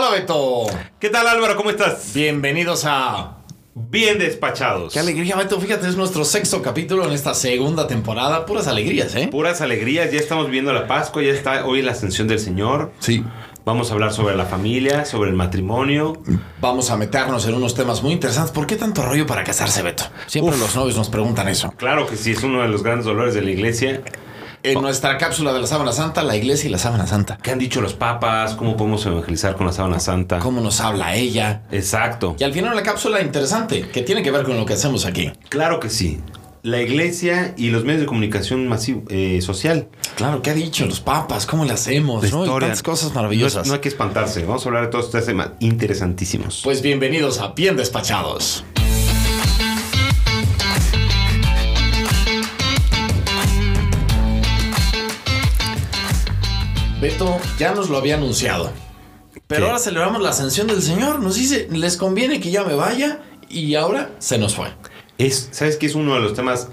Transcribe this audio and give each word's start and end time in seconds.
Hola 0.00 0.10
Beto. 0.10 0.66
¿Qué 1.00 1.10
tal 1.10 1.26
Álvaro? 1.26 1.56
¿Cómo 1.56 1.70
estás? 1.70 2.12
Bienvenidos 2.14 2.84
a... 2.86 3.38
Bien 3.74 4.16
despachados. 4.20 4.92
Qué 4.92 5.00
alegría, 5.00 5.34
Beto. 5.34 5.60
Fíjate, 5.60 5.88
es 5.88 5.96
nuestro 5.96 6.24
sexto 6.24 6.62
capítulo 6.62 7.04
en 7.04 7.10
esta 7.10 7.34
segunda 7.34 7.88
temporada. 7.88 8.46
Puras 8.46 8.68
alegrías, 8.68 9.16
¿eh? 9.16 9.26
Puras 9.26 9.60
alegrías. 9.60 10.12
Ya 10.12 10.20
estamos 10.20 10.50
viendo 10.50 10.72
la 10.72 10.86
Pascua, 10.86 11.20
ya 11.24 11.32
está 11.32 11.66
hoy 11.66 11.82
la 11.82 11.90
ascensión 11.90 12.28
del 12.28 12.38
Señor. 12.38 12.92
Sí. 13.00 13.24
Vamos 13.64 13.90
a 13.90 13.94
hablar 13.94 14.12
sobre 14.12 14.36
la 14.36 14.44
familia, 14.44 15.04
sobre 15.04 15.30
el 15.30 15.36
matrimonio. 15.36 16.22
Vamos 16.60 16.90
a 16.90 16.96
meternos 16.96 17.44
en 17.48 17.54
unos 17.54 17.74
temas 17.74 18.00
muy 18.00 18.12
interesantes. 18.12 18.52
¿Por 18.52 18.68
qué 18.68 18.76
tanto 18.76 19.02
rollo 19.02 19.26
para 19.26 19.42
casarse, 19.42 19.82
Beto? 19.82 20.04
Siempre 20.28 20.54
Uf. 20.54 20.60
los 20.60 20.76
novios 20.76 20.96
nos 20.96 21.08
preguntan 21.08 21.48
eso. 21.48 21.72
Claro 21.76 22.06
que 22.06 22.14
sí, 22.16 22.30
es 22.30 22.42
uno 22.44 22.62
de 22.62 22.68
los 22.68 22.84
grandes 22.84 23.04
dolores 23.04 23.34
de 23.34 23.42
la 23.42 23.50
iglesia. 23.50 24.00
En 24.62 24.80
nuestra 24.82 25.18
cápsula 25.18 25.52
de 25.52 25.60
la 25.60 25.66
sábana 25.66 25.92
santa, 25.92 26.22
la 26.22 26.36
iglesia 26.36 26.68
y 26.68 26.72
la 26.72 26.78
sábana 26.78 27.06
santa. 27.06 27.38
¿Qué 27.42 27.50
han 27.52 27.58
dicho 27.58 27.80
los 27.80 27.94
papas? 27.94 28.54
¿Cómo 28.54 28.76
podemos 28.76 29.04
evangelizar 29.06 29.54
con 29.56 29.66
la 29.66 29.72
sábana 29.72 30.00
santa? 30.00 30.40
¿Cómo 30.40 30.60
nos 30.60 30.80
habla 30.80 31.14
ella? 31.14 31.62
Exacto. 31.70 32.34
Y 32.38 32.44
al 32.44 32.52
final 32.52 32.74
la 32.74 32.82
cápsula 32.82 33.20
interesante, 33.22 33.88
que 33.88 34.02
tiene 34.02 34.22
que 34.22 34.30
ver 34.30 34.42
con 34.44 34.56
lo 34.56 34.66
que 34.66 34.74
hacemos 34.74 35.06
aquí. 35.06 35.30
Claro 35.48 35.78
que 35.80 35.88
sí. 35.90 36.20
La 36.64 36.82
iglesia 36.82 37.54
y 37.56 37.70
los 37.70 37.84
medios 37.84 38.00
de 38.00 38.06
comunicación 38.06 38.66
masivo, 38.66 39.04
eh, 39.10 39.40
social. 39.42 39.86
Claro, 40.16 40.42
¿qué 40.42 40.50
ha 40.50 40.54
dicho 40.54 40.84
los 40.86 40.98
papas? 41.00 41.46
¿Cómo 41.46 41.64
le 41.64 41.72
hacemos? 41.72 42.24
La 42.24 42.30
¿no? 42.30 42.38
Y 42.38 42.42
historia. 42.42 42.66
tantas 42.68 42.82
cosas 42.82 43.10
No, 43.10 43.14
maravillosas. 43.14 43.62
es- 43.62 43.68
no 43.68 43.74
hay 43.74 43.80
que 43.80 43.88
espantarse. 43.88 44.44
Vamos 44.44 44.66
a 44.66 44.68
hablar 44.68 44.82
de 44.86 44.88
todos 44.88 45.06
estos 45.06 45.24
temas 45.24 45.50
interesantísimos. 45.60 46.62
Pues 46.64 46.82
bienvenidos 46.82 47.38
a 47.38 47.52
Bien 47.52 47.76
Despachados. 47.76 48.64
Beto 57.00 57.38
ya 57.58 57.74
nos 57.74 57.90
lo 57.90 57.96
había 57.96 58.16
anunciado. 58.16 58.72
Pero 59.46 59.60
¿Qué? 59.60 59.66
ahora 59.66 59.78
celebramos 59.78 60.20
la 60.20 60.30
ascensión 60.30 60.66
del 60.66 60.82
Señor. 60.82 61.20
Nos 61.20 61.36
dice, 61.36 61.68
les 61.70 61.96
conviene 61.96 62.40
que 62.40 62.50
ya 62.50 62.64
me 62.64 62.74
vaya 62.74 63.20
y 63.48 63.76
ahora 63.76 64.10
se 64.18 64.38
nos 64.38 64.56
fue. 64.56 64.68
Es, 65.16 65.48
¿Sabes 65.52 65.76
qué 65.76 65.86
es 65.86 65.94
uno 65.94 66.14
de 66.14 66.20
los 66.20 66.34
temas 66.34 66.68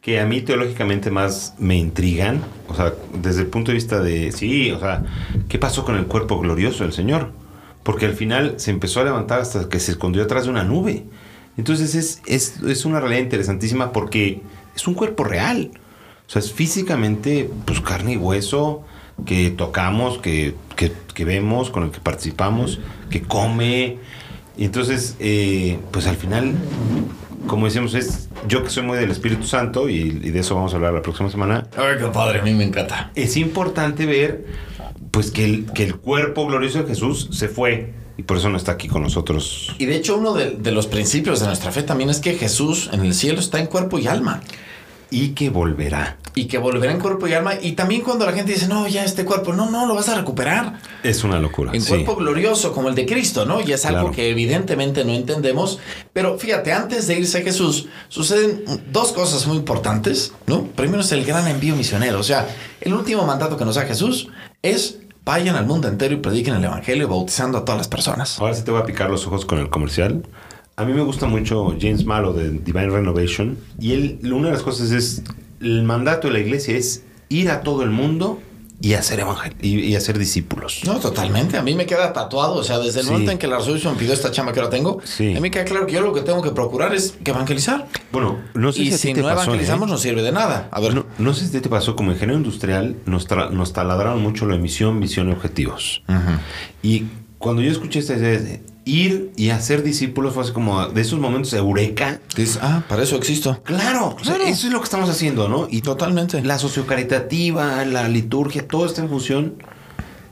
que 0.00 0.18
a 0.18 0.24
mí 0.24 0.40
teológicamente 0.40 1.10
más 1.10 1.54
me 1.58 1.76
intrigan? 1.76 2.42
O 2.68 2.74
sea, 2.74 2.94
desde 3.12 3.42
el 3.42 3.48
punto 3.48 3.70
de 3.70 3.74
vista 3.74 4.00
de, 4.00 4.32
sí, 4.32 4.70
o 4.70 4.80
sea, 4.80 5.04
¿qué 5.48 5.58
pasó 5.58 5.84
con 5.84 5.96
el 5.96 6.06
cuerpo 6.06 6.40
glorioso 6.40 6.84
del 6.84 6.94
Señor? 6.94 7.32
Porque 7.82 8.06
al 8.06 8.14
final 8.14 8.54
se 8.56 8.70
empezó 8.70 9.00
a 9.00 9.04
levantar 9.04 9.40
hasta 9.40 9.68
que 9.68 9.78
se 9.78 9.92
escondió 9.92 10.22
atrás 10.22 10.44
de 10.44 10.50
una 10.50 10.64
nube. 10.64 11.04
Entonces 11.58 11.94
es, 11.94 12.22
es, 12.26 12.62
es 12.62 12.86
una 12.86 12.98
realidad 12.98 13.20
interesantísima 13.20 13.92
porque 13.92 14.40
es 14.74 14.86
un 14.88 14.94
cuerpo 14.94 15.22
real. 15.22 15.70
O 16.26 16.30
sea, 16.30 16.40
es 16.40 16.50
físicamente, 16.50 17.50
pues 17.66 17.80
carne 17.82 18.14
y 18.14 18.16
hueso 18.16 18.84
que 19.24 19.50
tocamos, 19.50 20.18
que, 20.18 20.54
que, 20.76 20.92
que 21.14 21.24
vemos, 21.24 21.70
con 21.70 21.84
el 21.84 21.90
que 21.90 22.00
participamos, 22.00 22.80
que 23.10 23.22
come. 23.22 23.98
Y 24.56 24.64
entonces, 24.64 25.16
eh, 25.20 25.78
pues 25.90 26.06
al 26.06 26.16
final, 26.16 26.54
como 27.46 27.66
decíamos, 27.66 27.94
es 27.94 28.28
yo 28.48 28.62
que 28.62 28.70
soy 28.70 28.82
muy 28.84 28.98
del 28.98 29.10
Espíritu 29.10 29.46
Santo, 29.46 29.88
y, 29.88 29.94
y 29.94 30.30
de 30.30 30.40
eso 30.40 30.54
vamos 30.54 30.72
a 30.72 30.76
hablar 30.76 30.92
la 30.92 31.02
próxima 31.02 31.30
semana, 31.30 31.66
Ay, 31.76 31.96
qué 31.98 32.06
padre, 32.06 32.40
a 32.40 32.42
mí 32.42 32.52
me 32.52 32.64
encanta. 32.64 33.10
es 33.14 33.36
importante 33.36 34.06
ver 34.06 34.46
pues 35.10 35.30
que 35.30 35.44
el, 35.44 35.72
que 35.72 35.82
el 35.82 35.96
cuerpo 35.96 36.46
glorioso 36.46 36.82
de 36.82 36.88
Jesús 36.88 37.28
se 37.32 37.48
fue 37.48 37.94
y 38.18 38.22
por 38.22 38.36
eso 38.36 38.50
no 38.50 38.56
está 38.56 38.72
aquí 38.72 38.86
con 38.88 39.02
nosotros. 39.02 39.74
Y 39.78 39.86
de 39.86 39.96
hecho 39.96 40.16
uno 40.16 40.34
de, 40.34 40.50
de 40.50 40.72
los 40.72 40.86
principios 40.86 41.40
de 41.40 41.46
nuestra 41.46 41.72
fe 41.72 41.82
también 41.82 42.10
es 42.10 42.20
que 42.20 42.34
Jesús 42.34 42.90
en 42.92 43.00
el 43.00 43.14
cielo 43.14 43.40
está 43.40 43.58
en 43.58 43.66
cuerpo 43.66 43.98
y 43.98 44.06
alma. 44.06 44.42
Y 45.10 45.30
que 45.30 45.50
volverá. 45.50 46.18
Y 46.34 46.46
que 46.46 46.58
volverá 46.58 46.92
en 46.92 46.98
cuerpo 46.98 47.28
y 47.28 47.32
alma. 47.32 47.52
Y 47.60 47.72
también 47.72 48.02
cuando 48.02 48.26
la 48.26 48.32
gente 48.32 48.52
dice, 48.52 48.66
no, 48.66 48.88
ya 48.88 49.04
este 49.04 49.24
cuerpo, 49.24 49.52
no, 49.52 49.70
no, 49.70 49.86
lo 49.86 49.94
vas 49.94 50.08
a 50.08 50.16
recuperar. 50.16 50.80
Es 51.02 51.22
una 51.22 51.38
locura. 51.38 51.70
En 51.72 51.80
sí. 51.80 51.88
cuerpo 51.88 52.16
glorioso 52.16 52.72
como 52.72 52.88
el 52.88 52.94
de 52.96 53.06
Cristo, 53.06 53.46
¿no? 53.46 53.60
Y 53.60 53.72
es 53.72 53.86
algo 53.86 54.00
Claro. 54.00 54.14
que 54.14 54.30
evidentemente 54.30 55.04
no 55.04 55.12
entendemos. 55.12 55.78
Pero 56.12 56.38
fíjate, 56.38 56.72
antes 56.72 57.06
de 57.06 57.18
irse 57.20 57.42
Jesús, 57.42 57.88
suceden 58.08 58.64
dos 58.92 59.12
cosas 59.12 59.46
muy 59.46 59.56
importantes, 59.58 60.32
¿no? 60.46 60.64
Primero 60.64 61.02
es 61.02 61.12
el 61.12 61.24
gran 61.24 61.46
envío 61.46 61.76
misionero. 61.76 62.18
O 62.18 62.24
sea, 62.24 62.46
el 62.80 62.92
último 62.92 63.24
mandato 63.24 63.56
que 63.56 63.64
nos 63.64 63.76
da 63.76 63.82
Jesús 63.82 64.28
es 64.62 64.98
vayan 65.24 65.56
al 65.56 65.66
mundo 65.66 65.88
entero 65.88 66.14
y 66.14 66.18
prediquen 66.18 66.54
el 66.54 66.64
evangelio 66.64 67.08
bautizando 67.08 67.58
a 67.58 67.64
todas 67.64 67.78
las 67.78 67.88
personas. 67.88 68.38
Ahora 68.40 68.54
sí 68.54 68.62
te 68.62 68.70
voy 68.70 68.80
a 68.80 68.84
picar 68.84 69.10
los 69.10 69.26
ojos 69.26 69.44
con 69.44 69.58
el 69.58 69.70
comercial. 69.70 70.22
A 70.78 70.84
mí 70.84 70.92
me 70.92 71.00
gusta 71.00 71.26
mucho 71.26 71.74
James 71.80 72.04
Malo 72.04 72.34
de 72.34 72.50
Divine 72.50 72.90
Renovation. 72.90 73.56
Y 73.80 73.92
él, 73.92 74.18
una 74.30 74.48
de 74.48 74.52
las 74.54 74.62
cosas 74.62 74.90
es, 74.90 75.22
el 75.60 75.82
mandato 75.84 76.28
de 76.28 76.34
la 76.34 76.40
iglesia 76.40 76.76
es 76.76 77.02
ir 77.30 77.48
a 77.50 77.62
todo 77.62 77.82
el 77.82 77.88
mundo 77.90 78.40
y 78.82 78.92
hacer 78.92 79.20
evangel 79.20 79.54
y, 79.62 79.80
y 79.80 79.96
hacer 79.96 80.18
discípulos. 80.18 80.82
No, 80.84 80.96
totalmente. 81.00 81.56
A 81.56 81.62
mí 81.62 81.74
me 81.74 81.86
queda 81.86 82.12
tatuado. 82.12 82.56
O 82.56 82.62
sea, 82.62 82.78
desde 82.78 83.00
el 83.00 83.06
Sí. 83.06 83.10
momento 83.12 83.32
en 83.32 83.38
que 83.38 83.46
la 83.46 83.56
resolución 83.56 83.96
pidió 83.96 84.12
esta 84.12 84.30
chama 84.30 84.52
que 84.52 84.60
ahora 84.60 84.68
tengo, 84.70 85.00
Sí. 85.02 85.30
a 85.30 85.34
mí 85.36 85.40
me 85.40 85.50
queda 85.50 85.64
claro 85.64 85.86
que 85.86 85.94
yo 85.94 86.02
lo 86.02 86.12
que 86.12 86.20
tengo 86.20 86.42
que 86.42 86.50
procurar 86.50 86.94
es 86.94 87.16
que 87.24 87.30
evangelizar. 87.30 87.88
Bueno, 88.12 88.38
no 88.52 88.70
sé 88.70 88.82
y 88.82 88.86
si, 88.88 88.92
a 88.92 88.96
ti 88.96 88.98
si 88.98 89.14
te 89.14 89.22
no 89.22 89.28
pasó, 89.28 89.44
evangelizamos, 89.44 89.88
¿eh? 89.88 89.92
no 89.92 89.96
sirve 89.96 90.22
de 90.22 90.32
nada. 90.32 90.68
A 90.72 90.80
ver, 90.80 90.94
No, 90.94 91.06
no 91.18 91.32
sé 91.32 91.46
si 91.46 91.58
te 91.58 91.70
pasó, 91.70 91.96
como 91.96 92.12
ingeniero 92.12 92.36
industrial, 92.38 92.96
nos, 93.06 93.26
nos 93.50 93.72
taladraron 93.72 94.20
mucho 94.20 94.44
la 94.44 94.58
misión, 94.58 95.00
visión 95.00 95.30
y 95.30 95.32
objetivos. 95.32 96.02
Y 96.82 97.04
cuando 97.38 97.62
yo 97.62 97.70
escuché 97.72 98.00
esta 98.00 98.12
idea 98.14 98.38
de 98.38 98.60
ir 98.86 99.32
y 99.36 99.50
hacer 99.50 99.82
discípulos, 99.82 100.32
fue 100.32 100.44
así 100.44 100.52
como 100.52 100.86
de 100.86 101.00
esos 101.02 101.18
momentos 101.18 101.50
de 101.50 101.58
eureka. 101.58 102.20
dices, 102.36 102.58
ah, 102.62 102.84
para 102.88 103.02
eso 103.02 103.16
existo. 103.16 103.60
Claro, 103.64 104.16
o 104.18 104.24
sea, 104.24 104.36
Claro. 104.36 104.48
eso 104.50 104.66
es 104.68 104.72
lo 104.72 104.78
que 104.78 104.84
estamos 104.84 105.10
haciendo, 105.10 105.48
¿no? 105.48 105.66
Y 105.70 105.82
Totalmente. 105.82 106.40
la 106.42 106.58
sociocaritativa, 106.58 107.84
la 107.84 108.08
liturgia, 108.08 108.66
todo 108.66 108.86
está 108.86 109.02
en 109.02 109.08
función 109.08 109.54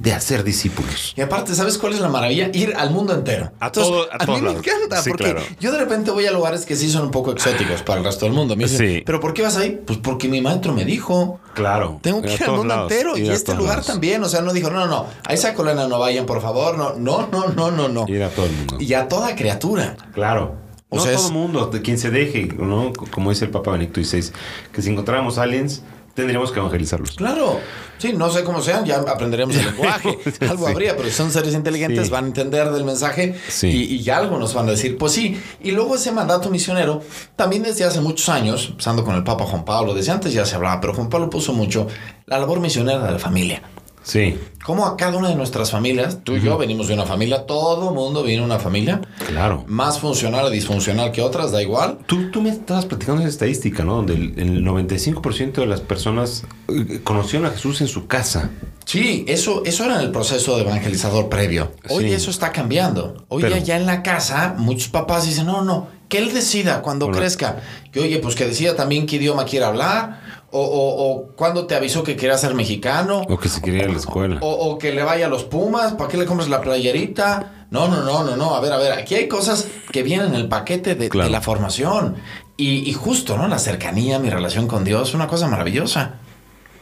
de 0.04 0.12
hacer 0.12 0.44
discípulos. 0.44 1.14
Y 1.16 1.22
aparte, 1.22 1.54
¿sabes 1.54 1.78
cuál 1.78 1.94
es 1.94 2.00
la 2.00 2.08
maravilla? 2.10 2.50
Ir 2.52 2.74
al 2.76 2.90
mundo 2.90 3.14
entero. 3.14 3.50
A 3.58 3.72
todo- 3.72 4.06
a 4.12 4.16
a 4.16 4.26
todos 4.26 4.40
mí 4.42 4.46
me 4.46 4.52
encanta, 4.52 5.02
Sí, 5.02 5.08
porque 5.10 5.24
claro. 5.24 5.40
yo 5.58 5.72
de 5.72 5.78
repente 5.78 6.10
voy 6.10 6.26
a 6.26 6.30
lugares 6.30 6.66
que 6.66 6.76
sí 6.76 6.90
son 6.90 7.04
un 7.06 7.10
poco 7.10 7.32
exóticos 7.32 7.82
para 7.82 8.00
el 8.00 8.04
resto 8.04 8.26
del 8.26 8.34
mundo. 8.34 8.54
Me 8.54 8.64
dicen, 8.64 8.78
Sí. 8.78 9.02
¿pero 9.06 9.18
por 9.18 9.32
qué 9.32 9.40
vas 9.42 9.56
ahí? 9.56 9.80
Pues 9.86 9.98
porque 9.98 10.28
mi 10.28 10.40
maestro 10.42 10.74
me 10.74 10.84
dijo. 10.84 11.40
Claro. 11.54 11.98
Tengo 12.02 12.20
que 12.20 12.34
ir 12.34 12.44
al 12.44 12.52
mundo 12.52 12.82
entero. 12.82 13.16
Y 13.16 13.28
este 13.30 13.54
lugar 13.54 13.82
también. 13.82 14.22
O 14.22 14.28
sea, 14.28 14.42
no 14.42 14.52
dijo, 14.52 14.68
no, 14.70 14.80
no, 14.80 14.86
no. 14.86 15.06
A 15.26 15.32
esa 15.32 15.54
colena 15.54 15.88
no 15.88 15.98
vayan, 15.98 16.26
por 16.26 16.42
favor. 16.42 16.76
No, 16.76 16.92
no, 16.94 17.26
no, 17.32 17.48
no, 17.48 17.70
no, 17.70 17.88
no. 17.88 18.04
Ir 18.06 18.22
a 18.22 18.28
todo 18.28 18.44
el 18.46 18.52
mundo. 18.52 18.76
Y 18.80 18.92
a 18.94 19.08
toda 19.08 19.34
criatura. 19.34 19.96
Claro. 20.12 20.56
O 20.90 20.96
no 20.98 21.02
sea, 21.02 21.12
todo 21.14 21.22
es- 21.22 21.28
el 21.30 21.34
mundo, 21.34 21.66
de 21.66 21.80
quien 21.80 21.98
se 21.98 22.10
deje, 22.10 22.46
¿no? 22.58 22.92
Como 23.10 23.30
dice 23.30 23.46
el 23.46 23.50
Papa 23.50 23.70
Benedicto 23.72 24.00
XVI, 24.04 24.32
que 24.70 24.82
si 24.82 24.90
encontráramos 24.90 25.38
aliens, 25.38 25.82
tendríamos 26.14 26.52
que 26.52 26.58
evangelizarlos. 26.60 27.12
Claro. 27.12 27.60
Sí, 27.98 28.12
no 28.12 28.28
sé 28.30 28.44
cómo 28.44 28.60
sean, 28.60 28.84
ya 28.84 28.96
aprenderemos 28.98 29.56
el 29.56 29.66
lenguaje. 29.70 30.18
Algo 30.48 30.66
Sí. 30.66 30.72
habría, 30.72 30.96
pero 30.96 31.08
si 31.08 31.14
son 31.14 31.30
seres 31.30 31.54
inteligentes, 31.54 32.06
Sí. 32.06 32.10
van 32.12 32.24
a 32.24 32.26
entender 32.28 32.70
del 32.70 32.84
mensaje 32.84 33.34
Sí. 33.48 33.68
y, 33.68 33.94
y 33.94 34.02
ya 34.02 34.18
algo 34.18 34.38
nos 34.38 34.52
van 34.54 34.68
a 34.68 34.72
decir. 34.72 34.98
Pues 34.98 35.12
sí. 35.12 35.40
Y 35.62 35.70
luego 35.72 35.94
ese 35.96 36.12
mandato 36.12 36.50
misionero, 36.50 37.02
también 37.36 37.62
desde 37.62 37.84
hace 37.84 38.00
muchos 38.00 38.28
años, 38.28 38.68
empezando 38.70 39.04
con 39.04 39.14
el 39.14 39.24
Papa 39.24 39.44
Juan 39.44 39.64
Pablo, 39.64 39.94
desde 39.94 40.12
antes 40.12 40.32
ya 40.32 40.44
se 40.44 40.56
hablaba, 40.56 40.80
pero 40.80 40.94
Juan 40.94 41.08
Pablo 41.08 41.30
puso 41.30 41.52
mucho 41.52 41.86
la 42.26 42.38
labor 42.38 42.60
misionera 42.60 43.04
de 43.04 43.12
la 43.12 43.18
familia. 43.18 43.62
Sí, 44.04 44.38
Como 44.64 44.84
a 44.86 44.96
cada 44.98 45.16
una 45.16 45.30
de 45.30 45.34
nuestras 45.34 45.70
familias, 45.70 46.18
tú 46.24 46.36
y 46.36 46.40
yo 46.42 46.58
venimos 46.58 46.88
de 46.88 46.94
una 46.94 47.06
familia, 47.06 47.46
todo 47.46 47.90
mundo 47.90 48.22
viene 48.22 48.40
de 48.40 48.44
una 48.46 48.58
familia, 48.58 49.00
claro. 49.26 49.64
más 49.66 49.98
funcional 49.98 50.44
o 50.44 50.50
disfuncional 50.50 51.10
que 51.10 51.22
otras, 51.22 51.52
da 51.52 51.62
igual. 51.62 51.98
Tú, 52.06 52.30
tú 52.30 52.42
me 52.42 52.50
estabas 52.50 52.84
platicando 52.84 53.22
esa 53.22 53.30
estadística, 53.30 53.82
¿no? 53.82 53.96
Donde 53.96 54.14
el, 54.14 54.38
el 54.38 54.62
95% 54.64 55.52
de 55.54 55.66
las 55.66 55.80
personas 55.80 56.44
eh, 56.68 57.00
conocieron 57.02 57.48
a 57.48 57.50
Jesús 57.52 57.80
en 57.80 57.88
su 57.88 58.06
casa. 58.06 58.50
Sí, 58.84 59.24
eso, 59.26 59.62
eso 59.64 59.84
era 59.86 59.94
en 59.96 60.02
el 60.02 60.10
proceso 60.12 60.56
de 60.56 60.62
evangelizador 60.62 61.30
previo. 61.30 61.72
Hoy 61.88 62.04
Sí. 62.04 62.12
eso 62.12 62.30
está 62.30 62.52
cambiando. 62.52 63.24
Hoy 63.28 63.42
Pero- 63.42 63.56
ya 63.56 63.76
en 63.78 63.86
la 63.86 64.02
casa, 64.02 64.54
muchos 64.58 64.88
papás 64.88 65.24
dicen, 65.24 65.46
no, 65.46 65.62
no, 65.62 65.88
que 66.10 66.18
él 66.18 66.34
decida 66.34 66.82
cuando 66.82 67.10
crezca. 67.10 67.62
Y 67.94 67.98
oye, 68.00 68.18
pues 68.18 68.34
que 68.34 68.44
decida 68.44 68.76
también 68.76 69.06
qué 69.06 69.16
idioma 69.16 69.46
quiere 69.46 69.64
hablar, 69.64 70.20
o, 70.54 70.60
o, 70.60 71.12
o 71.12 71.26
cuándo 71.36 71.66
te 71.66 71.74
avisó 71.74 72.02
que 72.02 72.16
quería 72.16 72.38
ser 72.38 72.54
mexicano, 72.54 73.22
O 73.28 73.36
que 73.38 73.48
se 73.48 73.60
quería 73.60 73.82
ir 73.84 73.88
a 73.88 73.92
la 73.92 73.98
escuela. 73.98 74.38
o, 74.40 74.50
o 74.50 74.78
que 74.78 74.92
le 74.92 75.02
vaya 75.02 75.26
a 75.26 75.28
los 75.28 75.44
Pumas, 75.44 75.92
¿para 75.94 76.08
qué 76.10 76.16
le 76.16 76.24
compras 76.26 76.48
la 76.48 76.60
playerita? 76.60 77.66
No, 77.70 77.88
no, 77.88 78.02
no, 78.02 78.22
no, 78.24 78.36
no, 78.36 78.54
a 78.54 78.60
ver, 78.60 78.72
a 78.72 78.76
ver, 78.78 78.92
aquí 78.92 79.14
hay 79.16 79.26
cosas 79.28 79.66
que 79.90 80.02
vienen 80.02 80.28
en 80.28 80.34
el 80.36 80.48
paquete 80.48 80.94
de, 80.94 81.08
Claro. 81.08 81.26
de 81.26 81.32
la 81.32 81.40
formación. 81.40 82.16
Y, 82.56 82.88
y 82.88 82.92
justo, 82.92 83.36
¿no? 83.36 83.48
La 83.48 83.58
cercanía, 83.58 84.18
mi 84.20 84.30
relación 84.30 84.68
con 84.68 84.84
Dios, 84.84 85.12
una 85.14 85.26
cosa 85.26 85.48
maravillosa. 85.48 86.20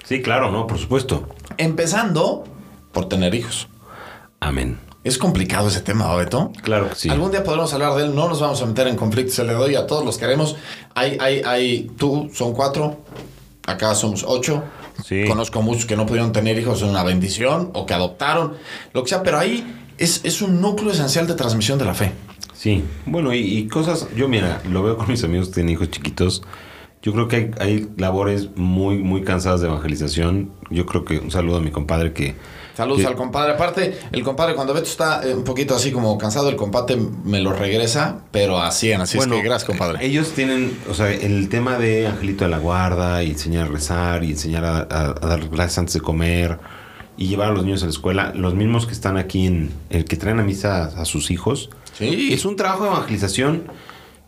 Sí, 0.04 0.20
claro, 0.20 0.50
¿no? 0.50 0.66
Por 0.66 0.78
supuesto. 0.78 1.28
Empezando 1.56 2.44
por 2.92 3.08
tener 3.08 3.34
hijos. 3.34 3.68
Amén. 4.40 4.78
Es 5.04 5.16
complicado 5.18 5.68
ese 5.68 5.80
tema, 5.80 6.14
Beto. 6.14 6.52
Claro 6.62 6.88
que 6.90 6.94
sí. 6.94 7.08
Algún 7.08 7.30
día 7.30 7.42
podremos 7.42 7.72
hablar 7.72 7.94
de 7.94 8.04
él, 8.04 8.14
no 8.14 8.28
nos 8.28 8.40
vamos 8.40 8.60
a 8.62 8.66
meter 8.66 8.86
en 8.86 8.96
conflictos, 8.96 9.34
se 9.34 9.44
le 9.44 9.52
doy 9.54 9.74
a 9.74 9.86
todos 9.86 10.04
los 10.04 10.16
que 10.16 10.26
queremos. 10.26 10.56
Hay, 10.94 11.16
hay, 11.20 11.42
hay, 11.44 11.90
tú, 11.96 12.30
son 12.34 12.52
cuatro, 12.52 12.98
acá 13.66 13.94
somos 13.94 14.24
ocho. 14.26 14.64
Sí. 15.04 15.24
Conozco 15.26 15.62
muchos 15.62 15.86
que 15.86 15.96
no 15.96 16.06
pudieron 16.06 16.32
tener 16.32 16.58
hijos, 16.58 16.82
es 16.82 16.88
una 16.88 17.02
bendición, 17.02 17.70
o 17.74 17.86
que 17.86 17.94
adoptaron, 17.94 18.54
lo 18.92 19.02
que 19.02 19.08
sea, 19.08 19.22
pero 19.22 19.38
ahí 19.38 19.64
es, 19.98 20.20
es 20.24 20.42
un 20.42 20.60
núcleo 20.60 20.92
esencial 20.92 21.26
de 21.26 21.34
transmisión 21.34 21.78
de 21.78 21.84
la 21.84 21.94
fe. 21.94 22.12
Sí, 22.54 22.84
bueno, 23.06 23.34
y, 23.34 23.38
y 23.38 23.68
cosas, 23.68 24.08
yo 24.14 24.28
mira, 24.28 24.62
lo 24.70 24.82
veo 24.82 24.96
con 24.96 25.08
mis 25.08 25.24
amigos 25.24 25.48
que 25.48 25.54
tienen 25.54 25.72
hijos 25.72 25.90
chiquitos. 25.90 26.42
Yo 27.02 27.12
creo 27.12 27.26
que 27.26 27.36
hay, 27.36 27.50
hay 27.58 27.88
labores 27.96 28.50
muy, 28.54 28.98
muy 28.98 29.22
cansadas 29.22 29.60
de 29.60 29.66
evangelización. 29.66 30.52
Yo 30.70 30.86
creo 30.86 31.04
que 31.04 31.18
un 31.18 31.32
saludo 31.32 31.56
a 31.56 31.60
mi 31.60 31.72
compadre 31.72 32.12
que 32.12 32.36
Saludos 32.76 33.02
Que- 33.02 33.06
al 33.06 33.16
compadre. 33.16 33.52
Aparte, 33.52 33.98
el 34.12 34.22
compadre, 34.22 34.54
cuando 34.54 34.72
Beto 34.72 34.86
está 34.86 35.20
eh, 35.28 35.34
un 35.34 35.44
poquito 35.44 35.74
así 35.74 35.92
como 35.92 36.16
cansado, 36.16 36.48
el 36.48 36.56
compadre 36.56 36.96
me 37.24 37.40
lo 37.40 37.52
regresa, 37.52 38.20
pero 38.30 38.58
a 38.60 38.70
100. 38.70 39.02
Así 39.02 39.18
es 39.18 39.26
que 39.26 39.42
gracias, 39.42 39.64
compadre. 39.64 40.04
Ellos 40.04 40.30
tienen, 40.32 40.78
o 40.90 40.94
sea, 40.94 41.10
el 41.10 41.48
tema 41.48 41.78
de 41.78 42.06
Angelito 42.06 42.44
de 42.44 42.50
la 42.50 42.58
Guarda 42.58 43.22
y 43.22 43.30
enseñar 43.32 43.66
a 43.66 43.70
rezar 43.70 44.24
y 44.24 44.30
enseñar 44.30 44.64
a, 44.64 44.78
a- 44.78 45.14
a 45.20 45.26
dar 45.26 45.48
gracias 45.48 45.78
antes 45.78 45.94
de 45.94 46.00
comer 46.00 46.58
y 47.18 47.26
llevar 47.28 47.50
a 47.50 47.52
los 47.52 47.64
niños 47.64 47.82
a 47.82 47.86
la 47.86 47.90
escuela, 47.92 48.32
los 48.34 48.54
mismos 48.54 48.86
que 48.86 48.92
están 48.92 49.18
aquí 49.18 49.46
en 49.46 49.70
el 49.90 50.04
que 50.06 50.16
traen 50.16 50.40
a 50.40 50.42
misa 50.42 50.84
a, 50.84 51.02
a 51.02 51.04
sus 51.04 51.30
hijos. 51.30 51.68
Sí. 51.98 52.30
Es 52.32 52.46
un 52.46 52.56
trabajo 52.56 52.84
de 52.84 52.90
evangelización 52.90 53.64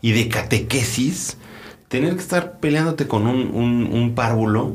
y 0.03 0.11
de 0.11 0.29
catequesis. 0.29 1.37
Tener 1.87 2.13
que 2.15 2.21
estar 2.21 2.59
peleándote 2.59 3.07
con 3.07 3.25
un, 3.27 3.49
un, 3.53 3.89
un 3.91 4.13
párvulo 4.15 4.73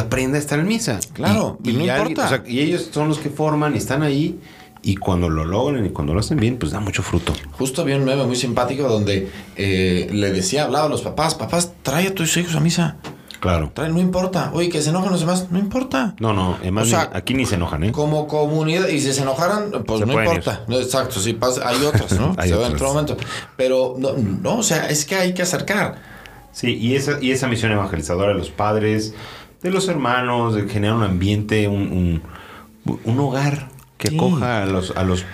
que 0.00 0.06
aprenda 0.06 0.36
a 0.36 0.40
estar 0.40 0.58
en 0.58 0.66
misa. 0.68 0.98
Claro, 1.12 1.58
y 1.64 1.72
no 1.72 1.84
importa. 1.84 2.26
o 2.26 2.28
sea, 2.28 2.42
y 2.46 2.60
ellos 2.60 2.88
son 2.92 3.08
los 3.08 3.18
que 3.18 3.30
forman 3.30 3.74
y 3.74 3.78
están 3.78 4.02
ahí. 4.02 4.38
Y 4.82 4.96
cuando 4.96 5.28
lo 5.28 5.44
logran 5.44 5.84
y 5.84 5.90
cuando 5.90 6.14
lo 6.14 6.20
hacen 6.20 6.38
bien, 6.38 6.58
pues 6.58 6.70
da 6.70 6.78
mucho 6.78 7.02
fruto. 7.02 7.32
Justo 7.52 7.84
vi 7.84 7.94
un 7.94 8.04
meme 8.04 8.24
muy 8.24 8.36
simpático 8.36 8.84
donde 8.88 9.28
eh, 9.56 10.08
le 10.12 10.32
decía, 10.32 10.64
hablaba 10.64 10.86
a 10.86 10.88
los 10.88 11.02
papás, 11.02 11.34
papás, 11.34 11.72
trae 11.82 12.06
a 12.08 12.14
tus 12.14 12.36
hijos 12.36 12.54
a 12.54 12.60
misa. 12.60 12.96
Claro. 13.40 13.72
Trae, 13.74 13.90
no 13.90 13.98
importa. 13.98 14.50
Oye, 14.54 14.68
que 14.68 14.80
se 14.82 14.90
enojan 14.90 15.10
los 15.10 15.20
demás, 15.20 15.48
no 15.50 15.58
importa. 15.58 16.14
No, 16.20 16.32
no, 16.32 16.56
además 16.60 16.86
O 16.86 16.90
sea, 16.90 17.10
ni- 17.12 17.18
aquí 17.18 17.34
ni 17.34 17.46
se 17.46 17.56
enojan, 17.56 17.82
¿eh? 17.84 17.92
Como 17.92 18.28
comunidad, 18.28 18.88
y 18.88 19.00
si 19.00 19.12
se 19.12 19.22
enojaran, 19.22 19.70
pues 19.86 20.00
Se 20.00 20.06
no 20.06 20.12
importa. 20.22 20.62
No, 20.68 20.78
exacto, 20.78 21.18
sí, 21.20 21.32
pasa, 21.32 21.68
hay 21.68 21.82
otras, 21.84 22.12
¿no? 22.12 22.34
Hay 22.38 22.48
se 22.50 22.54
ve 22.54 22.60
en 22.60 22.66
otras. 22.72 22.82
otro 22.82 22.88
momento. 22.94 23.16
Pero 23.56 23.94
no, 23.98 24.12
no, 24.14 24.58
o 24.58 24.62
sea, 24.62 24.88
es 24.88 25.04
que 25.04 25.16
hay 25.16 25.34
que 25.34 25.42
acercar. 25.42 25.96
Sí, 26.52 26.74
y 26.76 26.94
esa, 26.94 27.18
y 27.20 27.32
esa 27.32 27.48
misión 27.48 27.72
evangelizadora 27.72 28.28
de 28.28 28.38
los 28.38 28.50
padres, 28.50 29.14
de 29.66 29.74
los 29.74 29.88
hermanos, 29.88 30.54
de 30.54 30.68
generar 30.68 30.96
un 30.96 31.02
ambiente, 31.04 31.68
un, 31.68 32.22
un, 32.84 33.00
un 33.04 33.20
hogar 33.20 33.68
que 33.98 34.08
Sí. 34.08 34.16
acoja 34.16 34.62
a 34.62 34.66
los, 34.66 34.92
a 34.96 35.04
los 35.04 35.24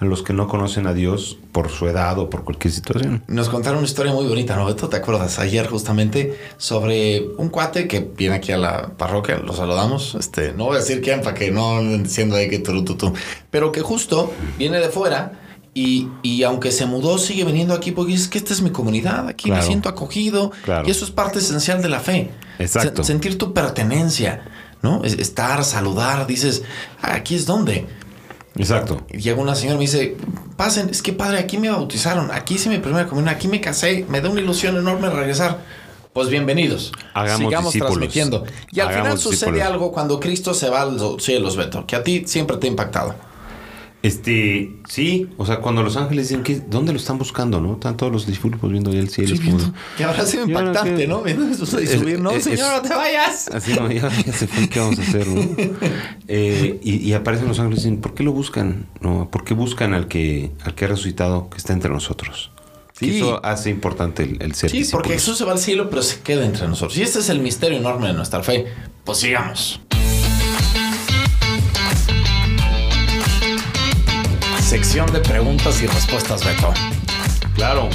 a 0.00 0.04
los 0.04 0.24
que 0.24 0.32
no 0.32 0.48
conocen 0.48 0.88
a 0.88 0.92
Dios 0.92 1.38
por 1.52 1.70
su 1.70 1.86
edad 1.86 2.18
o 2.18 2.28
por 2.28 2.42
cualquier 2.42 2.74
situación. 2.74 3.22
Nos 3.28 3.48
contaron 3.48 3.78
una 3.78 3.86
historia 3.86 4.12
muy 4.12 4.26
bonita, 4.26 4.56
¿no? 4.56 4.74
¿Te 4.74 4.96
acuerdas? 4.96 5.38
Ayer 5.38 5.68
justamente 5.68 6.36
sobre 6.56 7.22
un 7.38 7.48
cuate 7.48 7.86
que 7.86 8.00
viene 8.00 8.34
aquí 8.34 8.50
a 8.50 8.56
la 8.58 8.88
parroquia, 8.88 9.36
lo 9.38 9.52
saludamos. 9.54 10.16
Este, 10.16 10.52
no 10.52 10.64
voy 10.64 10.76
a 10.76 10.80
decir 10.80 11.00
quién 11.00 11.22
para 11.22 11.34
que 11.36 11.52
no 11.52 11.80
diciendo 11.80 12.34
ahí 12.34 12.50
que 12.50 12.58
tú, 12.58 12.84
tú, 12.84 12.96
tú. 12.96 13.12
Pero 13.52 13.70
que 13.70 13.82
justo 13.82 14.32
viene 14.58 14.80
de 14.80 14.88
fuera 14.88 15.40
y, 15.74 16.08
y 16.22 16.42
aunque 16.44 16.70
se 16.70 16.86
mudó, 16.86 17.18
sigue 17.18 17.44
viniendo 17.44 17.74
aquí 17.74 17.90
porque 17.90 18.14
es 18.14 18.28
que 18.28 18.38
esta 18.38 18.52
es 18.52 18.62
mi 18.62 18.70
comunidad, 18.70 19.28
aquí 19.28 19.50
me 19.50 19.60
siento 19.62 19.88
acogido. 19.88 20.52
Claro. 20.64 20.86
Y 20.86 20.90
eso 20.92 21.04
es 21.04 21.10
parte 21.10 21.40
esencial 21.40 21.82
de 21.82 21.88
la 21.88 22.00
fe. 22.00 22.30
Exacto. 22.58 23.02
Se- 23.02 23.08
sentir 23.12 23.36
tu 23.38 23.52
pertenencia, 23.52 24.44
¿no? 24.82 25.02
Es- 25.04 25.14
Estar, 25.14 25.64
saludar, 25.64 26.26
dices, 26.26 26.62
"Ah, 27.02 27.14
aquí 27.14 27.34
es 27.34 27.44
donde. 27.46 27.86
Exacto. 28.56 29.04
Y 29.10 29.18
llega 29.18 29.40
una 29.42 29.56
señora 29.56 29.74
y 29.74 29.78
me 29.78 29.84
dice, 29.86 30.16
pasen, 30.56 30.88
es 30.88 31.02
que 31.02 31.12
padre, 31.12 31.38
aquí 31.40 31.58
me 31.58 31.68
bautizaron, 31.70 32.30
aquí 32.30 32.54
hice 32.54 32.68
mi 32.68 32.78
primera 32.78 33.08
comunión, 33.08 33.34
aquí 33.34 33.48
me 33.48 33.60
casé, 33.60 34.06
me 34.08 34.20
da 34.20 34.30
una 34.30 34.40
ilusión 34.40 34.76
enorme 34.76 35.10
regresar. 35.10 35.58
Pues 36.12 36.28
bienvenidos. 36.28 36.92
Hagamos 37.14 37.38
Sigamos 37.48 37.72
discípulos. 37.72 37.92
transmitiendo. 37.98 38.44
Y 38.70 38.78
al 38.78 38.90
final 38.94 39.18
sucede 39.18 39.30
discípulos. 39.50 39.62
algo 39.66 39.90
cuando 39.90 40.20
Cristo 40.20 40.54
se 40.54 40.70
va 40.70 40.82
a 40.82 40.86
los 40.86 41.20
cielos, 41.24 41.56
Beto, 41.56 41.84
que 41.84 41.96
a 41.96 42.04
ti 42.04 42.22
siempre 42.28 42.56
te 42.58 42.68
ha 42.68 42.70
impactado. 42.70 43.16
Este, 44.04 44.76
sí, 44.86 45.30
o 45.38 45.46
sea, 45.46 45.60
cuando 45.60 45.82
los 45.82 45.96
ángeles 45.96 46.28
dicen 46.28 46.42
que 46.44 46.56
dónde 46.60 46.92
lo 46.92 46.98
están 46.98 47.16
buscando, 47.16 47.58
¿no? 47.58 47.72
Están 47.72 47.96
todos 47.96 48.12
los 48.12 48.26
discípulos 48.26 48.60
viendo 48.70 48.90
ahí 48.90 48.98
el 48.98 49.08
cielo. 49.08 49.32
es 49.34 49.40
como- 49.40 49.72
Que 49.96 50.04
habrá 50.04 50.26
sido 50.26 50.46
¿Y 50.46 50.52
ahora 50.52 50.66
impactante, 50.68 51.00
qué? 51.02 51.06
¿no? 51.08 51.22
Viendo 51.22 51.46
eso 51.46 51.64
subir, 51.64 52.20
no, 52.20 52.30
es- 52.32 52.44
señor, 52.44 52.58
es- 52.76 52.82
no 52.82 52.88
te 52.88 52.94
vayas. 52.94 53.48
Así 53.48 53.72
no, 53.72 53.90
ya, 53.90 54.10
ya 54.10 54.32
se 54.34 54.46
fue, 54.46 54.68
¿qué 54.68 54.78
vamos 54.78 54.98
a 54.98 55.02
hacer? 55.02 55.26
no? 55.26 55.40
Eh, 56.28 56.80
y, 56.82 56.96
y 56.96 57.12
aparecen 57.14 57.48
los 57.48 57.58
ángeles 57.58 57.80
y 57.80 57.88
dicen, 57.88 58.00
¿por 58.02 58.12
qué 58.12 58.24
lo 58.24 58.32
buscan? 58.32 58.86
No, 59.00 59.30
¿por 59.30 59.42
qué 59.44 59.54
buscan 59.54 59.94
al 59.94 60.06
que, 60.06 60.50
al 60.64 60.74
que 60.74 60.84
ha 60.84 60.88
resucitado, 60.88 61.48
que 61.48 61.56
está 61.56 61.72
entre 61.72 61.90
nosotros? 61.90 62.50
Sí. 62.92 63.06
Y 63.06 63.16
eso 63.16 63.44
hace 63.44 63.70
importante 63.70 64.22
el, 64.22 64.42
el 64.42 64.54
ser 64.54 64.70
Sí, 64.70 64.84
porque. 64.92 65.14
Jesús 65.14 65.38
se 65.38 65.44
va 65.46 65.52
al 65.52 65.58
cielo, 65.58 65.88
pero 65.88 66.02
se 66.02 66.20
queda 66.20 66.44
entre 66.44 66.68
nosotros. 66.68 66.96
Y 66.98 67.02
este 67.02 67.20
es 67.20 67.28
el 67.30 67.40
misterio 67.40 67.78
enorme 67.78 68.06
de 68.08 68.12
nuestra 68.12 68.42
fe. 68.42 68.66
Pues 69.04 69.18
sigamos. 69.18 69.80
Sección 74.74 75.12
de 75.12 75.20
preguntas 75.20 75.80
y 75.84 75.86
respuestas, 75.86 76.44
Beto. 76.44 76.74
Claro, 77.54 77.88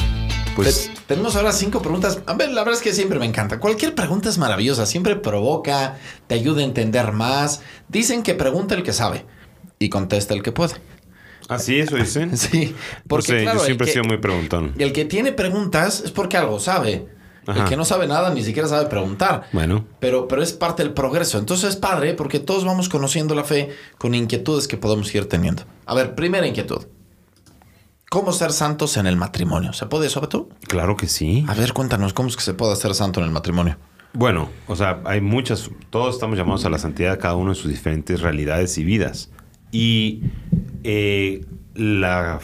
pues 0.55 0.85
Te- 0.85 1.01
tenemos 1.15 1.35
ahora 1.35 1.51
cinco 1.51 1.81
preguntas. 1.81 2.21
A 2.25 2.35
ver, 2.35 2.51
la 2.51 2.61
verdad 2.61 2.75
es 2.77 2.81
que 2.81 2.93
siempre 2.93 3.19
me 3.19 3.25
encanta. 3.25 3.59
Cualquier 3.59 3.95
pregunta 3.95 4.29
es 4.29 4.37
maravillosa, 4.37 4.85
siempre 4.85 5.17
provoca, 5.17 5.97
te 6.27 6.35
ayuda 6.35 6.61
a 6.61 6.63
entender 6.63 7.11
más. 7.11 7.61
Dicen 7.89 8.23
que 8.23 8.33
pregunta 8.33 8.75
el 8.75 8.83
que 8.83 8.93
sabe 8.93 9.25
y 9.77 9.89
contesta 9.89 10.33
el 10.33 10.41
que 10.41 10.53
puede. 10.53 10.75
así 11.49 11.79
eso 11.81 11.97
dicen. 11.97 12.37
Sí, 12.37 12.73
porque 13.09 13.33
no 13.33 13.37
sé, 13.39 13.43
claro, 13.43 13.59
yo 13.59 13.65
siempre 13.65 13.89
he 13.89 13.91
sido 13.91 14.05
muy 14.05 14.17
preguntón. 14.19 14.73
el 14.79 14.93
que 14.93 15.03
tiene 15.03 15.33
preguntas 15.33 16.01
es 16.05 16.11
porque 16.11 16.37
algo 16.37 16.61
sabe. 16.61 17.09
El 17.47 17.53
Ajá. 17.53 17.65
que 17.65 17.75
no 17.77 17.85
sabe 17.85 18.05
nada 18.07 18.31
ni 18.33 18.43
siquiera 18.43 18.67
sabe 18.67 18.87
preguntar. 18.87 19.43
Bueno, 19.53 19.85
Pero, 19.99 20.27
pero 20.27 20.43
es 20.43 20.53
parte 20.53 20.83
del 20.83 20.93
progreso. 20.93 21.37
Entonces 21.39 21.69
es 21.71 21.75
padre 21.75 22.13
porque 22.13 22.39
todos 22.39 22.63
vamos 22.65 22.89
conociendo 22.89 23.33
la 23.35 23.43
fe 23.43 23.69
con 23.97 24.13
inquietudes 24.13 24.67
que 24.67 24.77
podemos 24.77 25.13
ir 25.15 25.27
teniendo. 25.27 25.63
A 25.85 25.93
ver, 25.95 26.13
primera 26.15 26.45
inquietud. 26.45 26.85
¿Cómo 28.09 28.31
ser 28.31 28.51
santos 28.51 28.97
en 28.97 29.05
el 29.05 29.15
matrimonio? 29.17 29.71
¿Se 29.73 29.85
puede 29.85 30.07
eso, 30.07 30.19
Beto? 30.21 30.49
claro 30.67 30.95
que 30.97 31.07
sí. 31.07 31.45
A 31.47 31.53
ver, 31.53 31.73
cuéntanos, 31.73 32.13
¿cómo 32.13 32.27
es 32.29 32.35
que 32.35 32.41
se 32.41 32.53
puede 32.55 32.75
ser 32.75 32.95
santo 32.95 33.19
en 33.19 33.27
el 33.27 33.31
matrimonio? 33.31 33.77
Bueno, 34.13 34.49
o 34.67 34.75
sea, 34.75 35.01
hay 35.05 35.21
muchas, 35.21 35.69
todos 35.91 36.15
estamos 36.15 36.35
llamados 36.35 36.65
a 36.65 36.69
la 36.71 36.79
santidad, 36.79 37.19
cada 37.19 37.35
uno 37.35 37.51
en 37.51 37.55
sus 37.55 37.69
diferentes 37.69 38.21
realidades 38.21 38.75
y 38.79 38.83
vidas. 38.83 39.29
Y 39.71 40.23
eh, 40.83 41.45
la, 41.75 42.39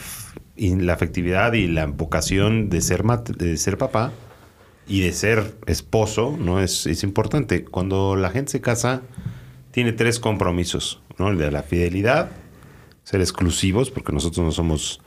la 0.56 0.92
afectividad 0.92 1.52
y 1.54 1.66
la 1.66 1.86
vocación 1.86 2.68
de 2.68 2.80
ser, 2.80 3.02
mat- 3.02 3.36
de 3.36 3.56
ser 3.56 3.76
papá 3.78 4.12
y 4.88 5.00
de 5.00 5.12
ser 5.12 5.56
esposo, 5.66 6.36
¿no? 6.38 6.60
Es, 6.60 6.86
es 6.86 7.02
importante. 7.02 7.64
Cuando 7.64 8.16
la 8.16 8.30
gente 8.30 8.52
se 8.52 8.60
casa, 8.60 9.02
tiene 9.70 9.92
tres 9.92 10.20
compromisos, 10.20 11.02
¿no? 11.18 11.30
El 11.30 11.38
de 11.38 11.50
la 11.50 11.62
fidelidad, 11.62 12.30
ser 13.02 13.20
exclusivos, 13.20 13.90
porque 13.90 14.12
nosotros 14.12 14.44
no 14.44 14.52
somos 14.52 15.00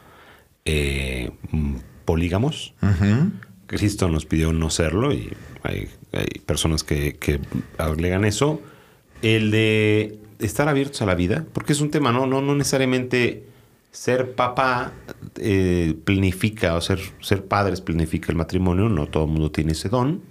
eh, 0.66 1.32
polígamos. 2.06 2.74
Cristo 3.68 4.10
nos 4.10 4.26
pidió 4.26 4.52
no 4.52 4.70
serlo 4.70 5.14
y 5.14 5.32
hay, 5.64 5.90
hay 6.12 6.40
personas 6.46 6.84
que, 6.84 7.16
que 7.18 7.40
alegan 7.78 8.26
eso. 8.26 8.62
El 9.22 9.52
de 9.52 10.20
estar 10.40 10.70
abiertos 10.70 11.02
a 11.02 11.06
la 11.06 11.16
vida, 11.16 11.46
porque 11.54 11.74
es 11.74 11.82
un 11.82 11.92
tema, 11.92 12.12
no, 12.12 12.26
no, 12.26 12.42
no 12.42 12.56
necesariamente 12.56 13.49
ser 13.92 14.36
papá 14.36 14.94
eh, 15.38 15.96
planifica 16.04 16.76
o 16.76 16.82
ser, 16.82 17.00
ser 17.22 17.46
padres 17.46 17.82
planifica 17.82 18.32
el 18.32 18.38
matrimonio, 18.38 18.90
no 18.90 19.08
todo 19.08 19.26
el 19.26 19.32
mundo 19.32 19.52
tiene 19.52 19.72
ese 19.72 19.90
don, 19.90 20.22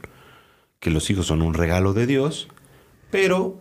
que 0.80 0.90
los 0.90 1.10
hijos 1.10 1.26
son 1.26 1.42
un 1.42 1.54
regalo 1.54 1.92
de 1.92 2.06
Dios, 2.06 2.48
pero 3.10 3.58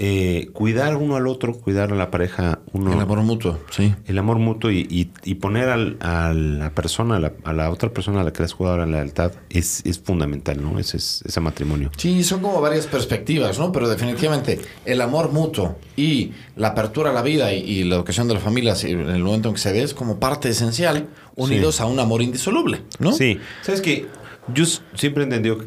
eh, 0.00 0.48
cuidar 0.52 0.96
uno 0.96 1.16
al 1.16 1.26
otro, 1.26 1.54
cuidar 1.54 1.92
a 1.92 1.96
la 1.96 2.08
pareja 2.08 2.60
uno 2.72 2.92
El 2.92 3.00
amor 3.00 3.20
mutuo, 3.22 3.58
sí. 3.70 3.92
el 4.06 4.16
amor 4.18 4.38
mutuo 4.38 4.70
y, 4.70 4.86
y- 4.88 5.10
y 5.24 5.34
poner 5.34 5.68
al- 5.68 5.96
a 6.00 6.32
la 6.32 6.70
persona, 6.70 7.16
a 7.16 7.18
la, 7.18 7.32
a 7.42 7.52
la 7.52 7.68
otra 7.70 7.90
persona 7.92 8.20
a 8.20 8.24
la 8.24 8.32
que 8.32 8.38
le 8.38 8.44
has 8.44 8.52
jugado 8.52 8.76
la 8.78 8.86
lealtad 8.86 9.32
es, 9.50 9.84
es 9.84 9.98
fundamental, 9.98 10.62
¿no? 10.62 10.78
Ese, 10.78 10.98
es- 10.98 11.22
ese 11.26 11.40
matrimonio. 11.40 11.90
Sí, 11.96 12.22
son 12.22 12.40
como 12.40 12.60
varias 12.60 12.86
perspectivas, 12.86 13.58
¿no? 13.58 13.72
Pero 13.72 13.88
definitivamente 13.88 14.60
el 14.84 15.00
amor 15.00 15.32
mutuo 15.32 15.76
y 15.96 16.30
la 16.54 16.68
apertura 16.68 17.10
a 17.10 17.12
la 17.12 17.22
vida 17.22 17.52
y, 17.52 17.58
y 17.64 17.82
la 17.84 17.96
educación 17.96 18.28
de 18.28 18.34
la 18.34 18.40
familia 18.40 18.76
sí, 18.76 18.92
en 18.92 19.00
el 19.08 19.24
momento 19.24 19.48
en 19.48 19.54
que 19.56 19.60
se 19.60 19.72
ve 19.72 19.82
es 19.82 19.94
como 19.94 20.20
parte 20.20 20.48
esencial, 20.48 21.08
unidos 21.34 21.80
a 21.80 21.86
un 21.86 21.98
amor 21.98 22.22
indisoluble, 22.22 22.82
¿no? 23.00 23.10
Sí, 23.12 23.38
sabes 23.62 23.80
que 23.80 24.06
yo 24.54 24.64
siempre 24.94 25.22
he 25.22 25.24
entendido 25.24 25.58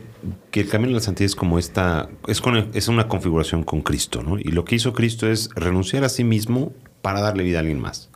que 0.51 0.61
el 0.61 0.69
camino 0.69 0.89
de 0.89 0.95
la 0.95 1.01
santidad 1.01 1.25
es 1.25 1.35
como 1.35 1.59
esta, 1.59 2.09
es, 2.27 2.41
con, 2.41 2.55
es 2.73 2.87
una 2.87 3.07
configuración 3.07 3.63
con 3.63 3.81
Cristo, 3.81 4.23
¿no? 4.23 4.39
Y 4.39 4.45
lo 4.45 4.65
que 4.65 4.75
hizo 4.75 4.93
Cristo 4.93 5.29
es 5.29 5.49
renunciar 5.55 6.03
a 6.03 6.09
sí 6.09 6.23
mismo 6.23 6.73
para 7.01 7.21
darle 7.21 7.43
vida 7.43 7.57
a 7.57 7.61
alguien 7.61 7.79
más. 7.79 8.09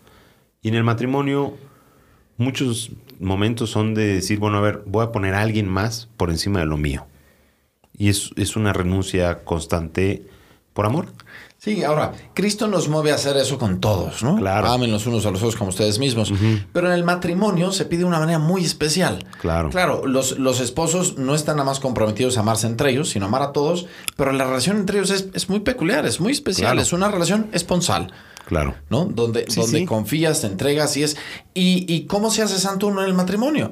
Y 0.62 0.70
en 0.70 0.76
el 0.76 0.84
matrimonio, 0.84 1.56
muchos 2.38 2.92
momentos 3.20 3.70
son 3.70 3.94
de 3.94 4.16
decir, 4.16 4.40
bueno, 4.40 4.58
a 4.58 4.62
ver, 4.62 4.84
voy 4.86 5.04
a 5.04 5.12
poner 5.12 5.36
a 5.36 5.42
alguien 5.42 5.68
más 5.68 6.10
por 6.18 6.30
encima 6.30 6.60
de 6.60 6.66
lo 6.66 6.78
mío. 6.78 7.06
Y 7.98 8.10
es, 8.10 8.32
es 8.36 8.56
una 8.56 8.74
renuncia 8.74 9.44
constante 9.44 10.24
por 10.74 10.86
amor. 10.86 11.08
Sí, 11.66 11.84
ahora, 11.84 12.12
Cristo 12.36 12.68
nos 12.68 12.88
mueve 12.90 13.12
a 13.12 13.16
hacer 13.16 13.36
eso 13.38 13.58
con 13.58 13.80
todos, 13.80 14.22
¿no? 14.22 14.36
Claro. 14.36 14.68
Amen 14.68 14.92
los 14.92 15.08
unos 15.08 15.26
a 15.26 15.32
los 15.32 15.40
otros 15.42 15.56
como 15.56 15.72
ustedes 15.72 15.98
mismos. 15.98 16.32
Pero 16.72 16.86
en 16.88 16.94
el 16.94 17.04
matrimonio 17.04 17.72
se 17.72 17.86
pide 17.86 18.02
de 18.02 18.06
una 18.06 18.20
manera 18.20 18.38
muy 18.38 18.64
especial. 18.64 19.26
Claro. 19.42 19.72
Claro, 19.72 20.06
los, 20.06 20.38
los 20.38 20.60
esposos 20.60 21.18
no 21.18 21.34
están 21.34 21.56
nada 21.58 21.66
más 21.68 21.80
comprometidos 21.80 22.38
a 22.38 22.42
amarse 22.42 22.68
entre 22.68 22.92
ellos, 22.92 23.10
sino 23.10 23.26
a 23.26 23.30
amar 23.30 23.42
a 23.42 23.52
todos, 23.52 23.88
pero 24.16 24.32
la 24.32 24.44
relación 24.46 24.78
entre 24.78 25.00
ellos 25.00 25.10
es, 25.10 25.30
es 25.34 25.50
muy 25.50 25.62
peculiar, 25.62 26.06
es 26.06 26.20
muy 26.20 26.34
especial, 26.34 26.68
Claro. 26.74 26.82
es 26.84 26.94
una 26.94 27.10
relación 27.10 27.48
esponsal. 27.52 28.14
Claro. 28.46 28.76
¿no? 28.92 29.06
Donde, 29.06 29.46
Sí, 29.50 29.60
donde 29.60 29.80
sí. 29.80 29.86
confías, 29.88 30.42
te 30.42 30.46
entregas 30.48 30.96
y 30.98 31.02
es. 31.04 31.18
¿Y, 31.56 31.92
y 31.92 32.06
cómo 32.06 32.30
se 32.30 32.44
hace 32.44 32.60
santo 32.60 32.86
uno 32.86 33.02
en 33.02 33.08
el 33.08 33.16
matrimonio? 33.16 33.72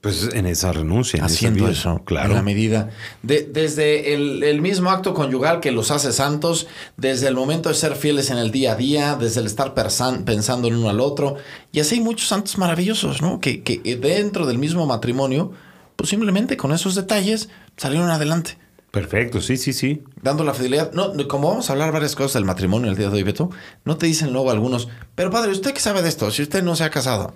Pues 0.00 0.30
en 0.32 0.46
esa 0.46 0.72
renuncia. 0.72 1.18
En 1.18 1.24
haciendo 1.24 1.68
esa 1.68 1.90
vida. 1.90 1.94
eso, 1.96 2.04
Claro. 2.04 2.30
en 2.30 2.36
la 2.36 2.42
medida. 2.42 2.88
De- 3.22 3.42
desde 3.42 4.14
el, 4.14 4.42
el 4.42 4.62
mismo 4.62 4.88
acto 4.90 5.12
conyugal 5.12 5.60
que 5.60 5.72
los 5.72 5.90
hace 5.90 6.12
santos, 6.12 6.66
desde 6.96 7.28
el 7.28 7.34
momento 7.34 7.68
de 7.68 7.74
ser 7.74 7.94
fieles 7.96 8.30
en 8.30 8.38
el 8.38 8.50
día 8.50 8.72
a 8.72 8.76
día, 8.76 9.14
desde 9.16 9.40
el 9.40 9.46
estar 9.46 9.74
persan- 9.74 10.24
pensando 10.24 10.68
en 10.68 10.76
uno 10.76 10.88
al 10.88 11.00
otro. 11.00 11.36
Y 11.70 11.80
así 11.80 11.96
hay 11.96 12.00
muchos 12.00 12.28
santos 12.28 12.56
maravillosos, 12.56 13.20
¿no? 13.20 13.40
Que, 13.40 13.62
que 13.62 13.78
dentro 13.96 14.46
del 14.46 14.56
mismo 14.56 14.86
matrimonio, 14.86 15.52
pues 15.96 16.08
simplemente 16.08 16.56
con 16.56 16.72
esos 16.72 16.94
detalles 16.94 17.50
salieron 17.76 18.08
adelante. 18.08 18.56
Perfecto, 18.90 19.40
sí, 19.42 19.56
sí, 19.58 19.72
sí. 19.74 20.02
Dando 20.22 20.44
la 20.44 20.54
fidelidad. 20.54 20.92
No, 20.94 21.12
no, 21.14 21.28
como 21.28 21.48
vamos 21.50 21.68
a 21.68 21.74
hablar 21.74 21.92
varias 21.92 22.16
cosas 22.16 22.32
del 22.32 22.44
matrimonio 22.46 22.90
el 22.90 22.96
día 22.96 23.08
de 23.10 23.16
hoy, 23.16 23.22
Beto, 23.22 23.50
no 23.84 23.98
te 23.98 24.06
dicen 24.06 24.32
luego 24.32 24.50
algunos, 24.50 24.88
pero 25.14 25.30
padre, 25.30 25.52
¿usted 25.52 25.72
qué 25.74 25.78
sabe 25.80 26.00
de 26.02 26.08
esto? 26.08 26.30
Si 26.30 26.40
usted 26.42 26.62
no 26.64 26.74
se 26.74 26.84
ha 26.84 26.90
casado. 26.90 27.34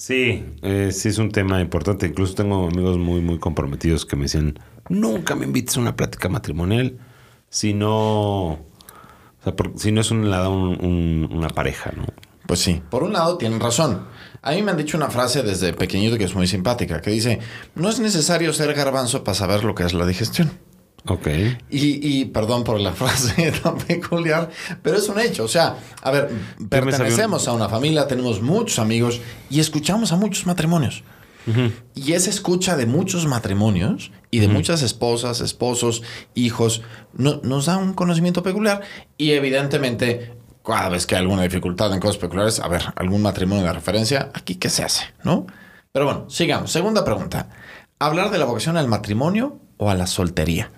Sí, 0.00 0.46
eh, 0.62 0.92
sí 0.94 1.10
es 1.10 1.18
un 1.18 1.30
tema 1.30 1.60
importante. 1.60 2.06
Incluso 2.06 2.34
tengo 2.34 2.66
amigos 2.68 2.96
muy, 2.96 3.20
muy 3.20 3.38
comprometidos 3.38 4.06
que 4.06 4.16
me 4.16 4.22
dicen, 4.22 4.58
nunca 4.88 5.34
me 5.34 5.44
invites 5.44 5.76
a 5.76 5.80
una 5.80 5.94
plática 5.94 6.30
matrimonial 6.30 6.96
si 7.50 7.74
no, 7.74 8.52
o 8.52 8.58
sea, 9.44 9.54
por- 9.54 9.74
si 9.78 9.92
no 9.92 10.00
es 10.00 10.10
un, 10.10 10.24
un- 10.24 10.82
un- 10.82 11.28
una 11.30 11.50
pareja, 11.50 11.92
¿no? 11.94 12.06
Pues 12.46 12.60
sí, 12.60 12.80
por 12.88 13.02
un 13.02 13.12
lado 13.12 13.36
tienen 13.36 13.60
razón. 13.60 14.06
A 14.40 14.52
mí 14.52 14.62
me 14.62 14.70
han 14.70 14.78
dicho 14.78 14.96
una 14.96 15.10
frase 15.10 15.42
desde 15.42 15.74
pequeñito 15.74 16.16
que 16.16 16.24
es 16.24 16.34
muy 16.34 16.46
simpática, 16.46 17.02
que 17.02 17.10
dice, 17.10 17.38
no 17.74 17.90
es 17.90 18.00
necesario 18.00 18.54
ser 18.54 18.72
garbanzo 18.72 19.22
para 19.22 19.34
saber 19.34 19.64
lo 19.64 19.74
que 19.74 19.82
es 19.84 19.92
la 19.92 20.06
digestión. 20.06 20.50
Ok. 21.06 21.26
Y, 21.70 22.20
y 22.20 22.24
perdón 22.26 22.62
por 22.64 22.78
la 22.80 22.92
frase 22.94 23.52
tan 23.62 23.78
peculiar, 23.78 24.50
pero 24.82 24.96
es 24.98 25.08
un 25.08 25.18
hecho. 25.18 25.44
O 25.44 25.48
sea, 25.48 25.76
a 26.02 26.10
ver, 26.10 26.30
pertenecemos 26.68 27.48
a 27.48 27.52
una 27.52 27.68
familia, 27.68 28.06
tenemos 28.06 28.42
muchos 28.42 28.78
amigos 28.78 29.20
y 29.48 29.60
escuchamos 29.60 30.12
a 30.12 30.16
muchos 30.16 30.46
matrimonios. 30.46 31.02
Y 31.96 32.12
esa 32.12 32.30
escucha 32.30 32.76
de 32.76 32.86
muchos 32.86 33.26
matrimonios 33.26 34.12
y 34.30 34.38
de 34.38 34.46
muchas 34.46 34.82
esposas, 34.82 35.40
esposos, 35.40 36.02
hijos, 36.34 36.82
no- 37.12 37.40
nos 37.42 37.66
da 37.66 37.76
un 37.78 37.92
conocimiento 37.94 38.42
peculiar 38.44 38.82
y 39.16 39.32
evidentemente 39.32 40.34
cada 40.64 40.90
vez 40.90 41.06
que 41.06 41.16
hay 41.16 41.22
alguna 41.22 41.42
dificultad 41.42 41.92
en 41.92 41.98
cosas 41.98 42.18
peculiares, 42.18 42.60
a 42.60 42.68
ver, 42.68 42.82
algún 42.94 43.22
matrimonio 43.22 43.64
de 43.64 43.72
referencia, 43.72 44.30
aquí 44.34 44.56
qué 44.56 44.68
se 44.68 44.84
hace, 44.84 45.06
¿no? 45.24 45.46
Pero 45.90 46.04
bueno, 46.04 46.26
sigamos. 46.30 46.70
Segunda 46.70 47.04
pregunta. 47.04 47.48
¿Hablar 47.98 48.30
de 48.30 48.38
la 48.38 48.44
vocación 48.44 48.76
al 48.76 48.86
matrimonio 48.86 49.58
o 49.78 49.90
a 49.90 49.94
la 49.96 50.06
soltería? 50.06 50.70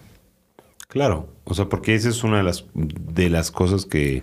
Claro, 0.93 1.29
o 1.45 1.55
sea, 1.55 1.71
porque 1.71 1.95
esa 1.95 2.11
es 2.11 2.23
una 2.23 2.37
de 2.37 2.43
las, 2.43 2.67
de 2.75 3.31
las 3.31 3.51
cosas 3.51 3.87
que, 3.87 4.23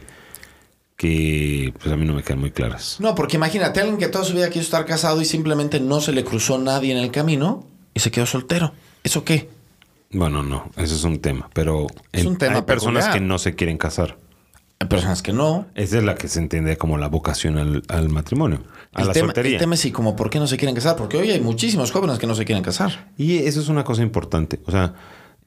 que 0.96 1.74
pues 1.80 1.92
a 1.92 1.98
mí 1.98 2.06
no 2.06 2.14
me 2.14 2.22
quedan 2.22 2.40
muy 2.40 2.52
claras. 2.52 2.98
No, 3.00 3.16
porque 3.16 3.38
imagínate, 3.38 3.80
alguien 3.80 3.98
que 3.98 4.08
toda 4.08 4.24
su 4.24 4.34
vida 4.36 4.50
quiso 4.50 4.62
estar 4.62 4.86
casado 4.86 5.20
y 5.20 5.26
simplemente 5.26 5.80
no 5.80 6.00
se 6.00 6.12
le 6.12 6.24
cruzó 6.24 6.60
nadie 6.60 6.92
en 6.92 7.00
el 7.00 7.10
camino 7.10 7.66
y 7.96 8.02
se 8.02 8.12
quedó 8.12 8.28
soltero. 8.28 8.72
¿Eso 9.04 9.24
qué? 9.24 9.50
Bueno, 10.12 10.44
no, 10.44 10.70
ese 10.78 10.94
es 10.94 11.04
un 11.04 11.20
tema, 11.20 11.50
pero 11.54 11.88
Es 12.12 12.26
un 12.26 12.38
tema 12.38 12.58
hay 12.58 12.62
personas 12.62 13.06
peculiar. 13.06 13.14
que 13.24 13.28
no 13.28 13.40
se 13.40 13.56
quieren 13.56 13.78
casar. 13.80 14.18
Hay 14.80 14.88
personas 14.88 15.22
que 15.24 15.34
no. 15.34 15.66
Esa 15.76 15.98
es 15.98 16.04
la 16.04 16.16
que 16.16 16.28
se 16.28 16.40
entiende 16.40 16.78
como 16.78 16.98
la 17.00 17.08
vocación 17.08 17.58
al, 17.58 17.84
al 17.88 18.10
matrimonio, 18.10 18.62
a 18.94 19.02
el, 19.02 19.08
la 19.08 19.14
tema, 19.14 19.28
soltería. 19.28 19.54
el 19.54 19.60
tema 19.60 19.74
es 19.74 19.82
sí, 19.82 19.92
como 19.92 20.16
por 20.16 20.30
qué 20.30 20.40
no 20.40 20.46
se 20.48 20.58
quieren 20.58 20.76
casar, 20.76 20.96
porque 20.96 21.18
hoy 21.18 21.32
hay 21.32 21.42
muchísimos 21.42 21.92
jóvenes 21.92 22.20
que 22.20 22.28
no 22.28 22.36
se 22.36 22.46
quieren 22.46 22.64
casar. 22.64 23.10
Y 23.18 23.38
eso 23.40 23.60
es 23.60 23.70
una 23.70 23.84
cosa 23.84 24.04
importante. 24.04 24.60
O 24.66 24.72
sea, 24.72 24.94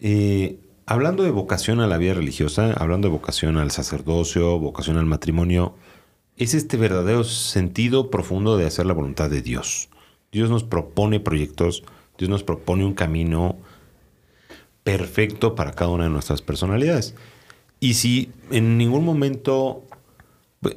eh, 0.00 0.58
hablando 0.92 1.22
de 1.22 1.30
vocación 1.30 1.80
a 1.80 1.86
la 1.86 1.96
vida 1.96 2.12
religiosa, 2.12 2.74
hablando 2.74 3.08
de 3.08 3.12
vocación 3.12 3.56
al 3.56 3.70
sacerdocio, 3.70 4.58
vocación 4.58 4.98
al 4.98 5.06
matrimonio, 5.06 5.74
es 6.36 6.52
este 6.52 6.76
verdadero 6.76 7.24
sentido 7.24 8.10
profundo 8.10 8.58
de 8.58 8.66
hacer 8.66 8.84
la 8.84 8.92
voluntad 8.92 9.30
de 9.30 9.40
Dios. 9.40 9.88
Dios 10.32 10.50
nos 10.50 10.64
propone 10.64 11.18
proyectos, 11.18 11.82
Dios 12.18 12.28
nos 12.28 12.42
propone 12.42 12.84
un 12.84 12.92
camino 12.92 13.56
perfecto 14.84 15.54
para 15.54 15.72
cada 15.72 15.90
una 15.90 16.04
de 16.04 16.10
nuestras 16.10 16.42
personalidades. 16.42 17.14
Y 17.80 17.94
si 17.94 18.30
en 18.50 18.76
ningún 18.76 19.02
momento, 19.02 19.84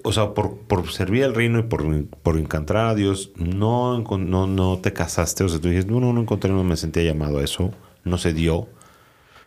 o 0.06 0.14
sea, 0.14 0.34
por, 0.34 0.60
por 0.60 0.90
servir 0.94 1.26
al 1.26 1.36
reino 1.36 1.60
y 1.60 1.64
por, 1.64 2.06
por 2.24 2.38
encantar 2.38 2.78
a 2.78 2.96
Dios, 2.96 3.34
no, 3.36 4.00
no, 4.00 4.48
no 4.48 4.80
te 4.80 4.94
casaste, 4.94 5.44
o 5.44 5.50
sea, 5.50 5.60
tú 5.60 5.68
dices, 5.68 5.88
no, 5.88 6.00
no, 6.00 6.14
no 6.14 6.22
encontré, 6.22 6.52
no 6.52 6.64
me 6.64 6.78
sentía 6.78 7.04
llamado 7.04 7.40
a 7.40 7.44
eso, 7.44 7.74
no 8.06 8.18
se 8.18 8.34
dio. 8.34 8.70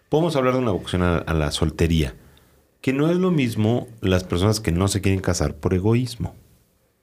Podemos 0.09 0.37
hablar 0.37 0.55
de 0.55 0.61
una 0.61 0.71
vocación 0.71 1.03
a, 1.03 1.19
a 1.19 1.35
la 1.35 1.51
soltería, 1.51 2.15
que 2.81 2.93
no 2.93 3.11
es 3.11 3.17
lo 3.17 3.31
mismo 3.31 3.89
las 4.01 4.25
personas 4.25 4.61
que 4.61 4.73
no 4.73 4.89
se 4.89 5.01
quieren 5.01 5.21
casar 5.21 5.55
por 5.57 5.75
egoísmo. 5.75 6.35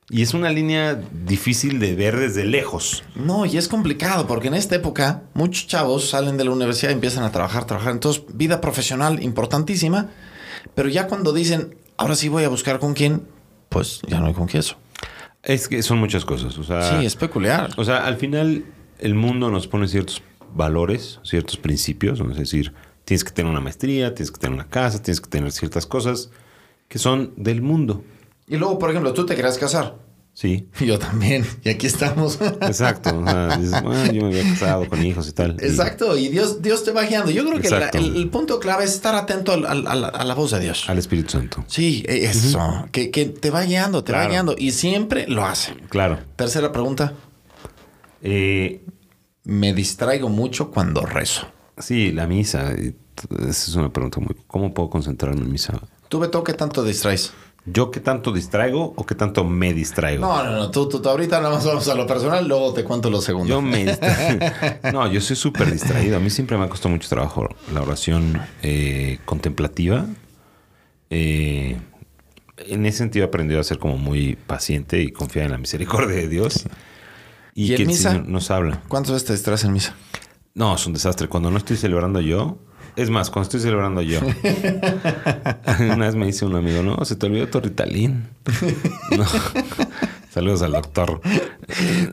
Y 0.10 0.22
es 0.22 0.36
una 0.36 0.52
línea 0.52 1.02
difícil 1.26 1.80
de 1.80 1.96
ver 1.96 2.16
desde 2.20 2.46
lejos. 2.46 3.04
No, 3.16 3.46
y 3.48 3.58
es 3.58 3.68
complicado, 3.68 4.28
porque 4.28 4.50
en 4.50 4.54
esta 4.54 4.76
época 4.76 5.24
muchos 5.34 5.66
chavos 5.66 6.10
salen 6.10 6.38
de 6.38 6.44
la 6.44 6.52
universidad 6.52 6.92
y 6.92 6.94
empiezan 6.94 7.24
a 7.24 7.32
trabajar, 7.32 7.66
trabajar. 7.66 7.92
Entonces, 7.92 8.24
vida 8.34 8.62
profesional 8.62 9.24
importantísima, 9.24 10.12
pero 10.76 10.90
ya 10.90 11.08
cuando 11.08 11.34
dicen, 11.34 11.76
ahora 11.98 12.16
sí 12.16 12.30
voy 12.30 12.44
a 12.44 12.50
buscar 12.50 12.80
con 12.80 12.94
quién, 12.94 13.24
pues 13.70 14.02
ya 14.08 14.20
no 14.20 14.28
hay 14.28 14.34
con 14.34 14.46
quién 14.46 14.60
eso. 14.60 14.78
Es 15.42 15.68
que 15.68 15.82
son 15.82 15.98
muchas 15.98 16.24
cosas. 16.24 16.56
O 16.60 16.64
sea, 16.64 17.00
Sí, 17.00 17.06
es 17.06 17.16
peculiar. 17.16 17.72
O 17.78 17.84
sea, 17.84 18.06
al 18.06 18.18
final 18.18 18.64
el 19.00 19.16
mundo 19.16 19.50
nos 19.50 19.68
pone 19.68 19.88
ciertos 19.88 20.22
valores, 20.54 21.20
ciertos 21.24 21.58
principios, 21.58 22.20
¿no? 22.20 22.32
es 22.32 22.38
decir, 22.38 22.74
tienes 23.06 23.24
que 23.24 23.32
tener 23.32 23.50
una 23.52 23.62
maestría, 23.62 24.14
tienes 24.14 24.32
que 24.32 24.40
tener 24.40 24.54
una 24.54 24.68
casa, 24.68 25.02
tienes 25.02 25.22
que 25.22 25.30
tener 25.30 25.52
ciertas 25.52 25.86
cosas 25.86 26.30
que 26.88 27.00
son 27.00 27.34
del 27.38 27.62
mundo. 27.62 28.04
Y 28.48 28.58
luego, 28.58 28.78
por 28.78 28.90
ejemplo, 28.90 29.14
tú 29.14 29.26
te 29.26 29.36
querías 29.36 29.58
casar. 29.58 30.04
Sí, 30.34 30.68
yo 30.82 31.00
también. 31.00 31.46
Y 31.64 31.70
aquí 31.70 31.88
estamos. 31.88 32.38
exacto. 32.62 33.18
O 33.18 33.26
sea, 33.26 33.58
dices, 33.58 33.82
"Bueno, 33.82 34.12
yo 34.12 34.24
me 34.24 34.38
había 34.38 34.44
casado 34.52 34.88
con 34.90 35.02
hijos 35.06 35.30
y 35.30 35.32
tal. 35.32 35.52
Exacto. 35.62 36.18
Y 36.18 36.28
Dios, 36.28 36.62
Dios 36.62 36.84
te 36.84 36.92
va 36.92 37.04
guiando. 37.04 37.32
Yo 37.32 37.46
creo 37.46 37.62
que 37.62 37.70
la- 37.70 37.88
el, 37.90 38.18
el 38.18 38.30
punto 38.30 38.60
clave 38.60 38.84
es 38.84 38.94
estar 38.96 39.16
atento 39.16 39.54
al- 39.54 39.66
al- 39.66 39.88
a 39.88 39.96
la, 39.96 40.08
a 40.10 40.24
la 40.26 40.34
voz 40.36 40.52
de 40.52 40.60
Dios. 40.60 40.90
Al 40.90 40.98
Espíritu 40.98 41.30
Santo. 41.32 41.64
Sí, 41.68 42.04
e- 42.06 42.26
eso. 42.26 42.86
que, 42.92 43.12
que 43.12 43.26
te 43.28 43.50
va 43.50 43.64
guiando, 43.64 44.04
te 44.04 44.12
va 44.12 44.18
Claro. 44.20 44.32
guiando. 44.32 44.56
Y 44.58 44.72
siempre 44.72 45.26
lo 45.28 45.46
hace. 45.46 45.74
Claro. 45.90 46.20
Tercera 46.36 46.72
pregunta. 46.74 47.14
Eh, 48.22 48.84
Me 49.46 49.74
distraigo 49.74 50.28
mucho 50.28 50.72
cuando 50.72 51.06
rezo. 51.06 51.48
Sí, 51.78 52.12
la 52.12 52.28
misa. 52.28 52.72
Esa 52.74 53.50
es 53.50 53.76
una 53.76 53.92
pregunta 53.92 54.20
muy... 54.20 54.36
¿Cómo 54.48 54.74
puedo 54.74 54.90
concentrarme 54.90 55.42
en 55.42 55.52
misa? 55.52 55.80
¿Tú, 56.10 56.20
Beto, 56.20 56.44
qué 56.44 56.54
tanto 56.54 56.84
distraes? 56.84 57.32
¿Yo 57.68 57.90
qué 57.90 58.00
tanto 58.00 58.32
distraigo 58.32 58.94
o 58.96 59.06
qué 59.08 59.16
tanto 59.16 59.44
me 59.44 59.74
distraigo? 59.74 60.22
No, 60.24 60.44
no, 60.44 60.52
no. 60.52 60.70
Tú, 60.72 60.88
tú, 60.88 61.02
tú 61.02 61.10
ahorita 61.10 61.42
nada 61.42 61.56
más 61.56 61.66
vamos 61.66 61.88
a 61.88 61.96
lo 61.96 62.06
personal, 62.06 62.48
luego 62.48 62.74
te 62.74 62.84
cuento 62.84 63.10
lo 63.10 63.22
segundo. 63.22 63.50
Yo 63.50 63.60
me 63.62 63.86
distra- 63.88 64.80
No, 64.94 65.12
yo 65.12 65.20
soy 65.20 65.36
súper 65.36 65.72
distraído. 65.72 66.18
A 66.18 66.20
mí 66.20 66.30
siempre 66.30 66.58
me 66.58 66.66
ha 66.66 66.70
costado 66.70 66.90
mucho 66.94 67.10
trabajo 67.10 67.48
la 67.74 67.82
oración 67.82 68.40
eh, 68.62 69.18
contemplativa. 69.26 70.06
Eh, 71.10 71.78
en 72.58 72.86
ese 72.86 73.00
sentido 73.00 73.26
he 73.26 73.28
aprendido 73.28 73.60
a 73.60 73.64
ser 73.64 73.80
como 73.80 73.98
muy 73.98 74.36
paciente 74.36 75.02
y 75.02 75.12
confiar 75.12 75.46
en 75.46 75.52
la 75.52 75.58
misericordia 75.58 76.16
de 76.18 76.28
Dios. 76.28 76.66
Y, 77.56 77.68
¿Y 77.68 77.72
en 77.72 77.78
que 77.78 77.82
el 77.84 77.88
misa? 77.88 78.12
Señor 78.12 78.28
nos 78.28 78.52
habla. 78.52 78.84
¿Cuántas 78.88 79.14
veces 79.14 79.28
te 79.28 79.34
distraes 79.34 79.64
en 79.64 79.74
misa? 79.74 79.96
No, 80.56 80.76
es 80.76 80.86
un 80.88 80.94
desastre. 80.94 81.28
Cuando 81.28 81.52
no 81.52 81.58
estoy 81.58 81.78
celebrando 81.78 82.20
yo... 82.22 82.58
Es 82.96 83.10
más, 83.10 83.30
cuando 83.30 83.44
estoy 83.48 83.60
celebrando 83.60 84.02
yo. 84.02 84.22
Una 85.80 86.06
vez 86.06 86.16
me 86.16 86.26
dice 86.28 86.46
un 86.46 86.56
amigo, 86.56 86.82
no, 86.82 87.04
se 87.04 87.18
te 87.18 87.26
olvidó 87.26 87.50
tu 87.50 87.60
Ritalin. 87.60 88.30
No. 89.18 89.26
Saludos 90.34 90.62
al 90.62 90.72
doctor. 90.72 91.20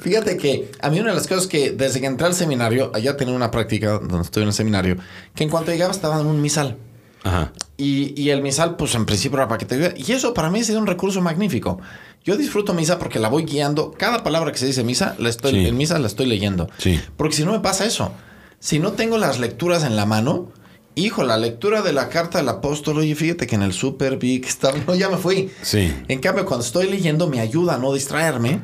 Fíjate 0.01 0.37
que 0.37 0.73
a 0.81 0.91
mí 0.91 0.99
una 0.99 1.11
de 1.11 1.17
las 1.17 1.29
cosas 1.29 1.47
que 1.47 1.71
desde 1.71 2.01
que 2.01 2.07
entré 2.07 2.27
al 2.27 2.35
seminario, 2.35 2.91
allá 2.95 3.17
tenía 3.17 3.33
una 3.35 3.53
práctica 3.53 3.93
donde 4.01 4.23
estoy 4.23 4.43
en 4.43 4.49
el 4.49 4.55
seminario, 4.55 4.97
que 5.37 5.45
en 5.45 5.51
cuanto 5.51 5.71
llegaba 5.71 5.93
estaba 5.93 6.21
en 6.21 6.27
un 6.27 6.43
misal. 6.43 6.77
Ajá. 7.23 7.53
Y, 7.77 8.21
y 8.21 8.31
el 8.31 8.43
misal, 8.43 8.75
pues 8.77 8.93
en 8.97 9.07
principio 9.07 9.39
era 9.39 9.47
para 9.47 9.59
que 9.59 9.67
te 9.67 9.77
ayude. 9.77 9.95
Y 9.97 10.11
eso 10.11 10.35
para 10.35 10.51
mí 10.51 10.61
ha 10.61 10.65
sido 10.65 10.81
un 10.81 10.89
recurso 10.89 11.21
magnífico. 11.21 11.81
Yo 12.25 12.37
disfruto 12.37 12.75
misa 12.75 12.99
porque 12.99 13.21
la 13.21 13.29
voy 13.29 13.45
guiando. 13.45 13.93
Cada 13.93 14.25
palabra 14.25 14.51
que 14.51 14.59
se 14.59 14.67
dice 14.67 14.83
misa, 14.83 15.15
la 15.21 15.29
estoy, 15.29 15.53
Sí. 15.53 15.67
en 15.69 15.77
misa 15.77 15.97
la 16.01 16.09
estoy 16.09 16.27
leyendo. 16.27 16.69
Sí. 16.79 17.01
Porque 17.17 17.37
si 17.37 17.45
no 17.45 17.53
me 17.53 17.61
pasa 17.61 17.85
eso. 17.87 18.13
Si 18.63 18.79
no 18.79 18.93
tengo 18.93 19.19
las 19.19 19.41
lecturas 19.41 19.83
en 19.83 19.97
la 19.97 20.07
mano, 20.07 20.53
hijo, 20.95 21.25
la 21.25 21.37
lectura 21.37 21.83
de 21.83 21.93
la 21.93 22.09
carta 22.09 22.39
del 22.39 22.49
apóstol, 22.49 22.99
oye, 22.99 23.17
fíjate 23.17 23.49
que 23.49 23.57
en 23.57 23.63
el 23.63 23.73
super 23.73 24.21
que 24.21 24.37
estaba, 24.37 24.79
no, 24.87 24.95
ya 24.95 25.09
me 25.09 25.17
fui. 25.17 25.51
Sí. 25.63 25.93
En 26.07 26.21
cambio, 26.21 26.47
cuando 26.47 26.65
estoy 26.65 26.89
leyendo 26.89 27.27
me 27.29 27.41
ayuda 27.41 27.75
a 27.75 27.79
no 27.79 27.93
distraerme 27.93 28.61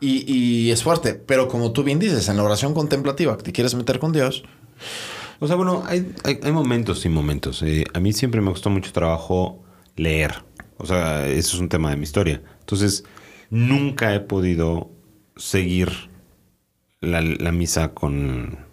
y, 0.00 0.24
y 0.30 0.72
es 0.72 0.82
fuerte. 0.82 1.14
Pero 1.14 1.46
como 1.46 1.70
tú 1.70 1.84
bien 1.84 2.00
dices, 2.00 2.28
en 2.28 2.38
la 2.38 2.42
oración 2.42 2.74
contemplativa, 2.74 3.36
que 3.36 3.44
te 3.44 3.52
quieres 3.52 3.76
meter 3.76 4.00
con 4.00 4.10
Dios, 4.10 4.42
O 5.38 5.46
sea, 5.46 5.54
bueno, 5.54 5.84
hay, 5.86 6.12
hay, 6.24 6.40
hay 6.42 6.50
momentos 6.50 7.04
y 7.04 7.08
momentos. 7.08 7.62
Eh, 7.62 7.84
a 7.94 8.00
mí 8.00 8.12
siempre 8.12 8.40
me 8.40 8.50
costó 8.50 8.68
mucho 8.68 8.90
trabajo 8.90 9.62
leer. 9.94 10.42
O 10.76 10.86
sea, 10.86 11.24
eso 11.28 11.54
es 11.54 11.60
un 11.60 11.68
tema 11.68 11.90
de 11.90 11.96
mi 11.96 12.02
historia. 12.02 12.42
Entonces, 12.58 13.04
nunca 13.50 14.12
he 14.12 14.18
podido 14.18 14.90
seguir 15.36 16.10
la, 17.00 17.20
la 17.20 17.52
misa 17.52 17.94
con, 17.94 18.65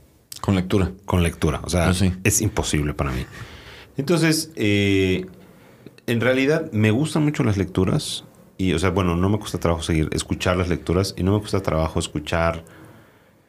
con 0.43 0.55
lectura. 0.55 0.91
con 1.05 1.23
lectura. 1.23 1.61
O 1.63 1.69
sea, 1.69 1.87
Ah, 1.87 1.93
sí. 1.93 2.11
es 2.25 2.41
imposible 2.41 2.93
para 2.93 3.11
mí. 3.11 3.25
Entonces, 3.95 4.51
eh, 4.57 5.25
en 6.05 6.19
realidad 6.19 6.69
me 6.73 6.91
gustan 6.91 7.23
mucho 7.23 7.45
las 7.45 7.55
lecturas. 7.55 8.25
Y, 8.57 8.73
o 8.73 8.79
sea, 8.79 8.89
bueno, 8.89 9.15
no 9.15 9.29
me 9.29 9.39
cuesta 9.39 9.57
trabajo 9.57 9.83
seguir, 9.83 10.09
escuchar 10.11 10.57
las 10.57 10.67
lecturas 10.67 11.15
y 11.17 11.23
no 11.23 11.31
me 11.31 11.39
cuesta 11.39 11.61
trabajo 11.61 11.97
escuchar 11.97 12.65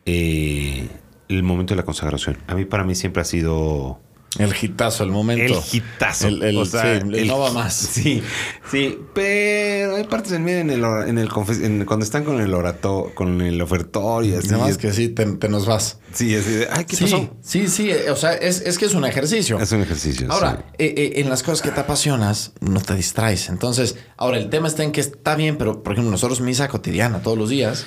eh, 0.06 0.88
el 1.28 1.42
momento 1.42 1.74
de 1.74 1.78
la 1.78 1.84
consagración. 1.84 2.38
A 2.46 2.54
mí, 2.54 2.64
para 2.64 2.84
mí, 2.84 2.94
siempre 2.94 3.22
ha 3.22 3.24
sido 3.24 3.98
el 4.38 4.52
hitazo, 4.60 5.04
el 5.04 5.10
momento. 5.10 5.62
El 5.72 5.76
hitazo. 5.78 6.28
El, 6.28 6.42
el, 6.42 6.56
O 6.58 6.64
sea, 6.64 7.00
sí, 7.00 7.08
el 7.12 7.26
no 7.28 7.38
va 7.38 7.52
más. 7.52 7.74
Sí, 7.74 8.22
sí, 8.70 8.98
pero 9.14 9.96
hay 9.96 10.04
partes 10.04 10.32
en 10.32 10.44
medio 10.44 10.58
en 10.60 10.70
el, 10.70 10.84
en 11.08 11.18
el 11.18 11.28
en- 11.62 11.84
cuando 11.84 12.04
están 12.04 12.24
con 12.24 12.40
el 12.40 12.52
orato, 12.54 13.12
con 13.14 13.40
el 13.40 13.60
ofertorio, 13.62 14.38
así. 14.38 14.48
Nada 14.48 14.62
más 14.64 14.70
es- 14.72 14.78
que 14.78 14.92
sí, 14.92 15.08
te, 15.08 15.24
te 15.26 15.48
nos 15.48 15.66
vas. 15.66 15.98
Sí, 16.12 16.32
de, 16.32 16.68
ay, 16.70 16.84
¿qué 16.84 16.94
sí, 16.96 17.04
pasó? 17.04 17.30
sí, 17.42 17.66
sí. 17.68 17.90
eh, 17.90 18.10
O 18.10 18.16
sea, 18.16 18.34
es, 18.34 18.60
es 18.60 18.78
que 18.78 18.84
es 18.86 18.94
un 18.94 19.04
ejercicio. 19.04 19.58
Es 19.58 19.72
un 19.72 19.80
ejercicio. 19.80 20.30
Ahora, 20.30 20.64
eh, 20.78 20.94
eh, 20.96 21.12
en 21.20 21.28
las 21.28 21.42
cosas 21.42 21.60
que 21.60 21.70
te 21.72 21.80
apasionas, 21.80 22.52
no 22.60 22.80
te 22.80 22.94
distraes. 22.94 23.48
Entonces, 23.48 23.96
ahora 24.16 24.38
el 24.38 24.48
tema 24.48 24.68
está 24.68 24.84
en 24.84 24.92
que 24.92 25.00
está 25.00 25.34
bien, 25.34 25.56
pero 25.58 25.82
por 25.82 25.92
ejemplo, 25.92 26.12
nosotros 26.12 26.40
misa 26.40 26.68
cotidiana 26.68 27.20
todos 27.20 27.36
los 27.36 27.48
días, 27.50 27.84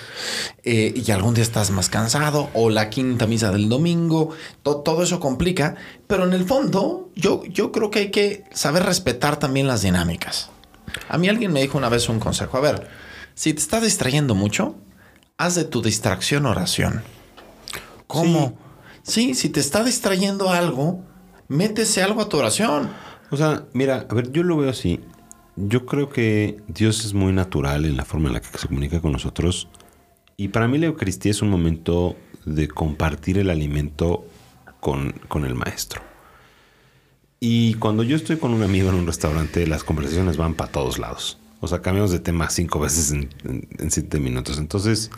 eh, 0.64 0.94
y 0.96 1.10
algún 1.12 1.36
día 1.36 1.44
estás 1.44 1.72
más 1.72 1.88
cansado, 1.90 2.50
o 2.54 2.70
la 2.70 2.90
quinta 2.90 3.28
misa 3.28 3.52
del 3.52 3.70
domingo, 3.70 4.32
to- 4.62 4.78
todo 4.78 5.04
eso 5.04 5.20
complica, 5.22 5.76
pero 6.08 6.26
en 6.26 6.34
el 6.34 6.46
fondo, 6.46 7.10
yo, 7.16 7.44
yo 7.46 7.72
creo 7.72 7.92
que 7.92 8.00
hay 8.00 8.12
que 8.12 8.46
saber 8.52 8.84
respetar 8.84 9.38
también 9.38 9.68
las 9.68 9.82
dinámicas. 9.82 10.50
A 11.10 11.18
mí 11.18 11.28
alguien 11.28 11.52
me 11.52 11.62
dijo 11.62 11.78
una 11.78 11.90
vez 11.90 12.10
un 12.10 12.20
consejo, 12.20 12.58
a 12.58 12.62
ver, 12.62 12.88
si 13.36 13.54
te 13.54 13.60
estás 13.60 13.84
distrayendo 13.84 14.34
mucho, 14.34 14.76
haz 15.38 15.56
de 15.56 15.66
tu 15.66 15.82
distracción 15.82 16.46
oración. 16.46 17.04
¿Cómo? 18.08 18.58
Sí, 19.04 19.36
si 19.36 19.50
te 19.50 19.60
está 19.60 19.84
distrayendo 19.84 20.50
algo, 20.50 21.04
métese 21.50 22.02
algo 22.02 22.22
a 22.22 22.30
tu 22.30 22.38
oración. 22.38 22.90
O 23.30 23.38
sea, 23.38 23.66
mira, 23.74 24.08
a 24.10 24.14
ver, 24.14 24.32
yo 24.32 24.44
lo 24.44 24.58
veo 24.58 24.70
así. 24.70 25.02
Yo 25.58 25.86
creo 25.86 26.10
que 26.10 26.62
Dios 26.68 27.04
es 27.04 27.14
muy 27.14 27.34
natural 27.34 27.86
en 27.86 27.98
la 27.98 28.06
forma 28.06 28.30
en 28.30 28.36
la 28.36 28.42
que 28.42 28.58
se 28.58 28.68
comunica 28.68 29.02
con 29.02 29.12
nosotros. 29.12 29.68
Y 30.38 30.50
para 30.50 30.68
mí 30.68 30.78
la 30.78 30.86
Eucaristía 30.86 31.32
es 31.32 31.42
un 31.42 31.50
momento 31.50 32.16
de 32.46 32.68
compartir 32.68 33.38
el 33.40 33.50
alimento 33.50 34.26
con, 34.94 35.46
el 35.46 35.56
maestro. 35.56 36.02
Y 37.40 37.74
cuando 37.76 38.04
yo 38.04 38.16
estoy 38.16 38.38
con 38.38 38.54
un 38.54 38.64
amigo 38.64 38.90
en 38.90 38.96
un 38.96 39.06
restaurante, 39.06 39.68
las 39.68 39.84
conversaciones 39.84 40.38
van 40.38 40.54
para 40.54 40.72
todos 40.72 40.98
lados. 40.98 41.38
O 41.60 41.68
sea, 41.68 41.82
cambiamos 41.82 42.12
de 42.12 42.20
tema 42.20 42.50
cinco 42.50 42.80
veces 42.80 43.12
en, 43.12 43.30
en- 43.44 43.92
siete 43.92 44.20
minutos. 44.20 44.58
Entonces, 44.58 45.12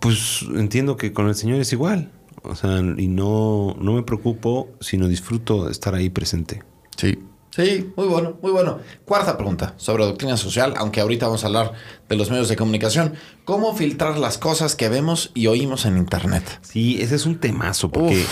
pues 0.00 0.44
entiendo 0.54 0.96
que 0.96 1.12
con 1.12 1.28
el 1.28 1.34
Señor 1.34 1.60
es 1.60 1.72
igual. 1.72 2.10
O 2.42 2.54
sea, 2.54 2.78
y 2.80 3.08
no, 3.08 3.76
no 3.80 3.92
me 3.94 4.02
preocupo, 4.02 4.68
sino 4.80 5.06
disfruto 5.08 5.70
estar 5.70 5.94
ahí 5.94 6.10
presente. 6.10 6.62
Sí. 6.96 7.18
Sí, 7.50 7.92
muy 7.96 8.06
bueno, 8.06 8.38
muy 8.42 8.52
bueno. 8.52 8.78
Cuarta 9.04 9.36
pregunta 9.36 9.74
sobre 9.78 10.04
doctrina 10.04 10.36
social, 10.36 10.74
aunque 10.76 11.00
ahorita 11.00 11.26
vamos 11.26 11.42
a 11.42 11.46
hablar 11.48 11.72
de 12.08 12.16
los 12.16 12.30
medios 12.30 12.48
de 12.48 12.56
comunicación. 12.56 13.14
¿Cómo 13.44 13.74
filtrar 13.74 14.18
las 14.18 14.38
cosas 14.38 14.76
que 14.76 14.88
vemos 14.88 15.30
y 15.34 15.46
oímos 15.48 15.84
en 15.86 15.96
Internet? 15.96 16.44
Sí, 16.62 17.00
ese 17.00 17.16
es 17.16 17.26
un 17.26 17.38
temazo 17.38 17.90
porque, 17.90 18.20
Uf. 18.22 18.28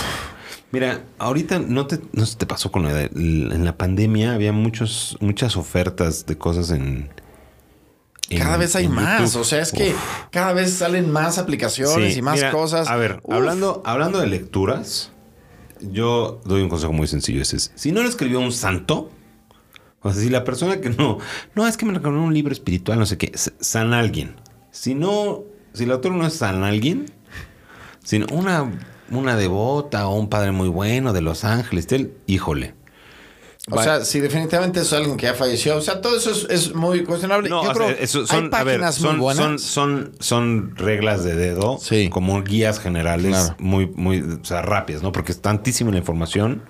mira, 0.71 1.03
ahorita 1.19 1.59
no 1.59 1.87
te, 1.87 1.99
no 2.13 2.25
se 2.27 2.37
te 2.37 2.47
pasó 2.47 2.71
con 2.71 2.85
la 2.85 2.93
de- 2.93 3.11
en 3.15 3.65
la 3.65 3.77
pandemia 3.77 4.35
había 4.35 4.53
muchos, 4.53 5.17
muchas 5.21 5.57
ofertas 5.57 6.27
de 6.27 6.37
cosas 6.39 6.71
en... 6.71 7.11
en- 8.29 8.39
Cada 8.39 8.59
vez 8.59 8.77
hay 8.77 8.87
más, 8.87 9.23
YouTube. 9.23 9.41
o 9.41 9.45
sea, 9.45 9.61
es 9.63 9.73
que 9.73 9.95
cada 10.31 10.53
vez 10.53 10.73
salen 10.75 11.11
más 11.11 11.39
aplicaciones 11.39 12.13
Sí, 12.13 12.19
y 12.21 12.23
más 12.23 12.37
mira, 12.37 12.51
cosas. 12.53 12.87
A 12.89 12.97
ver, 12.97 13.21
Uf. 13.25 13.35
hablando, 13.35 13.83
hablando 13.85 14.21
de 14.21 14.27
lecturas, 14.29 15.11
yo 15.80 16.40
doy 16.45 16.62
un 16.62 16.68
consejo 16.68 16.92
muy 16.92 17.06
sencillo. 17.06 17.42
Ese 17.42 17.56
es, 17.56 17.73
si 17.75 17.92
no 17.92 18.02
lo 18.02 18.09
escribió 18.09 18.40
un 18.40 18.52
santo, 18.52 19.11
o 20.02 20.12
sea, 20.12 20.23
si 20.23 20.30
la 20.30 20.45
persona 20.45 20.80
que 20.80 20.90
no, 20.90 21.18
no, 21.54 21.66
es 21.66 21.76
que 21.76 21.87
me 21.87 21.95
recomendó 21.95 22.25
un 22.25 22.35
libro 22.35 22.52
espiritual, 22.52 22.99
no 22.99 23.06
sé 23.06 23.18
qué, 23.18 23.33
San 23.35 23.92
alguien. 23.92 24.37
Si 24.71 24.95
no, 24.95 25.42
si 25.73 25.85
el 25.85 25.92
autor 25.92 26.12
no 26.12 26.26
es 26.26 26.35
San 26.35 26.62
alguien, 26.64 27.06
sino 28.04 28.26
una, 28.33 28.71
una 29.11 29.37
devota 29.37 30.06
o 30.09 30.18
un 30.18 30.28
padre 30.28 30.52
muy 30.52 30.68
bueno 30.68 31.12
de 31.12 31.23
Los 31.23 31.45
Ángeles, 31.45 31.88
del, 31.88 32.14
híjole. 32.26 32.75
O 33.69 33.83
sea, 33.83 34.05
si 34.05 34.21
definitivamente 34.21 34.81
es 34.81 34.93
alguien 34.93 35.17
que 35.17 35.27
ya 35.27 35.35
falleció, 35.35 35.77
o 35.77 35.81
sea, 35.81 36.01
todo 36.01 36.17
eso 36.17 36.31
es, 36.31 36.47
es 36.51 36.75
muy 36.75 37.03
cuestionable. 37.03 37.49
No, 37.49 37.65
Yo 37.65 37.73
creo 37.73 37.89
eso 37.89 38.25
son, 38.25 38.45
hay 38.55 38.61
a 38.61 38.65
ver, 38.65 38.75
páginas 38.81 38.95
son, 38.95 39.11
muy 39.17 39.21
buenas. 39.21 39.45
son, 39.45 39.59
son, 39.59 40.13
son 40.21 40.77
reglas 40.77 41.25
de 41.25 41.35
dedo, 41.35 41.77
Sí. 41.81 42.09
como 42.09 42.41
guías 42.45 42.79
generales 42.79 43.33
Claro. 43.33 43.57
muy, 43.59 43.87
muy, 43.89 44.21
o 44.21 44.45
sea, 44.45 44.63
rápidas, 44.63 45.02
¿no? 45.02 45.11
Porque 45.11 45.33
es 45.33 45.41
tantísima 45.43 45.91
la 45.91 45.99
información 45.99 46.63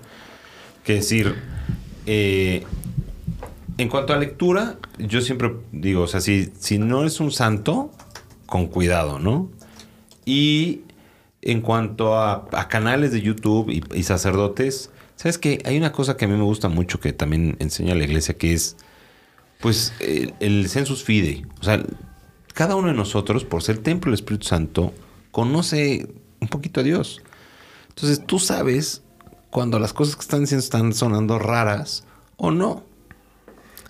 que 0.84 0.94
decir, 0.94 1.34
eh, 2.06 2.64
en 3.76 3.88
cuanto 3.90 4.14
a 4.14 4.16
lectura, 4.16 4.76
yo 4.98 5.20
siempre 5.20 5.52
digo, 5.72 6.02
o 6.02 6.06
sea, 6.06 6.22
si, 6.22 6.50
si 6.58 6.78
no 6.78 7.04
es 7.04 7.20
un 7.20 7.30
santo, 7.30 7.90
con 8.46 8.68
cuidado, 8.68 9.18
¿no? 9.18 9.50
Y 10.24 10.80
en 11.42 11.60
cuanto 11.60 12.16
a, 12.16 12.48
a 12.52 12.68
canales 12.68 13.12
de 13.12 13.20
YouTube 13.20 13.68
y, 13.70 13.82
y 13.94 14.02
sacerdotes, 14.04 14.90
¿sabes 15.16 15.38
qué? 15.38 15.60
Hay 15.64 15.76
una 15.76 15.92
cosa 15.92 16.16
que 16.16 16.26
a 16.26 16.28
mí 16.28 16.34
me 16.34 16.44
gusta 16.44 16.68
mucho 16.68 17.00
que 17.00 17.12
también 17.12 17.56
enseña 17.58 17.94
la 17.94 18.04
iglesia, 18.04 18.36
que 18.36 18.52
es, 18.54 18.76
pues, 19.60 19.92
el, 20.00 20.68
sensus 20.68 21.02
fidei. 21.02 21.44
O 21.60 21.64
sea, 21.64 21.82
cada 22.54 22.76
uno 22.76 22.88
de 22.88 22.94
nosotros, 22.94 23.44
por 23.44 23.62
ser 23.62 23.78
templo 23.78 24.10
del 24.10 24.14
Espíritu 24.14 24.46
Santo, 24.46 24.94
conoce 25.32 26.08
un 26.40 26.48
poquito 26.48 26.80
a 26.80 26.82
Dios. 26.84 27.22
Entonces 27.88 28.24
tú 28.24 28.38
sabes 28.38 29.02
cuando 29.50 29.78
las 29.78 29.92
cosas 29.92 30.16
que 30.16 30.22
están 30.22 30.40
diciendo 30.40 30.62
están 30.62 30.92
sonando 30.92 31.38
raras 31.38 32.04
o 32.36 32.50
no. 32.50 32.84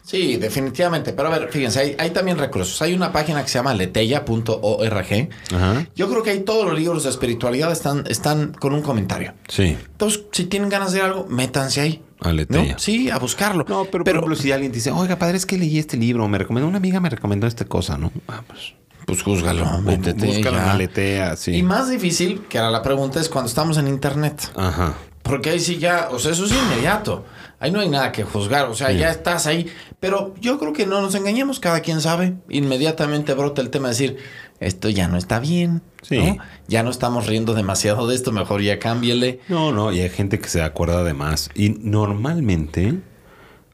Sí, 0.06 0.36
definitivamente. 0.36 1.12
Pero 1.12 1.32
a 1.32 1.38
ver, 1.38 1.48
fíjense, 1.50 1.80
hay, 1.80 1.96
hay 1.98 2.10
también 2.10 2.38
recursos. 2.38 2.80
Hay 2.80 2.94
una 2.94 3.10
página 3.12 3.42
que 3.42 3.48
se 3.48 3.58
llama 3.58 3.74
leteya.org. 3.74 5.28
Ajá. 5.52 5.86
Yo 5.96 6.08
creo 6.08 6.22
que 6.22 6.30
ahí 6.30 6.40
todos 6.40 6.64
los 6.64 6.78
libros 6.78 7.02
de 7.02 7.10
espiritualidad 7.10 7.72
están, 7.72 8.04
están 8.08 8.52
con 8.52 8.72
un 8.72 8.82
comentario. 8.82 9.34
Sí. 9.48 9.76
Entonces, 9.90 10.22
si 10.30 10.44
tienen 10.44 10.68
ganas 10.68 10.92
de 10.92 11.00
algo, 11.00 11.26
métanse 11.28 11.80
ahí. 11.80 12.02
A. 12.20 12.32
Sí, 12.78 13.10
a 13.10 13.18
buscarlo. 13.18 13.66
No, 13.68 13.84
pero, 13.84 14.04
por 14.04 14.14
ejemplo, 14.14 14.36
si 14.36 14.52
alguien 14.52 14.70
dice, 14.70 14.92
oiga, 14.92 15.18
padre, 15.18 15.36
es 15.38 15.44
que 15.44 15.58
leí 15.58 15.78
este 15.78 15.96
libro, 15.96 16.26
me 16.28 16.38
recomendó, 16.38 16.68
una 16.68 16.78
amiga 16.78 17.00
me 17.00 17.10
recomendó 17.10 17.48
esta 17.48 17.64
cosa, 17.64 17.98
¿no? 17.98 18.12
Ah, 18.28 18.42
pues. 18.46 18.74
pues 19.06 19.22
júzgalo, 19.22 19.80
métete 19.82 20.24
Búscalo 20.24 20.56
ya. 20.56 20.62
en 20.62 20.68
la 20.68 20.74
letea, 20.76 21.36
sí. 21.36 21.56
Y 21.56 21.62
más 21.62 21.90
difícil, 21.90 22.42
que 22.48 22.58
era 22.58 22.70
la 22.70 22.82
pregunta, 22.82 23.20
es 23.20 23.28
cuando 23.28 23.48
estamos 23.48 23.76
en 23.76 23.88
internet. 23.88 24.50
Ajá. 24.56 24.94
Porque 25.26 25.50
ahí 25.50 25.60
sí 25.60 25.78
ya, 25.78 26.08
o 26.10 26.18
sea, 26.18 26.32
eso 26.32 26.44
es 26.44 26.52
inmediato. 26.52 27.24
Ahí 27.58 27.70
no 27.70 27.80
hay 27.80 27.88
nada 27.88 28.12
que 28.12 28.22
juzgar, 28.22 28.68
o 28.68 28.74
sea, 28.74 28.92
ya 28.92 29.10
estás 29.10 29.46
ahí. 29.46 29.66
Pero 29.98 30.34
yo 30.40 30.58
creo 30.58 30.72
que 30.74 30.86
no 30.86 31.00
nos 31.00 31.14
engañemos, 31.14 31.58
cada 31.58 31.80
quien 31.80 32.00
sabe. 32.00 32.34
Inmediatamente 32.50 33.32
brota 33.34 33.62
el 33.62 33.70
tema 33.70 33.88
de 33.88 33.94
decir, 33.94 34.16
esto 34.60 34.88
ya 34.90 35.08
no 35.08 35.16
está 35.16 35.40
bien. 35.40 35.80
Sí. 36.02 36.18
¿no? 36.18 36.36
Ya 36.68 36.82
no 36.82 36.90
estamos 36.90 37.26
riendo 37.26 37.54
demasiado 37.54 38.06
de 38.06 38.14
esto, 38.14 38.30
mejor 38.30 38.60
ya 38.62 38.78
cámbiele. 38.78 39.40
No, 39.48 39.72
no, 39.72 39.90
y 39.92 40.00
hay 40.00 40.10
gente 40.10 40.38
que 40.38 40.48
se 40.48 40.62
acuerda 40.62 41.02
de 41.02 41.14
más. 41.14 41.50
Y 41.54 41.70
normalmente, 41.70 43.00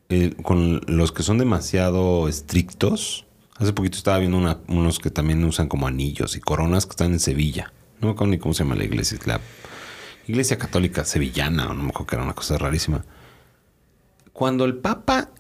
eh, 0.09 0.35
con 0.43 0.81
los 0.87 1.11
que 1.13 1.23
son 1.25 1.39
demasiado 1.39 2.29
estrictos, 2.29 3.27
hace 3.57 3.73
poquito 3.73 3.97
estaba 3.99 4.19
viendo 4.19 4.39
una- 4.39 4.59
unos 4.69 4.99
que 5.01 5.11
también 5.11 5.43
usan 5.45 5.69
como 5.69 5.87
anillos 5.89 6.37
y 6.37 6.41
coronas 6.41 6.87
que 6.87 6.91
están 6.91 7.13
en 7.13 7.21
Sevilla. 7.21 7.73
No 8.01 8.09
me 8.09 8.15
acuerdo 8.15 8.31
ni 8.31 8.39
cómo 8.39 8.55
se 8.55 8.63
llama 8.65 8.77
la 8.77 8.85
iglesia. 8.85 9.19
es 9.21 9.27
La 9.27 9.41
iglesia 10.27 10.59
católica 10.59 11.05
sevillana, 11.05 11.69
o 11.71 11.75
no 11.75 11.83
me 11.83 11.89
acuerdo 11.91 12.07
que 12.07 12.17
era 12.17 12.25
una 12.25 12.35
cosa 12.35 12.59
rarísima. 12.59 13.05
Cuando 14.33 14.65
el 14.65 14.77
Papa 14.77 15.31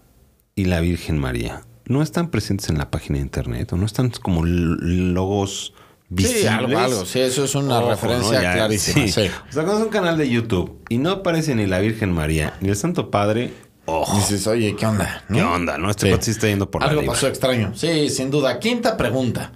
y 0.54 0.66
la 0.66 0.80
Virgen 0.80 1.18
María 1.18 1.62
no 1.86 2.02
están 2.02 2.30
presentes 2.30 2.68
en 2.68 2.78
la 2.78 2.90
página 2.90 3.16
de 3.18 3.22
internet 3.22 3.72
o 3.72 3.76
no 3.76 3.86
están 3.86 4.10
como 4.10 4.44
logos 4.44 5.74
visibles. 6.08 6.42
Sí, 6.42 6.46
algo, 6.46 6.78
algo. 6.78 7.04
Sí, 7.06 7.20
eso 7.20 7.44
es 7.44 7.54
una 7.54 7.78
Ojo, 7.80 7.90
referencia 7.90 8.36
¿no? 8.36 8.42
Ya, 8.42 8.52
clarísima. 8.54 9.06
sí. 9.06 9.12
sí. 9.12 9.30
O 9.48 9.52
sea, 9.52 9.64
cuando 9.64 9.78
es 9.78 9.84
un 9.86 9.90
canal 9.90 10.16
de 10.18 10.28
YouTube 10.28 10.80
y 10.88 10.98
no 10.98 11.10
aparece 11.10 11.54
ni 11.54 11.66
la 11.66 11.78
Virgen 11.80 12.12
María 12.12 12.54
ni 12.60 12.68
el 12.68 12.76
Santo 12.76 13.10
Padre, 13.10 13.52
ojo. 13.86 14.16
Dices, 14.16 14.46
oye, 14.46 14.76
¿qué 14.76 14.86
onda? 14.86 15.24
¿Qué 15.32 15.42
onda? 15.42 15.78
No, 15.78 15.90
este 15.90 16.10
Sí. 16.12 16.18
sí 16.20 16.30
está 16.32 16.46
yendo 16.48 16.70
por 16.70 16.84
Algo 16.84 17.04
pasó 17.06 17.26
extraño. 17.28 17.72
Sí, 17.74 18.10
sin 18.10 18.30
duda. 18.30 18.58
Quinta 18.60 18.96
pregunta. 18.96 19.52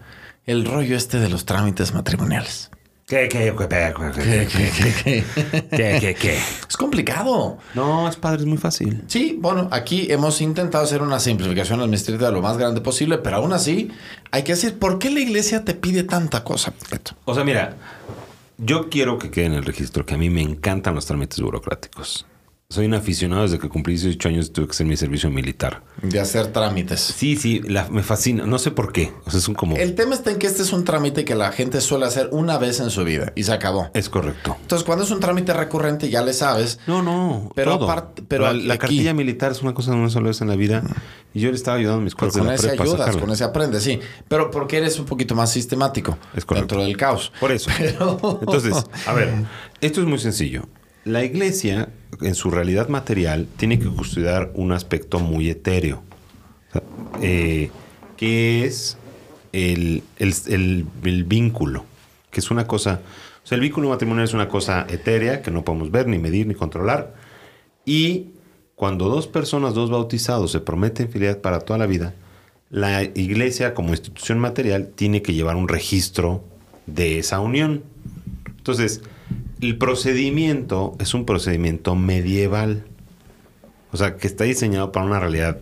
El 0.46 0.64
rollo 0.64 0.96
este 0.96 1.18
de 1.18 1.28
los 1.28 1.44
trámites 1.44 1.92
matrimoniales. 1.92 2.70
¿Qué, 3.08 3.28
qué, 3.28 3.54
qué, 3.56 5.24
qué, 5.70 6.14
qué, 6.20 6.38
Es 6.68 6.76
complicado. 6.76 7.56
No, 7.72 8.08
es 8.08 8.16
padre, 8.16 8.40
es 8.40 8.46
muy 8.46 8.58
fácil. 8.58 9.04
Sí, 9.06 9.38
bueno, 9.40 9.68
aquí 9.70 10.10
hemos 10.10 10.40
intentado 10.40 10.82
hacer 10.82 11.02
una 11.02 11.20
simplificación 11.20 11.78
administrativa 11.78 12.32
lo 12.32 12.42
más 12.42 12.58
grande 12.58 12.80
posible, 12.80 13.18
pero 13.18 13.36
aún 13.36 13.52
así 13.52 13.92
hay 14.32 14.42
que 14.42 14.54
decir, 14.54 14.80
¿por 14.80 14.98
qué 14.98 15.10
la 15.10 15.20
iglesia 15.20 15.64
te 15.64 15.74
pide 15.74 16.02
tanta 16.02 16.42
cosa? 16.42 16.72
O 17.26 17.34
sea, 17.36 17.44
mira, 17.44 17.76
yo 18.58 18.88
quiero 18.90 19.20
que 19.20 19.30
quede 19.30 19.46
en 19.46 19.52
el 19.52 19.64
registro 19.64 20.04
que 20.04 20.14
a 20.14 20.18
mí 20.18 20.28
me 20.28 20.42
encantan 20.42 20.96
los 20.96 21.06
trámites 21.06 21.40
burocráticos 21.40 22.26
soy 22.68 22.86
un 22.86 22.94
aficionado 22.94 23.42
desde 23.42 23.60
que 23.60 23.68
cumplí 23.68 23.94
18 23.94 24.28
años 24.28 24.52
tuve 24.52 24.66
que 24.66 24.72
hacer 24.72 24.86
mi 24.86 24.96
servicio 24.96 25.30
militar. 25.30 25.84
De 26.02 26.18
hacer 26.18 26.48
trámites. 26.48 27.00
Sí, 27.00 27.36
sí, 27.36 27.60
la- 27.60 27.88
me 27.90 28.02
fascina. 28.02 28.44
No 28.44 28.58
sé 28.58 28.72
por 28.72 28.92
qué. 28.92 29.12
O 29.24 29.30
sea, 29.30 29.38
es 29.38 29.46
un 29.46 29.54
como... 29.54 29.76
El 29.76 29.94
tema 29.94 30.16
está 30.16 30.32
en 30.32 30.38
que 30.38 30.48
este 30.48 30.62
es 30.62 30.72
un 30.72 30.84
trámite 30.84 31.24
que 31.24 31.36
la 31.36 31.52
gente 31.52 31.80
suele 31.80 32.06
hacer 32.06 32.28
una 32.32 32.58
vez 32.58 32.80
en 32.80 32.90
su 32.90 33.04
vida 33.04 33.32
y 33.36 33.44
se 33.44 33.52
acabó. 33.52 33.88
Es 33.94 34.08
correcto. 34.08 34.56
Entonces, 34.60 34.84
cuando 34.84 35.04
es 35.04 35.10
un 35.12 35.20
trámite 35.20 35.52
recurrente, 35.52 36.10
ya 36.10 36.22
le 36.22 36.32
sabes. 36.32 36.80
No, 36.88 37.02
no. 37.04 37.52
Pero 37.54 37.74
aparte- 37.74 38.24
pero 38.26 38.52
la, 38.52 38.78
cartilla 38.78 39.14
militar 39.14 39.52
es 39.52 39.62
una 39.62 39.72
cosa 39.72 39.92
de 39.92 39.98
una 39.98 40.10
sola 40.10 40.26
vez 40.28 40.40
en 40.40 40.48
la 40.48 40.56
vida. 40.56 40.82
Y 41.32 41.40
yo 41.40 41.50
le 41.50 41.56
estaba 41.56 41.76
ayudando 41.76 42.00
a 42.00 42.04
mis 42.04 42.16
Pues 42.16 42.32
cuates 42.32 42.34
de 42.34 42.68
con 42.68 42.70
ese 42.74 42.82
ayudas, 42.82 43.16
con 43.16 43.30
ese 43.30 43.44
aprendes, 43.44 43.84
sí. 43.84 44.00
Pero 44.26 44.50
porque 44.50 44.78
eres 44.78 44.98
un 44.98 45.04
poquito 45.06 45.36
más 45.36 45.52
sistemático 45.52 46.18
Es 46.34 46.44
correcto. 46.44 46.74
dentro 46.74 46.82
del 46.84 46.96
caos. 46.96 47.30
Por 47.38 47.52
eso. 47.52 47.70
Pero- 47.78 48.18
Entonces, 48.40 48.74
a 49.06 49.12
ver, 49.12 49.32
esto 49.80 50.00
es 50.00 50.06
muy 50.08 50.18
sencillo. 50.18 50.64
La 51.06 51.24
iglesia, 51.24 51.88
en 52.20 52.34
su 52.34 52.50
realidad 52.50 52.88
material, 52.88 53.46
tiene 53.56 53.78
que 53.78 53.86
custodiar 53.86 54.50
un 54.54 54.72
aspecto 54.72 55.20
muy 55.20 55.48
etéreo, 55.48 56.02
eh, 57.22 57.70
que 58.16 58.64
es 58.64 58.96
el, 59.52 60.02
el- 60.18 60.34
el- 60.48 60.86
el 61.04 61.24
vínculo, 61.24 61.84
que 62.32 62.40
es 62.40 62.50
una 62.50 62.66
cosa, 62.66 63.02
o 63.44 63.46
sea, 63.46 63.54
el 63.54 63.60
vínculo 63.62 63.88
matrimonial 63.88 64.24
es 64.24 64.34
una 64.34 64.48
cosa 64.48 64.84
etérea 64.90 65.42
que 65.42 65.52
no 65.52 65.62
podemos 65.64 65.92
ver, 65.92 66.08
ni 66.08 66.18
medir, 66.18 66.48
ni 66.48 66.54
controlar, 66.54 67.14
y 67.84 68.30
cuando 68.74 69.08
dos 69.08 69.28
personas, 69.28 69.74
dos 69.74 69.90
bautizados, 69.90 70.50
se 70.50 70.58
prometen 70.58 71.08
fidelidad 71.08 71.40
para 71.40 71.60
toda 71.60 71.78
la 71.78 71.86
vida, 71.86 72.14
la 72.68 73.04
iglesia 73.04 73.74
como 73.74 73.90
institución 73.90 74.40
material 74.40 74.88
tiene 74.96 75.22
que 75.22 75.34
llevar 75.34 75.54
un 75.54 75.68
registro 75.68 76.42
de 76.86 77.20
esa 77.20 77.38
unión. 77.38 77.84
Entonces, 78.58 79.02
el 79.60 79.78
procedimiento 79.78 80.94
es 80.98 81.14
un 81.14 81.24
procedimiento 81.24 81.94
medieval. 81.94 82.84
O 83.92 83.96
sea, 83.96 84.16
que 84.16 84.26
está 84.26 84.44
diseñado 84.44 84.92
para 84.92 85.06
una 85.06 85.20
realidad 85.20 85.58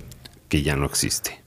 que 0.48 0.62
ya 0.62 0.76
no 0.76 0.86
existe. 0.86 1.44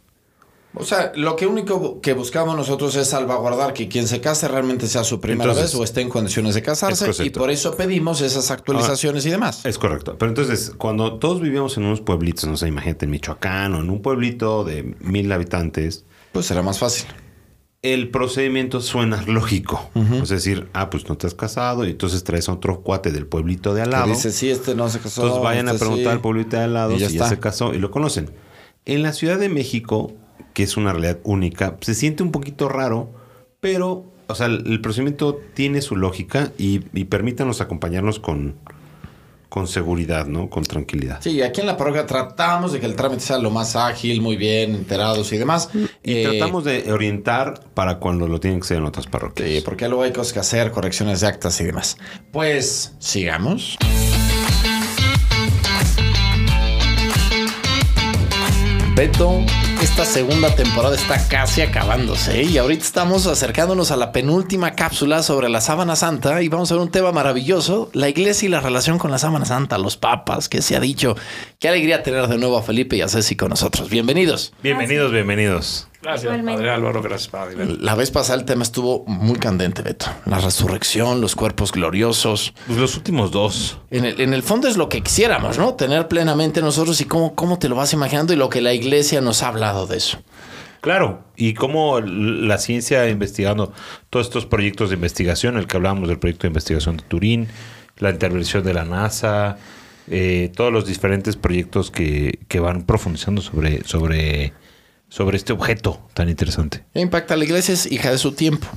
O 0.80 0.84
sea, 0.84 1.12
lo 1.16 1.36
que 1.36 1.48
único 1.48 2.02
que 2.02 2.14
buscamos 2.14 2.56
nosotros 2.56 2.96
es 2.96 3.08
salvaguardar 3.08 3.74
que 3.74 3.88
quien 3.88 4.08
se 4.08 4.22
case 4.22 4.48
realmente 4.48 4.86
sea 4.88 5.04
su 5.04 5.20
primera 5.20 5.50
Entonces, 5.50 5.74
vez 5.74 5.80
o 5.80 5.84
esté 5.84 6.02
en 6.02 6.10
condiciones 6.10 6.54
de 6.54 6.62
casarse 6.62 7.10
y 7.26 7.32
por 7.32 7.50
eso 7.50 7.76
pedimos 7.76 8.22
esas 8.22 8.52
actualizaciones 8.52 9.26
y 9.26 9.32
demás. 9.32 9.66
Es 9.66 9.80
correcto. 9.80 10.18
Pero 10.20 10.30
entonces, 10.30 10.74
cuando 10.78 11.18
todos 11.18 11.42
vivíamos 11.42 11.78
en 11.78 11.86
unos 11.86 12.02
pueblitos, 12.02 12.46
no 12.46 12.58
sé, 12.58 12.68
imagínate 12.68 13.06
en 13.06 13.12
Michoacán 13.12 13.74
o 13.74 13.80
en 13.80 13.90
un 13.90 14.02
pueblito 14.04 14.64
de 14.64 14.96
mil 15.00 15.32
habitantes, 15.32 16.06
Pues 16.32 16.46
será 16.46 16.62
más 16.62 16.78
fácil. 16.78 17.08
El 17.82 18.10
procedimiento 18.10 18.82
suena 18.82 19.22
lógico. 19.24 19.90
Es 20.22 20.30
decir, 20.30 20.68
ah, 20.74 20.90
pues 20.90 21.08
no 21.08 21.18
te 21.18 21.28
has 21.28 21.36
casado 21.36 21.86
y 21.86 21.92
entonces 21.92 22.24
traes 22.24 22.50
a 22.50 22.54
otro 22.54 22.82
cuate 22.82 23.12
del 23.12 23.28
pueblito 23.28 23.74
de 23.74 23.84
al 23.84 23.92
lado. 23.92 24.08
dice, 24.08 24.32
sí, 24.32 24.50
este 24.50 24.76
no 24.76 24.90
se 24.90 25.00
casó. 25.00 25.22
Entonces 25.22 25.44
vayan 25.44 25.68
a 25.68 25.72
este 25.74 25.80
preguntar 25.86 26.06
sí". 26.06 26.16
al 26.16 26.22
pueblito 26.22 26.58
de 26.58 26.64
al 26.64 26.74
lado 26.74 26.94
Y 26.96 27.00
ya 27.00 27.08
si 27.10 27.18
ya 27.18 27.26
está. 27.26 27.36
se 27.36 27.40
casó 27.40 27.74
y 27.74 27.80
lo 27.80 27.92
conocen. 27.92 28.32
En 28.86 29.04
la 29.04 29.14
Ciudad 29.14 29.38
de 29.38 29.50
México, 29.50 30.14
que 30.54 30.64
es 30.64 30.76
una 30.78 30.92
realidad 30.92 31.20
única, 31.24 31.78
se 31.82 31.94
siente 31.94 32.24
un 32.24 32.32
poquito 32.32 32.68
raro, 32.68 33.10
pero, 33.60 34.06
o 34.28 34.36
sea, 34.36 34.48
el, 34.48 34.66
el 34.68 34.82
procedimiento 34.82 35.40
tiene 35.54 35.82
su 35.82 35.96
lógica 35.96 36.52
y, 36.58 36.82
y 36.94 37.06
permítanos 37.06 37.62
acompañarnos 37.62 38.20
con, 38.20 38.56
con 39.50 39.68
seguridad, 39.68 40.26
¿no? 40.26 40.50
Con 40.50 40.64
tranquilidad. 40.64 41.20
Sí, 41.22 41.42
aquí 41.42 41.62
en 41.62 41.68
la 41.68 41.78
parroquia 41.78 42.06
tratamos 42.06 42.74
de 42.74 42.80
que 42.80 42.86
el 42.86 42.96
trámite 42.96 43.22
sea 43.22 43.38
lo 43.38 43.50
más 43.50 43.76
ágil, 43.76 44.22
muy 44.22 44.36
bien, 44.36 44.76
enterados 44.76 45.32
y 45.32 45.38
demás. 45.38 45.70
Y 46.04 46.14
Eh, 46.18 46.24
tratamos 46.30 46.64
de 46.66 46.92
orientar 46.92 47.62
para 47.74 48.00
cuando 48.00 48.28
lo 48.28 48.40
tienen 48.40 48.60
que 48.60 48.68
ser 48.68 48.78
en 48.78 48.86
otras 48.86 49.08
parroquias. 49.08 49.48
Sí, 49.50 49.62
porque 49.64 49.88
luego 49.88 50.04
hay 50.04 50.12
cosas 50.12 50.34
que 50.34 50.40
hacer, 50.40 50.72
correcciones 50.72 51.22
de 51.22 51.28
actas 51.28 51.60
y 51.62 51.64
demás. 51.64 51.98
Pues, 52.32 52.94
sigamos. 53.00 53.78
Beto, 58.98 59.46
esta 59.80 60.06
segunda 60.06 60.56
temporada 60.56 60.96
está 60.96 61.28
casi 61.28 61.62
acabándose 61.62 62.42
¿eh? 62.42 62.46
y 62.46 62.58
ahorita 62.58 62.84
estamos 62.84 63.28
acercándonos 63.28 63.92
a 63.92 63.96
la 63.96 64.12
penúltima 64.12 64.74
cápsula 64.74 65.22
sobre 65.22 65.50
la 65.50 65.62
sábana 65.62 65.96
santa 65.96 66.42
y 66.42 66.50
vamos 66.50 66.72
a 66.72 66.74
ver 66.74 66.82
un 66.82 66.90
tema 66.90 67.12
maravilloso, 67.12 67.92
la 67.94 68.10
iglesia 68.10 68.48
y 68.48 68.50
la 68.50 68.60
relación 68.60 68.98
con 68.98 69.12
la 69.12 69.20
sábana 69.20 69.46
santa, 69.46 69.78
los 69.78 69.98
papas, 69.98 70.50
qué 70.50 70.64
se 70.64 70.76
ha 70.76 70.80
dicho. 70.80 71.16
Qué 71.60 71.70
alegría 71.70 72.02
tener 72.02 72.26
de 72.26 72.40
nuevo 72.40 72.58
a 72.58 72.64
Felipe 72.64 72.96
y 72.96 73.02
a 73.02 73.08
Ceci 73.08 73.36
con 73.36 73.50
nosotros. 73.50 73.88
Bienvenidos. 73.92 74.52
Bienvenidos, 74.64 75.12
bienvenidos. 75.12 75.88
Gracias, 76.08 76.24
Igualmente. 76.24 76.60
Padre 76.60 76.72
Álvaro. 76.72 77.02
Gracias, 77.02 77.28
Padre. 77.28 77.66
La 77.82 77.94
vez 77.94 78.12
pasada 78.12 78.40
el 78.40 78.46
tema 78.46 78.64
estuvo 78.64 79.04
muy 79.08 79.38
candente, 79.40 79.82
Beto. 79.82 80.06
La 80.26 80.40
resurrección, 80.40 81.20
los 81.20 81.36
cuerpos 81.36 81.74
gloriosos. 81.74 82.54
Pues 82.66 82.80
los 82.80 82.96
últimos 82.96 83.32
dos. 83.32 83.80
En 83.92 84.06
el, 84.06 84.22
en 84.22 84.34
el 84.34 84.42
fondo 84.42 84.70
es 84.70 84.78
lo 84.78 84.88
que 84.88 85.02
quisiéramos, 85.02 85.58
¿no? 85.58 85.74
Tener 85.74 86.08
plenamente 86.08 86.62
nosotros 86.62 87.02
y 87.02 87.06
cómo, 87.06 87.36
cómo 87.36 87.60
te 87.60 87.68
lo 87.68 87.76
vas 87.76 87.92
imaginando 87.92 88.32
y 88.32 88.38
lo 88.38 88.48
que 88.48 88.62
la 88.62 88.74
iglesia 88.74 89.20
nos 89.20 89.44
ha 89.44 89.50
hablado 89.50 89.86
de 89.86 89.98
eso. 89.98 90.20
Claro, 90.80 91.26
y 91.36 91.56
cómo 91.56 92.00
la 92.00 92.58
ciencia 92.58 93.10
investigando 93.10 93.74
todos 94.10 94.28
estos 94.28 94.46
proyectos 94.46 94.90
de 94.90 94.96
investigación, 94.96 95.58
el 95.58 95.68
que 95.68 95.76
hablábamos 95.76 96.08
del 96.08 96.20
proyecto 96.20 96.44
de 96.44 96.52
investigación 96.52 96.96
de 96.96 97.04
Turín, 97.04 97.50
la 97.98 98.12
intervención 98.12 98.64
de 98.64 98.74
la 98.74 98.86
NASA, 98.86 99.58
eh, 100.10 100.54
todos 100.56 100.72
los 100.72 100.86
diferentes 100.86 101.36
proyectos 101.36 101.92
que, 101.92 102.40
que 102.48 102.62
van 102.62 102.84
profundizando 102.84 103.42
sobre, 103.42 103.84
sobre, 103.84 104.54
sobre 105.10 105.38
este 105.38 105.54
objeto 105.54 106.00
tan 106.14 106.30
interesante. 106.30 106.86
E 106.94 107.02
impacta 107.02 107.34
a 107.34 107.38
la 107.38 107.46
iglesia 107.46 107.74
es 107.74 107.92
hija 107.92 108.12
de 108.12 108.18
su 108.18 108.34
tiempo. 108.34 108.68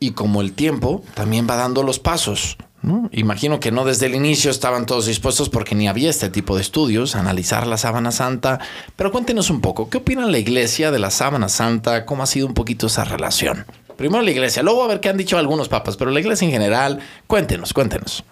Y 0.00 0.12
como 0.12 0.40
el 0.40 0.52
tiempo 0.52 1.02
también 1.14 1.46
va 1.48 1.56
dando 1.56 1.82
los 1.82 1.98
pasos. 1.98 2.56
¿no? 2.82 3.08
Imagino 3.12 3.58
que 3.58 3.72
no 3.72 3.84
desde 3.84 4.06
el 4.06 4.14
inicio 4.14 4.50
estaban 4.50 4.86
todos 4.86 5.06
dispuestos 5.06 5.48
porque 5.48 5.74
ni 5.74 5.88
había 5.88 6.10
este 6.10 6.30
tipo 6.30 6.54
de 6.54 6.62
estudios, 6.62 7.16
analizar 7.16 7.66
la 7.66 7.76
sábana 7.76 8.12
santa. 8.12 8.60
Pero 8.94 9.10
cuéntenos 9.10 9.50
un 9.50 9.60
poco, 9.60 9.90
¿qué 9.90 9.98
opina 9.98 10.26
la 10.26 10.38
iglesia 10.38 10.92
de 10.92 11.00
la 11.00 11.10
sábana 11.10 11.48
santa? 11.48 12.06
¿Cómo 12.06 12.22
ha 12.22 12.26
sido 12.26 12.46
un 12.46 12.54
poquito 12.54 12.86
esa 12.86 13.04
relación? 13.04 13.66
Primero 13.96 14.22
la 14.22 14.30
iglesia, 14.30 14.62
luego 14.62 14.84
a 14.84 14.86
ver 14.86 15.00
qué 15.00 15.08
han 15.08 15.16
dicho 15.16 15.36
algunos 15.38 15.68
papas, 15.68 15.96
pero 15.96 16.12
la 16.12 16.20
iglesia 16.20 16.46
en 16.46 16.52
general, 16.52 17.00
cuéntenos, 17.26 17.72
cuéntenos. 17.72 18.22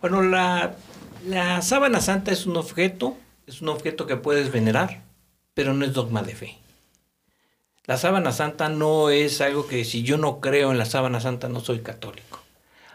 Bueno, 0.00 0.22
la, 0.22 0.74
la 1.28 1.60
sábana 1.60 2.00
santa 2.00 2.32
es 2.32 2.46
un 2.46 2.56
objeto, 2.56 3.18
es 3.46 3.60
un 3.60 3.68
objeto 3.68 4.06
que 4.06 4.16
puedes 4.16 4.50
venerar, 4.50 5.02
pero 5.52 5.74
no 5.74 5.84
es 5.84 5.92
dogma 5.92 6.22
de 6.22 6.34
fe. 6.34 6.61
La 7.92 7.98
sábana 7.98 8.32
santa 8.32 8.70
no 8.70 9.10
es 9.10 9.42
algo 9.42 9.66
que 9.66 9.84
si 9.84 10.02
yo 10.02 10.16
no 10.16 10.40
creo 10.40 10.70
en 10.72 10.78
la 10.78 10.86
sábana 10.86 11.20
santa 11.20 11.50
no 11.50 11.60
soy 11.60 11.80
católico. 11.80 12.40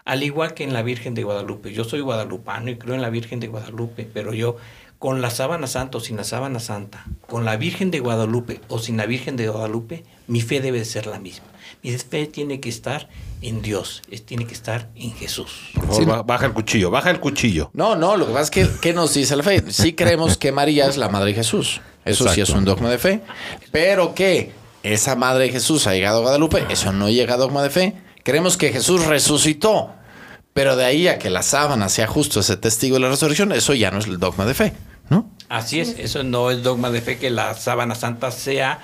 Al 0.06 0.24
igual 0.24 0.56
que 0.56 0.64
en 0.64 0.74
la 0.74 0.82
Virgen 0.82 1.14
de 1.14 1.22
Guadalupe. 1.24 1.72
Yo 1.72 1.84
soy 1.84 2.00
guadalupano 2.00 2.72
y 2.72 2.78
creo 2.80 2.96
en 2.96 3.04
la 3.04 3.12
Virgen 3.12 3.40
de 3.40 3.46
Guadalupe, 3.48 4.10
pero 4.12 4.34
yo 4.34 4.58
con 4.98 5.22
la 5.22 5.30
sábana 5.30 5.68
santa 5.68 6.00
o 6.00 6.02
sin 6.02 6.18
la 6.18 6.24
sábana 6.24 6.60
santa, 6.60 7.06
con 7.28 7.46
la 7.46 7.58
Virgen 7.58 7.92
de 7.92 8.00
Guadalupe 8.00 8.60
o 8.70 8.80
sin 8.80 8.98
la 8.98 9.06
Virgen 9.06 9.36
de 9.38 9.48
Guadalupe, 9.48 10.04
mi 10.26 10.42
fe 10.42 10.62
debe 10.62 10.80
de 10.80 10.86
ser 10.86 11.06
la 11.06 11.20
misma. 11.20 11.46
Mi 11.84 11.92
fe 11.96 12.26
tiene 12.26 12.60
que 12.60 12.70
estar 12.70 13.08
en 13.44 13.62
Dios, 13.62 14.02
es- 14.10 14.26
tiene 14.26 14.48
que 14.48 14.56
estar 14.56 14.90
en 14.96 15.12
Jesús. 15.14 15.70
Por 15.76 15.86
favor, 15.90 16.04
Sí. 16.04 16.24
baja 16.26 16.48
el 16.48 16.54
cuchillo, 16.54 16.90
baja 16.90 17.12
el 17.12 17.20
cuchillo. 17.20 17.70
No, 17.74 17.96
no, 17.96 18.18
lo 18.18 18.26
que 18.26 18.32
pasa 18.34 18.46
es 18.46 18.50
que, 18.50 18.68
¿qué 18.82 18.94
nos 18.94 19.14
dice 19.14 19.36
la 19.36 19.44
fe? 19.44 19.64
Sí 19.72 19.94
creemos 19.94 20.38
que 20.38 20.52
María 20.52 20.88
es 20.88 20.98
la 20.98 21.08
madre 21.08 21.28
de 21.28 21.36
Jesús. 21.36 21.82
Eso 22.04 22.28
sí 22.30 22.42
es 22.42 22.50
un 22.50 22.66
dogma 22.66 22.90
de 22.90 22.98
fe. 22.98 23.22
Pero 23.72 24.16
que 24.16 24.66
esa 24.94 25.16
madre 25.16 25.46
de 25.46 25.50
Jesús 25.52 25.88
ha 25.88 25.94
llegado 25.94 26.20
a 26.20 26.22
Guadalupe, 26.22 26.66
eso 26.70 26.92
no 26.92 27.10
llega 27.10 27.36
a 27.36 27.38
dogma 27.38 27.64
de 27.64 27.70
fe. 27.70 27.94
Creemos 28.24 28.58
que 28.58 28.72
Jesús 28.72 29.06
resucitó. 29.06 29.94
Pero 30.54 30.76
de 30.76 30.86
ahí 30.86 31.08
a 31.08 31.20
que 31.20 31.30
la 31.30 31.44
sábana 31.44 31.88
sea 31.88 32.08
justo 32.08 32.40
ese 32.40 32.58
testigo 32.58 32.96
de 32.96 33.02
la 33.02 33.10
resurrección, 33.10 33.52
eso 33.52 33.76
ya 33.76 33.92
no 33.92 34.00
es 34.00 34.08
el 34.08 34.18
dogma 34.18 34.46
de 34.48 34.56
fe, 34.56 34.74
¿no? 35.08 35.30
Así 35.50 35.80
es, 35.80 35.90
eso 36.00 36.24
no 36.24 36.50
es 36.50 36.64
dogma 36.64 36.90
de 36.90 37.00
fe 37.00 37.20
que 37.20 37.30
la 37.30 37.54
sábana 37.54 37.94
santa 37.94 38.32
sea 38.32 38.80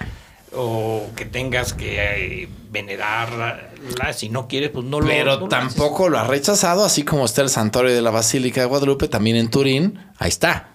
o 0.56 1.10
que 1.16 1.26
tengas 1.26 1.74
que 1.74 2.44
eh, 2.44 2.50
venerarla. 2.70 3.72
Si 4.14 4.30
no 4.30 4.48
quieres, 4.48 4.70
pues 4.70 4.86
no 4.86 5.02
lo 5.02 5.08
Pero 5.08 5.34
no 5.34 5.40
lo 5.40 5.48
tampoco 5.48 6.10
lo 6.10 6.20
ha 6.20 6.26
rechazado, 6.26 6.86
así 6.86 7.04
como 7.04 7.26
está 7.26 7.42
el 7.42 7.50
santuario 7.50 7.94
de 7.94 8.04
la 8.04 8.12
Basílica 8.12 8.62
de 8.62 8.68
Guadalupe, 8.68 9.08
también 9.08 9.36
en 9.36 9.50
Turín, 9.50 10.00
ahí 10.20 10.30
está. 10.30 10.73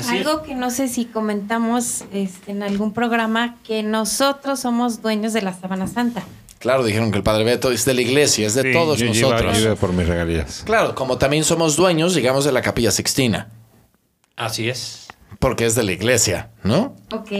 Es. 0.00 0.26
Algo 0.26 0.42
que 0.42 0.54
no 0.54 0.70
sé 0.70 0.88
si 0.88 1.04
comentamos 1.04 2.04
este, 2.12 2.50
en 2.52 2.62
algún 2.62 2.92
programa, 2.92 3.56
que 3.64 3.82
nosotros 3.82 4.60
somos 4.60 5.02
dueños 5.02 5.32
de 5.32 5.42
la 5.42 5.52
sábana 5.54 5.86
santa. 5.86 6.22
Claro, 6.58 6.82
dijeron 6.84 7.10
que 7.12 7.18
el 7.18 7.22
Padre 7.24 7.44
Beto 7.44 7.70
es 7.70 7.84
de 7.84 7.92
la 7.94 8.00
iglesia, 8.00 8.46
es 8.46 8.54
de 8.54 8.72
todos 8.72 8.98
yo- 8.98 9.06
nosotros. 9.06 9.78
por 9.78 9.92
mis 9.92 10.06
regalías. 10.06 10.62
Claro, 10.64 10.94
como 10.94 11.18
también 11.18 11.44
somos 11.44 11.76
dueños, 11.76 12.14
digamos, 12.14 12.44
de 12.44 12.52
la 12.52 12.62
Capilla 12.62 12.90
Sixtina, 12.90 13.50
Así 14.36 14.68
es. 14.68 15.03
Porque 15.44 15.66
es 15.66 15.74
de 15.74 15.82
la 15.82 15.92
iglesia, 15.92 16.48
¿no? 16.62 16.96
Ok. 17.12 17.30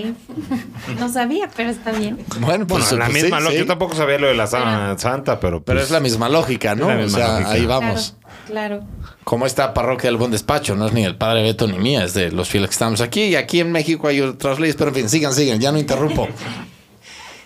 no 0.99 1.09
sabía, 1.09 1.49
pero 1.57 1.71
está 1.71 1.91
bien. 1.91 2.19
Bueno, 2.39 2.67
Bueno, 2.67 2.85
la 2.99 3.07
pues 3.07 3.23
misma 3.23 3.39
sí, 3.39 3.45
lógica. 3.45 3.51
sí. 3.51 3.57
Yo 3.57 3.67
tampoco 3.67 3.95
sabía 3.95 4.19
lo 4.19 4.27
de 4.27 4.35
la 4.35 4.47
sábana 4.47 4.99
santa, 4.99 5.41
pero. 5.41 5.65
Pero 5.65 5.79
pues, 5.79 5.87
es 5.87 5.91
la 5.91 6.01
misma 6.01 6.29
lógica, 6.29 6.75
¿no? 6.75 6.89
O 6.89 7.09
sea, 7.09 7.41
lógica. 7.41 7.51
ahí 7.51 7.65
vamos. 7.65 8.15
Claro, 8.47 8.81
claro. 8.81 9.15
Como 9.25 9.47
esta 9.47 9.73
parroquia 9.73 10.11
del 10.11 10.19
Buen 10.19 10.33
Despacho, 10.33 10.77
no 10.77 10.85
es 10.85 10.93
ni 10.93 11.03
el 11.03 11.17
Padre 11.17 11.45
Beto 11.45 11.67
ni 11.67 11.79
mía, 11.79 12.05
es 12.05 12.13
de 12.13 12.31
los 12.31 12.51
fieles 12.51 12.69
que 12.69 12.75
estamos 12.75 13.01
aquí. 13.01 13.23
Y 13.23 13.37
aquí 13.37 13.61
en 13.61 13.73
México 13.73 14.07
hay 14.07 14.21
otras 14.21 14.61
leyes, 14.61 14.77
pero 14.77 14.91
en 14.91 14.97
fin, 14.97 15.09
sigan, 15.09 15.33
sigan, 15.33 15.59
ya 15.59 15.73
no 15.73 15.79
interrumpo. 15.79 16.29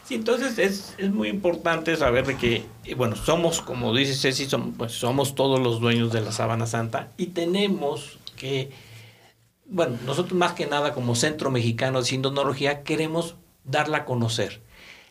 Sí, 0.09 0.15
entonces 0.15 0.59
es, 0.59 0.95
es 0.97 1.11
muy 1.11 1.29
importante 1.29 1.95
saber 1.95 2.25
de 2.27 2.35
que, 2.39 2.65
eh, 2.87 2.95
bueno, 2.95 3.15
somos, 3.15 3.61
como 3.61 3.95
dice 3.95 4.15
Ceci, 4.15 4.47
somos, 4.47 4.71
pues, 4.79 4.93
somos 4.93 5.35
todos 5.35 5.61
los 5.61 5.81
dueños 5.81 6.15
de 6.15 6.23
la 6.23 6.33
sábana 6.33 6.65
santa 6.67 7.09
y 7.19 7.27
tenemos 7.27 8.19
que 8.35 8.71
bueno, 9.69 9.97
nosotros 10.07 10.37
más 10.39 10.53
que 10.53 10.67
nada 10.67 10.93
como 10.95 11.15
Centro 11.15 11.51
Mexicano 11.51 12.01
de 12.01 12.07
Sindonología 12.07 12.83
queremos 12.83 13.37
darla 13.65 13.99
a 13.99 14.05
conocer. 14.05 14.61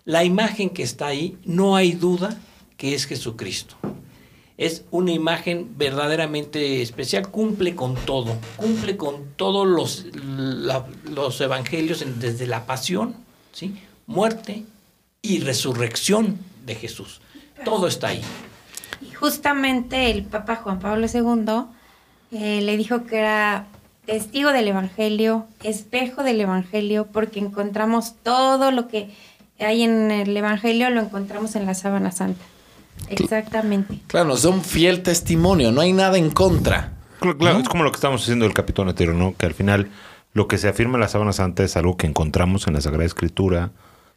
La 0.05 0.23
imagen 0.23 0.69
que 0.69 0.83
está 0.83 1.07
ahí, 1.07 1.37
no 1.45 1.75
hay 1.75 1.91
duda 1.91 2.37
que 2.77 2.93
es 2.95 3.05
Jesucristo. 3.05 3.75
Es 4.57 4.83
una 4.89 5.11
imagen 5.11 5.77
verdaderamente 5.77 6.81
especial, 6.81 7.29
cumple 7.29 7.75
con 7.75 7.93
todo, 7.95 8.37
cumple 8.55 8.97
con 8.97 9.25
todos 9.35 9.67
los, 9.67 10.05
la- 10.15 10.85
los 11.11 11.39
evangelios 11.41 12.01
en- 12.01 12.19
desde 12.19 12.47
la 12.47 12.65
pasión, 12.65 13.15
¿sí? 13.51 13.75
muerte 14.07 14.63
y 15.21 15.41
resurrección 15.41 16.39
de 16.65 16.73
Jesús. 16.75 17.21
Todo 17.65 17.87
está 17.87 18.07
ahí. 18.07 18.21
Y 19.01 19.13
justamente 19.13 20.09
el 20.09 20.23
Papa 20.23 20.55
Juan 20.55 20.79
Pablo 20.79 21.05
II 21.13 21.65
eh, 22.31 22.61
le 22.61 22.77
dijo 22.77 23.05
que 23.05 23.17
era 23.17 23.67
testigo 24.07 24.51
del 24.51 24.69
Evangelio, 24.69 25.45
espejo 25.63 26.23
del 26.23 26.41
Evangelio, 26.41 27.07
porque 27.11 27.39
encontramos 27.39 28.15
todo 28.23 28.71
lo 28.71 28.87
que 28.87 29.13
hay 29.59 29.83
en 29.83 30.09
el 30.09 30.35
Evangelio, 30.35 30.89
lo 30.89 31.01
encontramos 31.01 31.55
en 31.55 31.65
la 31.67 31.75
sábana 31.75 32.11
santa. 32.11 32.43
Exactamente. 33.09 33.99
Claro, 34.07 34.29
nos 34.29 34.43
da 34.43 34.49
un 34.49 34.63
fiel 34.63 35.03
testimonio, 35.03 35.71
no 35.71 35.81
hay 35.81 35.93
nada 35.93 36.17
en 36.17 36.31
contra. 36.31 36.93
Claro, 37.19 37.37
claro, 37.37 37.59
es 37.59 37.69
como 37.69 37.83
lo 37.83 37.91
que 37.91 37.97
estamos 37.97 38.23
haciendo 38.23 38.45
el 38.45 38.53
capítulo 38.53 38.89
anterior, 38.89 39.15
¿no? 39.15 39.35
Que 39.35 39.45
al 39.45 39.53
final 39.53 39.89
lo 40.33 40.47
que 40.47 40.57
se 40.57 40.69
afirma 40.69 40.95
en 40.95 41.01
la 41.01 41.09
sábana 41.09 41.33
santa 41.33 41.63
es 41.63 41.75
algo 41.75 41.97
que 41.97 42.07
encontramos 42.07 42.65
en 42.67 42.73
la 42.73 42.81
Sagrada 42.81 43.05
Escritura, 43.05 43.71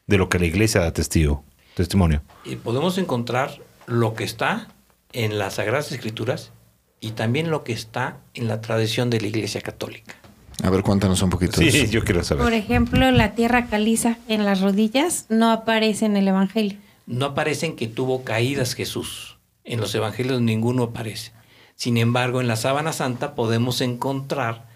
de 0.07 0.19
lo 0.19 0.29
que 0.29 0.39
la 0.39 0.47
iglesia 0.47 0.81
da 0.81 0.93
testigo, 0.93 1.43
testimonio. 1.75 2.23
Y 2.45 2.57
podemos 2.57 2.97
encontrar 2.97 3.61
lo 3.87 4.15
que 4.15 4.25
está 4.25 4.69
en 5.13 5.39
las 5.39 5.55
Sagradas 5.55 5.91
Escrituras 5.91 6.53
y 7.01 7.13
también 7.13 7.51
lo 7.51 7.65
que 7.65 7.73
está 7.73 8.19
en 8.35 8.49
la 8.49 8.61
tradición 8.61 9.11
de 9.11 9.21
la 9.21 9.27
Iglesia 9.29 9.61
Católica. 9.61 10.15
A 10.63 10.69
ver, 10.71 10.83
cuéntanos 10.83 11.23
un 11.23 11.31
poquito 11.31 11.61
de 11.61 11.71
Sí, 11.71 11.79
eso. 11.81 11.93
yo 11.93 12.05
quiero 12.05 12.23
saber. 12.23 12.45
Por 12.45 12.53
ejemplo, 12.53 13.11
la 13.11 13.33
tierra 13.35 13.67
caliza 13.67 14.19
en 14.29 14.45
las 14.45 14.61
rodillas 14.61 15.25
no 15.31 15.51
aparece 15.51 16.05
en 16.07 16.17
el 16.17 16.29
Evangelio. 16.29 16.77
No 17.07 17.27
aparecen 17.27 17.77
que 17.77 17.87
tuvo 17.89 18.23
caídas 18.25 18.75
Jesús. 18.75 19.39
En 19.65 19.81
los 19.81 19.95
evangelios 19.95 20.41
ninguno 20.43 20.85
aparece. 20.85 21.33
Sin 21.77 21.97
embargo, 21.97 22.41
en 22.41 22.49
la 22.49 22.57
sábana 22.57 22.93
santa 22.93 23.35
podemos 23.35 23.81
encontrar 23.81 24.67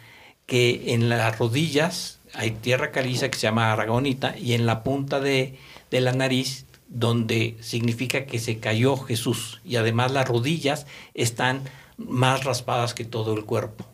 que 0.46 0.94
en 0.94 1.08
las 1.08 1.38
rodillas 1.38 2.18
hay 2.34 2.50
tierra 2.52 2.90
caliza 2.90 3.28
que 3.28 3.37
se 3.38 3.42
llama 3.46 3.72
aragonita 3.72 4.37
y 4.38 4.54
en 4.54 4.66
la 4.66 4.82
punta 4.82 5.20
de, 5.20 5.58
de 5.90 6.00
la 6.00 6.12
nariz 6.12 6.64
donde 6.88 7.56
significa 7.60 8.24
que 8.26 8.38
se 8.38 8.58
cayó 8.58 8.96
Jesús 8.96 9.60
y 9.64 9.76
además 9.76 10.12
las 10.12 10.28
rodillas 10.28 10.87
están 11.14 11.62
más 11.96 12.44
raspadas 12.44 12.94
que 12.94 13.04
todo 13.04 13.35
el 13.35 13.44
cuerpo. 13.44 13.85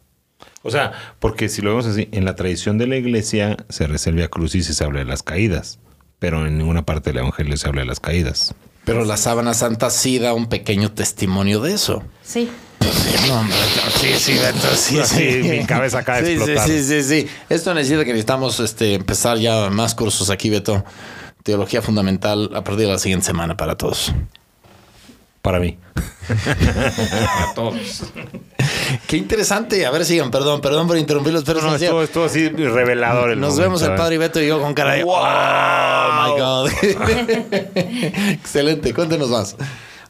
O 0.62 0.70
sea, 0.70 0.92
porque 1.18 1.48
si 1.48 1.62
lo 1.62 1.70
vemos 1.70 1.86
así, 1.86 2.08
en 2.12 2.24
la 2.24 2.34
tradición 2.36 2.78
de 2.78 2.86
la 2.86 2.96
iglesia 2.96 3.56
se 3.68 3.86
reserva 3.86 4.24
a 4.24 4.28
crucis 4.28 4.68
y 4.68 4.74
se 4.74 4.84
habla 4.84 5.00
de 5.00 5.06
las 5.06 5.22
caídas, 5.22 5.78
pero 6.18 6.46
en 6.46 6.58
ninguna 6.58 6.84
parte 6.84 7.10
del 7.10 7.18
evangelio 7.18 7.56
se 7.56 7.68
habla 7.68 7.82
de 7.82 7.86
las 7.86 8.00
caídas. 8.00 8.54
Pero 8.84 9.04
la 9.04 9.16
sábana 9.16 9.54
santa 9.54 9.90
sí 9.90 10.18
da 10.18 10.34
un 10.34 10.48
pequeño 10.48 10.92
testimonio 10.92 11.60
de 11.60 11.74
eso. 11.74 12.02
Sí. 12.22 12.50
No, 13.28 13.44
sí, 13.98 14.08
sí, 14.18 14.32
Beto, 14.32 14.74
sí, 14.74 14.98
Sí, 15.04 15.48
mi 15.48 15.66
cabeza 15.66 15.98
acaba 15.98 16.22
de 16.22 16.26
Sí, 16.26 16.32
explotar. 16.32 16.66
Sí, 16.66 16.82
sí, 16.82 17.02
sí, 17.02 17.22
sí. 17.22 17.28
Esto 17.48 17.74
necesita 17.74 18.04
que 18.04 18.12
necesitamos 18.12 18.58
este, 18.60 18.94
empezar 18.94 19.38
ya 19.38 19.68
más 19.70 19.94
cursos 19.94 20.30
aquí, 20.30 20.48
Beto. 20.48 20.82
Teología 21.42 21.82
fundamental 21.82 22.50
a 22.54 22.64
partir 22.64 22.86
de 22.86 22.92
la 22.92 22.98
siguiente 22.98 23.26
semana 23.26 23.56
para 23.56 23.76
todos. 23.76 24.12
Para 25.42 25.58
mí. 25.58 25.78
A 26.28 27.52
todos. 27.54 28.12
Qué 29.06 29.16
interesante. 29.16 29.86
A 29.86 29.90
ver, 29.90 30.04
sigan, 30.04 30.30
perdón, 30.30 30.60
perdón 30.60 30.86
por 30.86 30.98
interrumpirlos, 30.98 31.44
pero 31.44 31.60
No, 31.62 31.70
no, 31.70 31.76
estuvo, 31.76 32.02
estuvo 32.02 32.24
así 32.24 32.48
revelador. 32.48 33.30
el 33.30 33.40
Nos 33.40 33.50
momento, 33.54 33.62
vemos 33.62 33.82
el 33.82 33.92
¿eh? 33.92 33.96
padre 33.96 34.18
Beto 34.18 34.40
y 34.40 34.46
yo 34.48 34.60
con 34.60 34.74
cara 34.74 34.92
de 34.92 35.04
Wow. 35.04 35.14
Oh 35.16 36.24
my 36.26 36.40
God. 36.40 36.70
Excelente, 38.30 38.92
cuéntenos 38.94 39.28
más. 39.30 39.56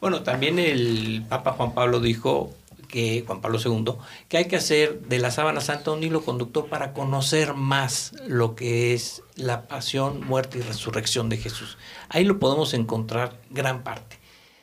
Bueno, 0.00 0.22
también 0.22 0.58
el 0.58 1.24
Papa 1.28 1.52
Juan 1.52 1.74
Pablo 1.74 2.00
dijo 2.00 2.52
que 2.88 3.22
Juan 3.26 3.40
Pablo 3.40 3.58
II 3.64 3.94
que 4.28 4.36
hay 4.38 4.46
que 4.46 4.56
hacer 4.56 5.00
de 5.02 5.18
la 5.20 5.30
sábana 5.30 5.60
santa 5.60 5.92
un 5.92 6.02
hilo 6.02 6.22
conductor 6.24 6.66
para 6.68 6.92
conocer 6.92 7.54
más 7.54 8.12
lo 8.26 8.56
que 8.56 8.94
es 8.94 9.22
la 9.36 9.68
pasión, 9.68 10.26
muerte 10.26 10.58
y 10.58 10.62
resurrección 10.62 11.28
de 11.28 11.36
Jesús. 11.36 11.78
Ahí 12.08 12.24
lo 12.24 12.38
podemos 12.40 12.74
encontrar 12.74 13.36
gran 13.50 13.82
parte. 13.84 14.18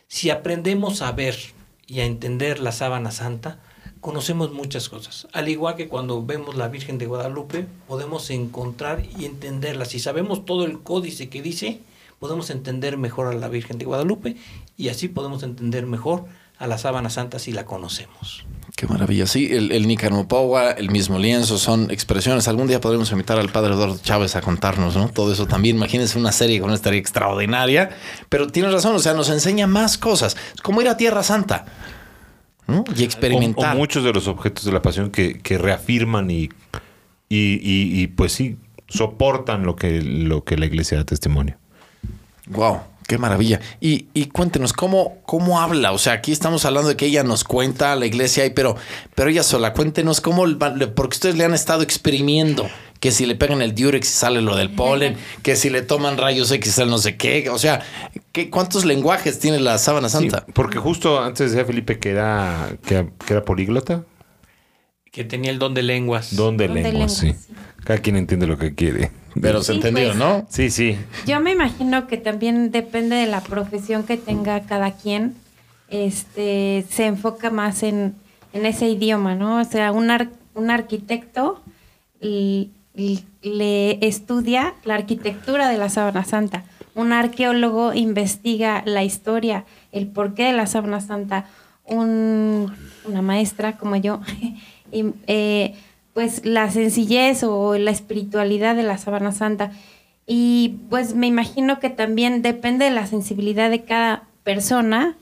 Si 0.07 0.29
aprendemos 0.29 1.01
a 1.01 1.11
ver 1.11 1.35
y 1.85 1.99
a 1.99 2.05
entender 2.05 2.59
la 2.59 2.71
sábana 2.71 3.11
santa, 3.11 3.59
conocemos 3.99 4.53
muchas 4.53 4.87
cosas. 4.87 5.27
Al 5.33 5.49
igual 5.49 5.75
que 5.75 5.89
cuando 5.89 6.25
vemos 6.25 6.55
la 6.55 6.69
Virgen 6.69 6.97
de 6.97 7.07
Guadalupe, 7.07 7.67
podemos 7.89 8.29
encontrar 8.29 9.03
y 9.17 9.25
entenderla. 9.25 9.83
Si 9.83 9.99
sabemos 9.99 10.45
todo 10.45 10.63
el 10.63 10.79
códice 10.79 11.27
que 11.27 11.41
dice, 11.41 11.81
podemos 12.19 12.49
entender 12.49 12.97
mejor 12.97 13.27
a 13.27 13.33
la 13.33 13.49
Virgen 13.49 13.77
de 13.77 13.85
Guadalupe 13.85 14.37
y 14.77 14.87
así 14.89 15.09
podemos 15.09 15.43
entender 15.43 15.85
mejor 15.85 16.25
a 16.57 16.67
la 16.67 16.77
sábana 16.77 17.09
santa 17.09 17.37
si 17.37 17.51
la 17.51 17.65
conocemos. 17.65 18.45
Qué 18.77 18.85
maravilla. 18.85 19.25
Sí, 19.25 19.47
el, 19.51 19.71
el 19.71 19.87
el 20.77 20.91
mismo 20.91 21.17
lienzo, 21.17 21.57
son 21.57 21.89
expresiones. 21.89 22.47
Algún 22.47 22.67
día 22.67 22.79
podremos 22.79 23.11
invitar 23.11 23.39
al 23.39 23.49
padre 23.49 23.73
Eduardo 23.73 23.97
Chávez 23.99 24.35
a 24.35 24.41
contarnos, 24.41 24.95
¿no? 24.95 25.09
Todo 25.09 25.33
eso 25.33 25.47
también. 25.47 25.77
Imagínense 25.77 26.15
una 26.19 26.31
serie 26.31 26.59
con 26.59 26.67
una 26.69 26.75
estaría 26.75 26.99
extraordinaria. 26.99 27.89
Pero 28.29 28.45
tienes 28.45 28.71
razón, 28.71 28.95
o 28.95 28.99
sea, 28.99 29.15
nos 29.15 29.29
enseña 29.31 29.65
más 29.65 29.97
cosas. 29.97 30.37
Es 30.53 30.61
como 30.61 30.79
ir 30.83 30.89
a 30.89 30.95
Tierra 30.95 31.23
Santa, 31.23 31.65
¿no? 32.67 32.83
Y 32.95 33.01
O, 33.01 33.05
experimentar. 33.05 33.75
o 33.75 33.79
muchos 33.79 34.03
de 34.03 34.13
los 34.13 34.27
objetos 34.27 34.63
de 34.63 34.71
la 34.71 34.83
pasión 34.83 35.09
que, 35.09 35.39
que 35.39 35.57
reafirman 35.57 36.29
y, 36.29 36.43
y, 37.29 37.55
y- 37.59 38.01
y, 38.03 38.07
pues 38.07 38.31
sí, 38.33 38.57
soportan 38.87 39.63
lo 39.65 39.75
que, 39.75 40.03
lo 40.03 40.43
que 40.43 40.55
la 40.55 40.67
iglesia 40.67 40.99
da 40.99 41.03
testimonio. 41.03 41.57
Wow, 42.45 42.81
qué 43.07 43.17
maravilla. 43.17 43.61
Y, 43.79 44.07
y 44.13 44.27
cuéntenos, 44.27 44.73
¿cómo, 44.73 45.17
¿cómo 45.25 45.59
habla? 45.61 45.93
O 45.93 45.97
sea, 45.97 46.13
aquí 46.13 46.31
estamos 46.31 46.65
hablando 46.65 46.89
de 46.89 46.97
que 46.97 47.05
ella 47.05 47.23
nos 47.23 47.43
cuenta 47.43 47.95
la 47.95 48.05
iglesia, 48.05 48.45
y 48.45 48.51
pero, 48.51 48.75
pero 49.15 49.29
ella 49.29 49.43
sola, 49.43 49.73
cuéntenos 49.73 50.21
cómo, 50.21 50.45
porque 50.93 51.15
ustedes 51.15 51.37
le 51.37 51.45
han 51.45 51.53
estado 51.53 51.81
exprimiendo 51.81 52.69
que 52.99 53.11
si 53.11 53.25
le 53.25 53.35
pegan 53.35 53.61
el 53.61 53.73
diurex 53.73 54.07
sale 54.07 54.41
lo 54.41 54.55
del 54.55 54.71
polen, 54.71 55.15
que 55.41 55.55
si 55.55 55.69
le 55.69 55.81
toman 55.81 56.17
rayos 56.17 56.51
X 56.51 56.73
sale 56.73 56.91
no 56.91 56.97
sé 56.97 57.15
qué. 57.15 57.49
O 57.49 57.57
sea, 57.57 57.81
¿qué, 58.31 58.49
¿cuántos 58.49 58.85
lenguajes 58.85 59.39
tiene 59.39 59.59
la 59.59 59.77
sábana 59.77 60.09
santa? 60.09 60.43
Sí, 60.45 60.51
porque 60.53 60.77
justo 60.79 61.21
antes 61.23 61.51
decía 61.51 61.65
Felipe 61.65 61.99
que 61.99 62.09
era, 62.09 62.69
que, 62.85 63.07
que 63.25 63.33
era 63.33 63.43
políglota. 63.43 64.03
Que 65.11 65.23
tenía 65.23 65.51
el 65.51 65.59
don 65.59 65.73
de 65.73 65.83
lenguas. 65.83 66.35
Don 66.35 66.57
de 66.57 66.67
Don 66.67 66.75
de 66.75 66.83
lenguas, 66.83 67.23
lenguas, 67.23 67.39
sí. 67.39 67.53
Cada 67.87 67.99
quien 68.01 68.17
entiende 68.17 68.47
lo 68.47 68.57
que 68.57 68.75
quiere. 68.75 69.11
Pero 69.41 69.61
se 69.63 69.71
Sí, 69.71 69.77
entendió, 69.77 70.07
pues. 70.07 70.17
¿no? 70.17 70.45
Sí, 70.49 70.69
sí. 70.69 70.97
Yo 71.25 71.39
me 71.39 71.51
imagino 71.53 72.05
que 72.07 72.17
también 72.17 72.69
depende 72.69 73.15
de 73.15 73.27
la 73.27 73.39
profesión 73.41 74.03
que 74.03 74.17
tenga 74.17 74.59
cada 74.63 74.91
quien, 74.91 75.35
este, 75.87 76.85
se 76.89 77.05
enfoca 77.05 77.49
más 77.49 77.83
en, 77.83 78.15
en 78.51 78.65
ese 78.65 78.89
idioma, 78.89 79.35
¿no? 79.35 79.61
O 79.61 79.63
sea, 79.63 79.93
un, 79.93 80.11
ar- 80.11 80.29
un 80.53 80.69
arquitecto 80.69 81.61
le 82.19 82.69
estudia 84.05 84.73
la 84.83 84.95
arquitectura 84.95 85.69
de 85.69 85.77
la 85.77 85.89
sábana 85.89 86.25
santa. 86.25 86.63
Un 86.95 87.13
arqueólogo 87.13 87.93
investiga 87.93 88.81
la 88.85 89.03
historia, 89.03 89.65
el 89.91 90.07
porqué 90.07 90.43
de 90.45 90.53
la 90.53 90.65
sábana 90.67 90.99
santa. 90.99 91.45
Un- 91.85 92.73
una 93.05 93.21
maestra 93.21 93.77
como 93.77 93.95
yo, 93.95 94.19
y, 94.91 95.05
eh, 95.27 95.75
pues 96.17 96.43
la 96.47 96.71
sencillez 96.71 97.43
o 97.43 97.77
la 97.77 97.91
espiritualidad 97.91 98.75
de 98.75 98.81
la 98.81 98.97
sábana 98.97 99.31
santa. 99.31 99.71
Y 100.25 100.79
pues 100.89 101.13
me 101.13 101.27
imagino 101.27 101.79
que 101.79 101.91
también 101.91 102.41
depende 102.41 102.85
de 102.85 102.91
la 102.91 103.05
sensibilidad 103.05 103.69
de 103.69 103.83
cada 103.83 104.23
persona. 104.41 105.15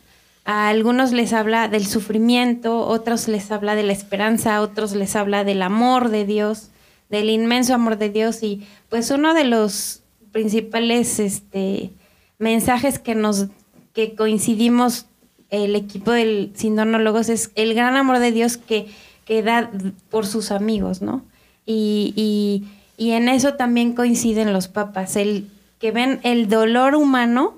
A 0.45 0.69
algunos 0.69 1.12
les 1.12 1.34
habla 1.34 1.67
del 1.67 1.86
sufrimiento, 1.86 2.88
otros 2.88 3.27
les 3.27 3.51
habla 3.51 3.75
de 3.75 3.84
la 3.84 3.91
esperanza, 3.91 4.62
otros 4.62 4.95
les 4.95 5.17
habla 5.17 5.43
del 5.43 5.63
amor 5.63 6.08
de 6.12 6.25
Dios, 6.25 6.69
del 7.10 7.29
inmenso 7.29 7.73
amor 7.73 7.97
de 7.97 8.10
Dios. 8.10 8.41
Y 8.41 8.65
pues 8.88 9.12
uno 9.12 9.34
de 9.34 9.43
los 9.43 10.01
principales 10.31 11.19
este, 11.19 11.91
mensajes 12.39 12.99
que 12.99 13.15
nos 13.15 13.47
que 13.91 14.15
coincidimos 14.15 15.08
el 15.49 15.75
equipo 15.75 16.12
del 16.12 16.53
Sindonólogos 16.55 17.27
es 17.27 17.51
el 17.55 17.73
gran 17.73 17.97
amor 17.97 18.19
de 18.19 18.31
Dios 18.31 18.55
que, 18.55 18.88
que 19.25 19.41
da 19.43 19.69
por 20.09 20.25
sus 20.25 20.51
amigos, 20.51 21.01
¿no? 21.01 21.23
Y, 21.65 22.13
y- 22.15 22.67
y 22.97 23.11
en 23.11 23.27
eso 23.27 23.55
también 23.55 23.93
coinciden 23.93 24.53
los 24.53 24.67
papas, 24.69 25.15
el 25.17 25.49
que 25.79 25.91
ven 25.91 26.21
el 26.23 26.47
dolor 26.47 26.95
humano 26.95 27.55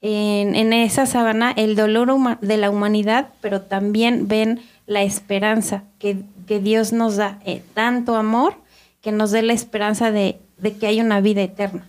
en, 0.00 0.54
en 0.54 0.72
esa 0.72 1.06
sábana, 1.06 1.50
el 1.50 1.74
dolor 1.74 2.10
huma- 2.10 2.38
de 2.40 2.56
la 2.56 2.70
humanidad, 2.70 3.30
pero 3.40 3.62
también 3.62 4.28
ven 4.28 4.60
la 4.86 5.02
esperanza 5.02 5.82
que, 5.98 6.18
que 6.46 6.60
Dios 6.60 6.92
nos 6.92 7.16
da, 7.16 7.40
eh, 7.44 7.62
tanto 7.74 8.14
amor 8.14 8.54
que 9.00 9.10
nos 9.10 9.30
dé 9.32 9.42
la 9.42 9.52
esperanza 9.52 10.12
de, 10.12 10.38
de 10.58 10.76
que 10.76 10.86
hay 10.86 11.00
una 11.00 11.20
vida 11.20 11.42
eterna. 11.42 11.86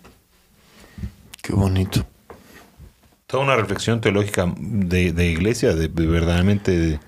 Qué 1.44 1.54
bonito. 1.54 2.06
Toda 3.28 3.44
una 3.44 3.56
reflexión 3.56 4.02
teológica 4.02 4.52
de, 4.58 5.12
de 5.12 5.28
iglesia, 5.28 5.76
de, 5.76 5.88
de 5.90 6.06
verdaderamente 6.08 6.72
de, 6.78 7.00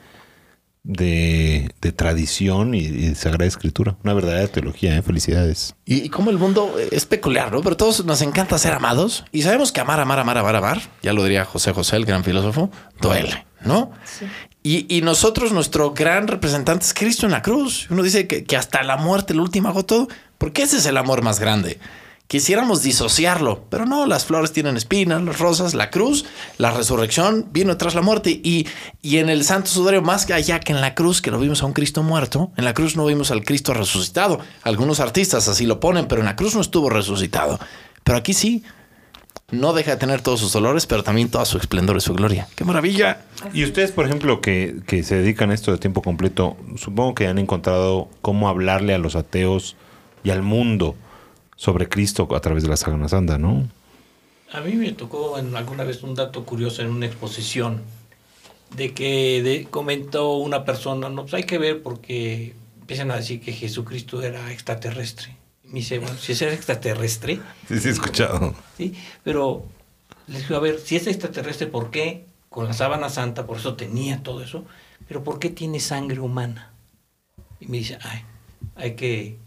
de, 0.84 1.70
de 1.82 1.92
tradición 1.92 2.74
y, 2.74 2.80
y 2.80 3.08
de 3.10 3.16
Sagrada 3.16 3.46
Escritura. 3.46 3.98
Una 4.04 4.14
verdadera 4.14 4.48
teología, 4.48 4.98
¿eh? 4.98 5.02
Felicidades. 5.02 5.76
Y, 5.86 6.06
y 6.06 6.10
como 6.10 6.30
el 6.32 6.38
mundo 6.38 6.76
es 6.92 7.06
peculiar, 7.06 7.52
¿no? 7.52 7.62
Pero 7.62 7.78
todos 7.78 8.06
nos 8.06 8.22
encanta 8.22 8.58
ser 8.58 8.74
amados 8.74 9.26
y 9.32 9.42
sabemos 9.42 9.72
que 9.72 9.82
amar, 9.82 10.00
amar, 10.00 10.20
amar, 10.20 10.38
amar, 10.38 10.56
amar, 10.56 10.82
ya 11.04 11.14
lo 11.14 11.24
diría 11.24 11.46
José 11.46 11.74
José, 11.74 11.98
el 11.98 12.06
gran 12.06 12.24
filósofo, 12.24 12.72
duele, 13.02 13.46
¿no? 13.64 13.92
Y, 14.64 14.94
y 14.94 15.02
nosotros, 15.02 15.52
nuestro 15.52 15.92
gran 15.92 16.28
representante 16.28 16.86
es 16.86 16.94
Cristo 16.94 17.26
en 17.26 17.32
la 17.32 17.42
cruz. 17.42 17.88
Uno 17.90 18.04
dice 18.04 18.28
que, 18.28 18.44
que 18.44 18.58
hasta 18.58 18.84
la 18.84 18.98
muerte, 18.98 19.34
el 19.34 19.40
último 19.40 19.70
hago 19.70 19.86
todo, 19.86 20.08
porque 20.38 20.64
ese 20.64 20.78
es 20.78 20.86
el 20.86 20.98
amor 20.98 21.22
más 21.22 21.40
grande. 21.40 21.80
Quisiéramos 22.30 22.84
disociarlo, 22.84 23.66
pero 23.72 23.88
no, 23.88 24.06
las 24.06 24.24
flores 24.24 24.52
tienen 24.52 24.78
espinas, 24.78 25.24
las 25.24 25.40
rosas, 25.40 25.74
la 25.74 25.90
cruz, 25.90 26.26
la 26.60 26.70
resurrección 26.70 27.48
vino 27.52 27.76
tras 27.76 27.96
la 27.96 28.04
muerte 28.04 28.30
y, 28.30 28.68
y 29.02 29.18
en 29.18 29.30
el 29.30 29.44
Santo 29.44 29.72
Sudario, 29.72 30.04
más 30.04 30.28
que 30.28 30.34
allá 30.36 30.60
que 30.60 30.72
en 30.72 30.80
la 30.80 30.94
cruz, 30.94 31.24
que 31.24 31.32
lo 31.32 31.40
vimos 31.40 31.64
a 31.64 31.66
un 31.66 31.74
Cristo 31.74 32.04
muerto, 32.04 32.52
en 32.56 32.66
la 32.66 32.76
cruz 32.76 32.96
no 32.96 33.08
vimos 33.08 33.32
al 33.32 33.44
Cristo 33.44 33.74
resucitado. 33.74 34.42
Algunos 34.62 35.00
artistas 35.00 35.48
así 35.48 35.66
lo 35.66 35.80
ponen, 35.80 36.08
pero 36.08 36.22
en 36.22 36.28
la 36.28 36.36
cruz 36.36 36.54
no 36.54 36.62
estuvo 36.62 36.92
resucitado. 36.92 37.60
Pero 38.04 38.20
aquí 38.20 38.36
sí, 38.36 38.64
no 39.50 39.74
deja 39.74 39.90
de 39.90 39.98
tener 39.98 40.22
todos 40.22 40.40
sus 40.40 40.54
dolores, 40.54 40.86
pero 40.86 41.02
también 41.02 41.32
toda 41.32 41.46
su 41.46 41.58
esplendor 41.58 41.98
y 41.98 42.02
su 42.02 42.14
gloria. 42.14 42.48
¡Qué 42.56 42.64
maravilla! 42.64 43.22
Y 43.56 43.64
ustedes, 43.64 43.92
por 43.92 44.06
ejemplo, 44.06 44.40
que, 44.40 44.76
que 44.86 45.02
se 45.02 45.16
dedican 45.16 45.50
a 45.50 45.56
esto 45.56 45.72
de 45.72 45.80
tiempo 45.80 46.04
completo, 46.04 46.58
supongo 46.78 47.16
que 47.16 47.26
han 47.26 47.40
encontrado 47.40 48.08
cómo 48.22 48.50
hablarle 48.50 48.94
a 48.94 49.00
los 49.00 49.16
ateos 49.16 49.76
y 50.24 50.30
al 50.30 50.44
mundo 50.44 50.96
sobre 51.60 51.90
Cristo 51.90 52.26
a 52.34 52.40
través 52.40 52.64
de 52.64 52.70
la 52.70 52.78
Sábana 52.78 53.10
Santa, 53.10 53.38
¿no? 53.38 53.68
A 54.54 54.62
mí 54.62 54.74
me 54.76 54.94
tocó 54.94 55.38
en 55.38 55.54
alguna 55.58 55.84
vez 55.84 56.04
un 56.04 56.16
dato 56.16 56.46
curioso 56.46 56.82
en 56.82 56.88
una 56.90 57.06
exposición 57.06 57.82
de 58.78 58.94
que 58.94 59.42
de- 59.44 59.68
comentó 59.70 60.36
una 60.38 60.64
persona, 60.64 61.10
no, 61.10 61.24
pues 61.24 61.34
hay 61.34 61.44
que 61.44 61.58
ver 61.58 61.84
porque 61.84 62.56
empiezan 62.80 63.12
a 63.12 63.18
decir 63.18 63.42
que 63.42 63.52
Jesucristo 63.52 64.22
era 64.24 64.54
extraterrestre. 64.54 65.36
Me 65.66 65.80
dice, 65.80 66.00
bueno, 66.00 66.16
si 66.18 66.32
es 66.32 66.42
extraterrestre, 66.44 67.42
Sí, 67.68 67.78
sí, 67.80 67.90
he 67.90 67.92
escuchado. 67.92 68.56
¿sí? 68.78 68.96
Pero 69.26 69.66
les 70.28 70.44
digo, 70.44 70.56
a 70.56 70.60
ver, 70.62 70.80
si 70.80 70.96
es 70.96 71.08
extraterrestre, 71.08 71.68
¿por 71.68 71.92
qué 71.92 72.26
con 72.48 72.66
la 72.68 72.74
sábana 72.74 73.10
santa, 73.10 73.46
por 73.46 73.58
eso 73.58 73.76
tenía 73.76 74.24
todo 74.24 74.42
eso, 74.42 74.64
pero 75.10 75.26
¿por 75.26 75.40
qué 75.40 75.50
tiene 75.50 75.82
sangre 75.82 76.22
humana? 76.22 76.72
Y 77.60 77.68
me 77.68 77.78
dice, 77.80 78.00
ay, 78.02 78.22
hay 78.78 78.96
que, 78.96 79.38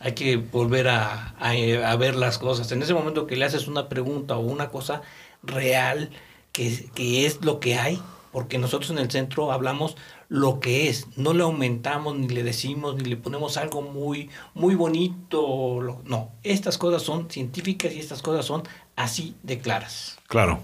hay 0.00 0.14
que 0.14 0.36
volver 0.36 0.88
a, 0.88 1.30
a- 1.38 1.96
ver 1.96 2.16
las 2.16 2.38
cosas. 2.38 2.70
En 2.72 2.82
ese 2.82 2.94
momento 2.94 3.26
que 3.26 3.36
le 3.36 3.44
haces 3.44 3.68
una 3.68 3.88
pregunta 3.88 4.36
o 4.36 4.40
una 4.40 4.70
cosa 4.70 5.02
real, 5.42 6.10
que, 6.52 6.90
que 6.94 7.26
es 7.26 7.44
lo 7.44 7.60
que 7.60 7.76
hay, 7.76 8.02
porque 8.30 8.58
nosotros 8.58 8.90
en 8.90 8.98
el 8.98 9.10
centro 9.10 9.52
hablamos 9.52 9.96
lo 10.28 10.60
que 10.60 10.88
es, 10.88 11.06
no 11.16 11.32
le 11.32 11.42
aumentamos, 11.42 12.16
ni 12.16 12.28
le 12.28 12.42
decimos, 12.42 12.96
ni 12.96 13.04
le 13.04 13.16
ponemos 13.16 13.56
algo 13.56 13.82
muy, 13.82 14.30
muy 14.54 14.74
bonito. 14.74 16.02
no, 16.04 16.32
estas 16.42 16.78
cosas 16.78 17.02
son 17.02 17.30
científicas 17.30 17.92
y 17.94 17.98
estas 18.00 18.22
cosas 18.22 18.44
son 18.44 18.62
así 18.98 19.34
de 19.42 19.58
claras. 19.58 20.16
Claro. 20.28 20.60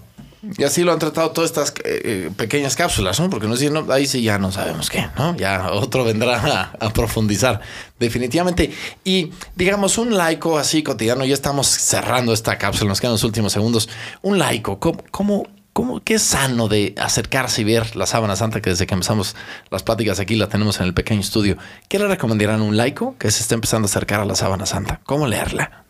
Y 0.59 0.63
así 0.63 0.83
lo 0.83 0.93
han 0.93 0.99
tratado 0.99 1.31
todas 1.31 1.49
estas 1.49 1.71
eh, 1.83 2.01
eh, 2.03 2.31
pequeñas 2.37 2.75
cápsulas, 2.75 3.19
¿no? 3.19 3.31
Porque 3.31 3.47
no, 3.47 3.55
sí, 3.55 3.71
no, 3.71 3.91
ahí 3.91 4.05
sí 4.05 4.21
ya 4.21 4.37
no 4.37 4.51
sabemos 4.51 4.91
qué, 4.91 5.07
¿no? 5.17 5.35
Ya 5.35 5.71
otro 5.71 6.03
vendrá 6.03 6.37
a, 6.79 6.85
a 6.85 6.93
profundizar, 6.93 7.61
definitivamente. 7.99 8.71
Y 9.03 9.31
digamos, 9.55 9.97
un 9.97 10.15
laico 10.15 10.59
así 10.59 10.83
cotidiano, 10.83 11.25
ya 11.25 11.33
estamos 11.33 11.65
cerrando 11.65 12.31
esta 12.31 12.59
cápsula, 12.59 12.89
nos 12.89 13.01
quedan 13.01 13.13
los 13.13 13.23
últimos 13.23 13.53
segundos. 13.53 13.89
Un 14.21 14.37
laico, 14.37 14.79
¿cómo, 14.79 15.03
cómo, 15.09 15.47
cómo- 15.73 16.03
qué 16.03 16.13
es 16.13 16.21
sano 16.21 16.67
de 16.67 16.93
acercarse 16.99 17.61
y 17.61 17.63
ver 17.63 17.95
la 17.95 18.05
sábana 18.05 18.35
santa 18.35 18.61
que 18.61 18.69
desde 18.69 18.85
que 18.85 18.93
empezamos 18.93 19.35
las 19.71 19.81
pláticas 19.81 20.19
aquí 20.19 20.35
la 20.35 20.47
tenemos 20.47 20.79
en 20.79 20.85
el 20.85 20.93
pequeño 20.93 21.21
estudio? 21.21 21.57
¿Qué 21.89 21.97
le 21.97 22.07
recomendarían 22.07 22.59
a 22.61 22.63
un 22.63 22.77
laico 22.77 23.15
que 23.17 23.31
se 23.31 23.41
está 23.41 23.55
empezando 23.55 23.87
a 23.87 23.89
acercar 23.89 24.19
a 24.19 24.25
la 24.25 24.35
sábana 24.35 24.67
santa? 24.67 25.01
¿Cómo 25.05 25.25
leerla? 25.25 25.84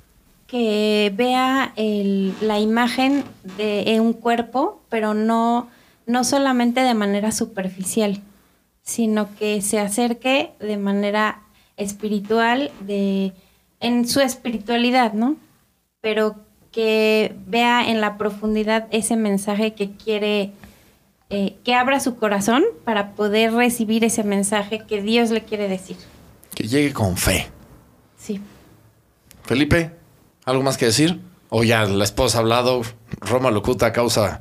Que 0.48 1.12
vea 1.16 1.74
el- 1.76 2.34
la 2.42 2.60
imagen 2.60 3.24
de 3.58 3.98
un 4.00 4.14
cuerpo, 4.14 4.82
pero 4.90 5.14
no, 5.14 5.68
no 6.06 6.24
solamente 6.24 6.82
de 6.82 6.94
manera 6.94 7.32
superficial, 7.32 8.22
sino 8.84 9.36
que 9.36 9.62
se 9.62 9.80
acerque 9.80 10.52
de 10.60 10.78
manera 10.78 11.42
espiritual, 11.78 12.72
de, 12.82 13.34
en 13.80 14.08
su 14.08 14.20
espiritualidad, 14.22 15.14
¿no? 15.14 15.36
Pero 16.02 16.36
que 16.72 17.36
vea 17.48 17.90
en 17.90 18.00
la 18.02 18.18
profundidad 18.18 18.88
ese 18.92 19.16
mensaje 19.16 19.74
que 19.74 19.92
quiere, 19.92 20.52
eh, 21.32 21.56
que 21.64 21.74
abra 21.74 22.00
su 22.00 22.18
corazón 22.18 22.64
para 22.84 23.14
poder 23.14 23.54
recibir 23.54 24.04
ese 24.04 24.24
mensaje 24.24 24.84
que 24.88 25.02
Dios 25.02 25.32
le 25.32 25.42
quiere 25.44 25.68
decir. 25.68 25.98
Que 26.54 26.68
llegue 26.68 26.94
con 26.94 27.18
fe. 27.18 27.48
Sí. 28.18 28.40
Felipe, 29.44 29.92
¿algo 30.46 30.64
más 30.64 30.78
que 30.78 30.86
decir? 30.86 31.20
O 31.50 31.64
ya 31.64 31.86
la 31.86 32.04
esposa 32.04 32.40
ha 32.40 32.42
hablado, 32.42 32.82
Roma 33.22 33.52
locuta 33.52 33.92
causa. 33.94 34.40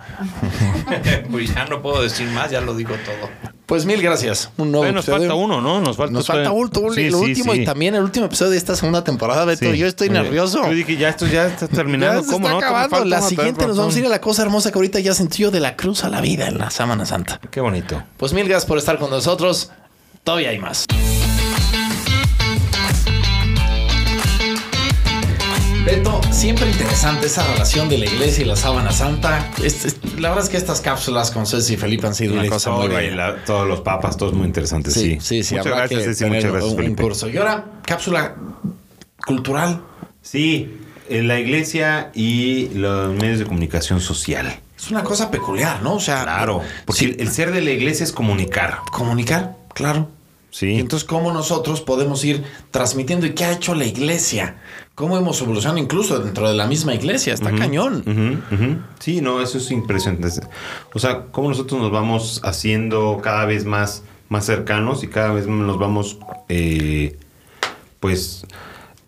pues 1.31 1.55
ya 1.55 1.67
no 1.67 1.83
puedo 1.83 2.03
decir 2.03 2.29
más, 2.31 2.51
ya 2.51 2.61
lo 2.61 2.75
digo 2.75 2.95
todo. 3.05 3.29
Pues 3.67 3.87
mil 3.87 4.03
gracias. 4.03 4.51
Un 4.57 4.73
nuevo 4.73 4.91
nos 4.93 5.05
episodio. 5.05 5.29
falta 5.29 5.35
uno, 5.35 5.61
¿no? 5.61 5.81
Nos 5.81 5.97
falta, 5.97 6.13
Nos 6.13 6.27
falta 6.27 6.51
ulto, 6.51 6.93
Sí, 6.93 7.09
lo 7.11 7.19
sí, 7.19 7.25
último 7.25 7.53
sí. 7.53 7.61
y 7.61 7.65
también 7.65 7.95
el 7.95 8.03
último 8.03 8.27
episodio 8.27 8.51
de 8.53 8.57
esta 8.59 8.75
segunda 8.77 9.05
temporada, 9.05 9.45
Beto. 9.45 9.71
Sí. 9.71 9.79
Yo 9.79 9.87
estoy 9.87 10.09
Oye, 10.09 10.19
nervioso. 10.23 10.63
Yo 10.65 10.71
dije, 10.75 10.97
ya 10.97 11.09
esto 11.11 11.27
ya 11.27 11.47
está 11.47 11.69
terminando. 11.69 12.21
Ya 12.21 12.27
se 12.27 12.33
¿Cómo 12.33 12.47
está 12.47 12.61
no? 12.61 12.67
Acabando. 12.67 12.97
falta 12.97 13.09
La 13.09 13.23
siguiente 13.23 13.67
nos 13.67 13.77
vamos 13.79 13.95
a 13.97 13.99
ir 13.99 14.07
a 14.07 14.11
la 14.11 14.21
cosa 14.21 14.43
hermosa 14.43 14.71
que 14.73 14.79
ahorita 14.79 15.01
ya 15.01 15.15
sentió 15.15 15.51
de 15.51 15.61
la 15.61 15.77
cruz 15.77 16.05
a 16.05 16.09
la 16.11 16.21
vida 16.21 16.49
en 16.49 16.59
la 16.59 16.71
Sábana 16.71 17.07
Santa. 17.07 17.41
Qué 17.51 17.61
bonito. 17.61 18.03
Pues 18.17 18.33
mil 18.33 18.45
gracias 18.49 18.67
por 18.67 18.77
estar 18.79 18.99
con 18.99 19.11
nosotros. 19.11 19.71
Todavía 20.25 20.51
hay 20.51 20.59
más. 20.59 20.87
Beto, 25.85 26.19
siempre 26.31 26.67
interesante 26.71 27.27
esa 27.27 27.47
relación 27.53 27.91
de 27.91 27.99
la 27.99 28.07
iglesia 28.07 28.43
y 28.43 28.47
la 28.49 28.57
sábana 28.57 28.91
santa. 28.91 29.51
Es- 29.63 29.85
es- 29.85 29.97
la 30.19 30.31
verdad 30.31 30.45
es 30.45 30.51
que 30.51 30.57
estas 30.57 30.81
cápsulas 30.81 31.31
con 31.31 31.47
Ceci 31.47 31.75
y 31.75 31.77
Felipe 31.77 32.07
han 32.07 32.15
sido 32.15 32.33
una 32.35 32.47
cosa 32.49 32.71
muy 32.71 32.89
la- 33.11 33.45
todos 33.45 33.69
los 33.69 33.83
papas, 33.83 34.17
todos 34.17 34.33
muy 34.33 34.47
interesantes. 34.47 34.95
Sí, 34.95 35.19
Sí, 35.21 35.21
sí, 35.21 35.43
sí. 35.43 35.55
Muchas 35.57 35.73
gracias, 35.77 36.05
Ceci. 36.05 36.25
Muchas 36.25 36.45
gracias, 36.45 36.65
un, 36.65 36.71
un 36.71 36.77
Felipe. 36.77 37.03
curso. 37.03 37.29
Y 37.29 37.37
ahora, 37.37 37.65
cápsula 37.87 38.35
cultural. 39.27 39.83
Sí, 40.23 40.75
en 41.11 41.29
la 41.29 41.39
iglesia 41.39 42.11
y 42.15 42.71
los 42.71 43.13
medios 43.15 43.39
de 43.41 43.45
comunicación 43.45 44.01
social. 44.01 44.59
Es 44.79 44.91
una 44.91 45.05
cosa 45.05 45.31
peculiar, 45.31 45.83
¿no? 45.83 45.95
O 45.97 46.01
sea, 46.01 46.23
Claro, 46.23 46.63
porque 46.87 46.99
sí, 46.99 47.05
el, 47.19 47.21
el 47.21 47.31
ser 47.31 47.53
de 47.53 47.61
la 47.61 47.71
iglesia 47.73 48.05
es 48.05 48.13
comunicar. 48.13 48.79
comunicar, 48.91 49.57
claro. 49.75 50.09
Y 50.61 50.79
entonces, 50.79 51.07
¿cómo 51.09 51.33
nosotros 51.33 51.81
podemos 51.81 52.25
ir 52.25 52.45
transmitiendo? 52.71 53.27
¿Y 53.27 53.31
qué 53.35 53.45
ha 53.45 53.53
hecho 53.53 53.75
la 53.75 53.87
iglesia? 53.87 54.59
¿Cómo 54.95 55.17
hemos 55.19 55.41
evolucionado 55.41 55.79
incluso 55.79 56.21
dentro 56.21 56.49
de 56.49 56.55
la 56.55 56.67
misma 56.69 56.95
iglesia? 56.95 57.35
Está 57.35 57.51
cañón. 57.55 58.05
Sí, 59.01 59.21
no, 59.21 59.43
eso 59.43 59.59
es 59.59 59.71
impresionante. 59.73 60.29
O 60.95 60.99
sea, 61.01 61.27
cómo 61.33 61.49
nosotros 61.49 61.81
nos 61.81 61.91
vamos 61.91 62.41
haciendo 62.45 63.21
cada 63.23 63.45
vez 63.47 63.65
más, 63.65 64.05
más 64.29 64.47
cercanos 64.47 65.03
y 65.03 65.09
cada 65.09 65.33
vez 65.33 65.47
nos 65.49 65.79
vamos, 65.79 66.19
eh, 66.49 67.17
pues, 67.99 68.47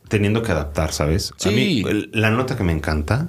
teniendo 0.09 0.43
que 0.43 0.51
adaptar, 0.53 0.93
¿sabes? 0.93 1.33
A 1.33 1.49
Sí. 1.49 1.51
mí, 1.51 1.85
el- 1.89 2.11
la 2.13 2.31
nota 2.31 2.57
que 2.57 2.65
me 2.65 2.73
encanta 2.73 3.29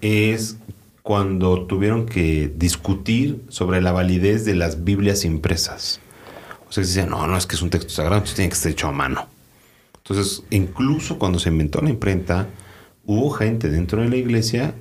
es 0.00 0.56
cuando 1.02 1.66
tuvieron 1.66 2.06
que 2.06 2.52
discutir 2.54 3.42
sobre 3.48 3.80
la 3.80 3.92
validez 3.92 4.44
de 4.44 4.54
las 4.54 4.84
Biblias 4.84 5.24
impresas. 5.24 6.00
O 6.68 6.72
sea, 6.72 6.82
decían, 6.82 7.08
no, 7.10 7.26
no, 7.26 7.36
es 7.36 7.46
que 7.46 7.56
es 7.56 7.62
un 7.62 7.70
texto 7.70 7.90
sagrado, 7.90 8.16
entonces 8.16 8.36
tiene 8.36 8.48
que 8.50 8.54
estar 8.54 8.70
hecho 8.72 8.88
a 8.88 8.92
mano. 8.92 9.26
Entonces, 9.98 10.42
incluso 10.50 11.18
cuando 11.18 11.38
se 11.38 11.48
inventó 11.48 11.80
la 11.80 11.90
imprenta, 11.90 12.48
hubo 13.04 13.30
gente 13.30 13.68
dentro 13.70 14.02
de 14.02 14.08
la 14.08 14.16
iglesia 14.16 14.74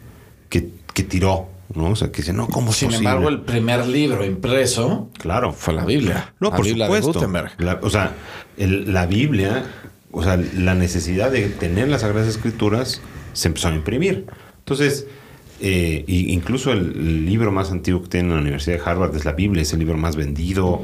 que, 0.49 0.69
que 0.93 1.03
tiró, 1.03 1.47
¿no? 1.75 1.89
O 1.91 1.95
sea, 1.95 2.11
que 2.11 2.17
dice, 2.21 2.33
no, 2.33 2.47
¿cómo 2.47 2.71
Sin 2.71 2.89
posible? 2.89 3.09
embargo, 3.09 3.29
el 3.29 3.41
primer 3.41 3.85
libro 3.87 4.25
impreso 4.25 5.09
Claro. 5.19 5.51
fue 5.53 5.73
la 5.73 5.85
Biblia. 5.85 6.33
No, 6.39 6.49
la 6.49 6.55
por 6.57 6.65
Biblia 6.65 6.85
supuesto. 6.85 7.11
de 7.11 7.17
Gutenberg. 7.19 7.51
La- 7.59 7.79
o 7.81 7.89
sea, 7.89 8.13
el- 8.57 8.93
la 8.93 9.05
Biblia, 9.05 9.65
o 10.11 10.23
sea, 10.23 10.37
la 10.37 10.75
necesidad 10.75 11.31
de 11.31 11.47
tener 11.49 11.87
las 11.89 12.01
Sagradas 12.01 12.27
Escrituras 12.29 13.01
se 13.33 13.47
empezó 13.49 13.67
a 13.69 13.73
imprimir. 13.75 14.25
Entonces, 14.59 15.07
eh, 15.59 16.03
incluso 16.07 16.71
el, 16.71 16.79
el 16.79 17.25
libro 17.25 17.51
más 17.51 17.71
antiguo 17.71 18.01
que 18.03 18.09
tiene 18.09 18.29
la 18.33 18.39
Universidad 18.41 18.77
de 18.77 18.83
Harvard 18.89 19.15
es 19.15 19.25
la 19.25 19.33
Biblia, 19.33 19.61
es 19.61 19.73
el 19.73 19.79
libro 19.79 19.97
más 19.97 20.15
vendido. 20.15 20.81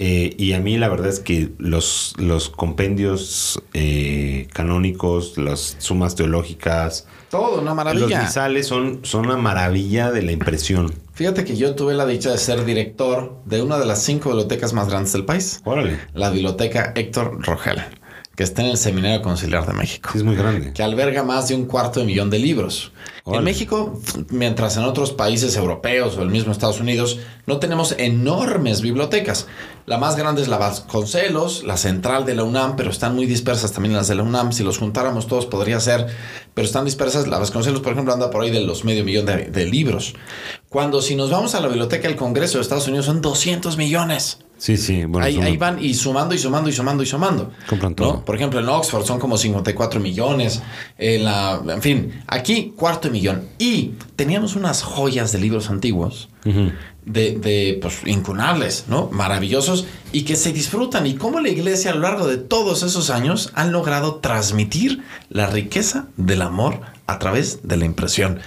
Eh, 0.00 0.32
y 0.38 0.52
a 0.52 0.60
mí 0.60 0.78
la 0.78 0.88
verdad 0.88 1.08
es 1.08 1.18
que 1.18 1.50
los, 1.58 2.14
los 2.18 2.50
compendios 2.50 3.60
eh, 3.74 4.46
canónicos, 4.52 5.36
las 5.38 5.74
sumas 5.80 6.14
teológicas, 6.14 7.06
Todo, 7.30 7.60
una 7.60 7.70
los 7.70 7.76
maravilla. 7.76 8.22
misales 8.22 8.68
son, 8.68 9.00
son 9.02 9.26
una 9.26 9.36
maravilla 9.36 10.12
de 10.12 10.22
la 10.22 10.30
impresión. 10.30 10.94
Fíjate 11.14 11.44
que 11.44 11.56
yo 11.56 11.74
tuve 11.74 11.94
la 11.94 12.06
dicha 12.06 12.30
de 12.30 12.38
ser 12.38 12.64
director 12.64 13.38
de 13.44 13.60
una 13.60 13.76
de 13.80 13.86
las 13.86 14.00
cinco 14.04 14.28
bibliotecas 14.28 14.72
más 14.72 14.88
grandes 14.88 15.12
del 15.14 15.24
país. 15.24 15.60
Órale. 15.64 15.98
la 16.14 16.30
biblioteca 16.30 16.92
Héctor 16.94 17.44
Rogel, 17.44 17.82
que 18.38 18.44
está 18.44 18.62
en 18.62 18.68
el 18.68 18.76
Seminario 18.76 19.20
Conciliar 19.20 19.66
de 19.66 19.72
México. 19.72 20.10
Sí, 20.12 20.18
es 20.18 20.22
muy 20.22 20.36
grande. 20.36 20.72
que 20.72 20.84
alberga 20.84 21.24
más 21.24 21.48
de 21.48 21.56
un 21.56 21.64
cuarto 21.64 21.98
de 21.98 22.06
millón 22.06 22.30
de 22.30 22.38
libros. 22.38 22.92
En 23.26 23.42
México, 23.42 24.00
mientras 24.30 24.76
en 24.76 24.84
otros 24.84 25.10
países 25.10 25.56
europeos 25.56 26.16
o 26.16 26.22
el 26.22 26.30
mismo 26.30 26.52
Estados 26.52 26.78
Unidos, 26.78 27.18
no 27.46 27.58
tenemos 27.58 27.96
enormes 27.98 28.80
bibliotecas. 28.80 29.48
La 29.86 29.98
más 29.98 30.14
grande 30.14 30.40
es 30.40 30.46
la 30.46 30.56
Vasconcelos, 30.56 31.64
la 31.64 31.76
central 31.76 32.26
de 32.26 32.36
la 32.36 32.44
UNAM, 32.44 32.76
pero 32.76 32.90
están 32.90 33.16
muy 33.16 33.26
dispersas 33.26 33.72
también 33.72 33.96
las 33.96 34.06
de 34.06 34.14
la 34.14 34.22
UNAM. 34.22 34.52
Si 34.52 34.62
los 34.62 34.78
juntáramos 34.78 35.26
todos 35.26 35.46
podría 35.46 35.80
ser, 35.80 36.06
pero 36.54 36.64
están 36.64 36.84
dispersas. 36.84 37.26
La 37.26 37.40
Vasconcelos, 37.40 37.80
por 37.80 37.90
ejemplo, 37.90 38.14
anda 38.14 38.30
por 38.30 38.44
ahí 38.44 38.52
de 38.52 38.60
los 38.60 38.84
medio 38.84 39.04
millón 39.04 39.26
de, 39.26 39.46
de 39.46 39.66
libros. 39.66 40.14
Cuando 40.68 41.02
si 41.02 41.16
nos 41.16 41.28
vamos 41.28 41.56
a 41.56 41.60
la 41.60 41.66
biblioteca 41.66 42.06
del 42.06 42.16
Congreso 42.16 42.58
de 42.58 42.62
Estados 42.62 42.86
Unidos 42.86 43.06
son 43.06 43.20
200 43.20 43.76
millones. 43.76 44.38
Sí, 44.58 44.76
sí. 44.76 45.04
Bueno, 45.04 45.26
ahí, 45.26 45.56
van 45.56 45.82
y 45.82 45.94
sumando 45.94 46.34
y 46.34 46.38
sumando 46.38 46.68
y 46.68 46.72
sumando 46.72 47.02
y 47.02 47.06
sumando. 47.06 47.52
Compran 47.68 47.92
¿no? 47.92 47.96
todo. 47.96 48.24
Por 48.24 48.34
ejemplo, 48.34 48.58
en 48.58 48.68
Oxford 48.68 49.06
son 49.06 49.20
como 49.20 49.38
54 49.38 50.00
millones. 50.00 50.60
En, 50.98 51.24
la, 51.24 51.62
en 51.66 51.80
fin, 51.80 52.22
aquí 52.26 52.74
cuarto 52.76 53.08
millón. 53.08 53.44
Y 53.58 53.92
teníamos 54.16 54.56
unas 54.56 54.82
joyas 54.82 55.32
de 55.32 55.38
libros 55.38 55.70
antiguos. 55.70 56.28
De, 57.04 57.38
de, 57.38 57.78
pues, 57.80 58.00
incunables, 58.06 58.84
¿no? 58.88 59.08
Maravillosos 59.12 59.86
y 60.12 60.22
que 60.22 60.34
se 60.34 60.52
disfrutan. 60.52 61.06
Y 61.06 61.14
cómo 61.14 61.40
la 61.40 61.48
iglesia 61.48 61.92
a 61.92 61.94
lo 61.94 62.00
largo 62.00 62.26
de 62.26 62.36
todos 62.36 62.82
esos 62.82 63.10
años 63.10 63.50
han 63.54 63.72
logrado 63.72 64.16
transmitir 64.16 65.02
la 65.30 65.46
riqueza 65.46 66.08
del 66.16 66.42
amor 66.42 66.80
a 67.06 67.18
través 67.18 67.66
de 67.66 67.76
la 67.76 67.84
impresión. 67.84 68.40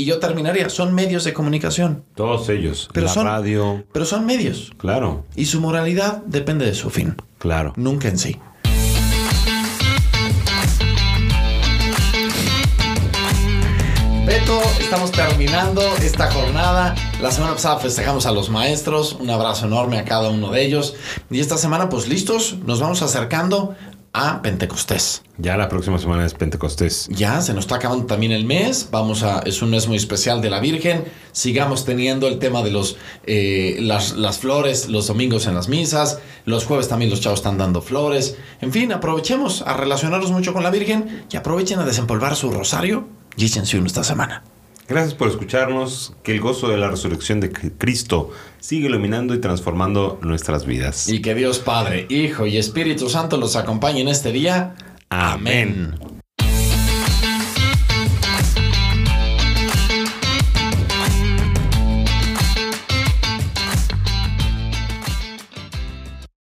Y 0.00 0.06
yo 0.06 0.18
terminaría, 0.18 0.70
son 0.70 0.94
medios 0.94 1.24
de 1.24 1.34
comunicación, 1.34 2.04
Todos 2.14 2.48
ellos. 2.48 2.88
Pero 2.94 3.08
la 3.08 3.12
son- 3.12 3.26
radio. 3.26 3.84
pero 3.92 4.06
son 4.06 4.24
medios. 4.24 4.72
Claro, 4.78 5.26
Y 5.36 5.44
su 5.44 5.60
moralidad 5.60 6.22
depende 6.24 6.64
de 6.64 6.72
su 6.72 6.88
fin, 6.88 7.16
claro. 7.38 7.74
nunca 7.76 8.08
en 8.08 8.16
sí. 8.16 8.38
Beto, 14.26 14.60
estamos 14.78 15.10
terminando 15.10 15.82
esta 16.02 16.30
jornada. 16.30 16.94
La 17.20 17.32
semana 17.32 17.54
pasada 17.54 17.78
festejamos 17.78 18.26
a 18.26 18.32
los 18.32 18.48
maestros. 18.48 19.14
Un 19.18 19.28
abrazo 19.30 19.66
enorme 19.66 19.98
a 19.98 20.04
cada 20.04 20.28
uno 20.28 20.50
de 20.52 20.64
ellos. 20.64 20.94
Y 21.30 21.40
esta 21.40 21.56
semana, 21.58 21.88
pues 21.88 22.06
listos, 22.06 22.56
nos 22.64 22.80
vamos 22.80 23.02
acercando 23.02 23.74
a 24.12 24.42
Pentecostés. 24.42 25.22
Ya 25.38 25.56
la 25.56 25.68
próxima 25.68 25.98
semana 25.98 26.26
es 26.26 26.34
Pentecostés. 26.34 27.08
Ya 27.10 27.40
se 27.40 27.54
nos 27.54 27.64
está 27.64 27.76
acabando 27.76 28.06
también 28.06 28.32
el 28.32 28.44
mes. 28.44 28.88
Vamos 28.90 29.22
a, 29.22 29.40
es 29.40 29.62
un 29.62 29.70
mes 29.70 29.86
muy 29.86 29.96
especial 29.96 30.42
de 30.42 30.50
la 30.50 30.60
Virgen. 30.60 31.04
Sigamos 31.32 31.84
teniendo 31.84 32.26
el 32.26 32.38
tema 32.38 32.62
de 32.62 32.70
los 32.70 32.96
eh, 33.26 33.78
las, 33.80 34.16
las 34.16 34.38
flores 34.38 34.88
los 34.88 35.06
domingos 35.06 35.46
en 35.46 35.54
las 35.54 35.68
misas. 35.68 36.18
Los 36.44 36.64
jueves 36.64 36.88
también 36.88 37.10
los 37.10 37.20
chavos 37.20 37.40
están 37.40 37.58
dando 37.58 37.82
flores. 37.82 38.36
En 38.60 38.72
fin, 38.72 38.92
aprovechemos 38.92 39.62
a 39.62 39.74
relacionarnos 39.74 40.32
mucho 40.32 40.52
con 40.52 40.62
la 40.62 40.70
Virgen 40.70 41.24
y 41.30 41.36
aprovechen 41.36 41.78
a 41.78 41.84
desempolvar 41.84 42.36
su 42.36 42.50
rosario 42.50 43.08
y 43.36 43.46
échense 43.46 43.78
uno 43.78 43.86
esta 43.86 44.04
semana. 44.04 44.42
Gracias 44.90 45.14
por 45.14 45.28
escucharnos. 45.28 46.14
Que 46.24 46.32
el 46.32 46.40
gozo 46.40 46.68
de 46.68 46.76
la 46.76 46.90
resurrección 46.90 47.38
de 47.38 47.52
Cristo 47.52 48.32
siga 48.58 48.88
iluminando 48.88 49.34
y 49.34 49.38
transformando 49.38 50.18
nuestras 50.20 50.66
vidas. 50.66 51.08
Y 51.08 51.22
que 51.22 51.36
Dios 51.36 51.60
Padre, 51.60 52.06
Hijo 52.08 52.44
y 52.44 52.56
Espíritu 52.56 53.08
Santo 53.08 53.36
los 53.36 53.54
acompañe 53.54 54.00
en 54.00 54.08
este 54.08 54.32
día. 54.32 54.74
Amén. 55.08 55.94
Amén. 55.94 56.09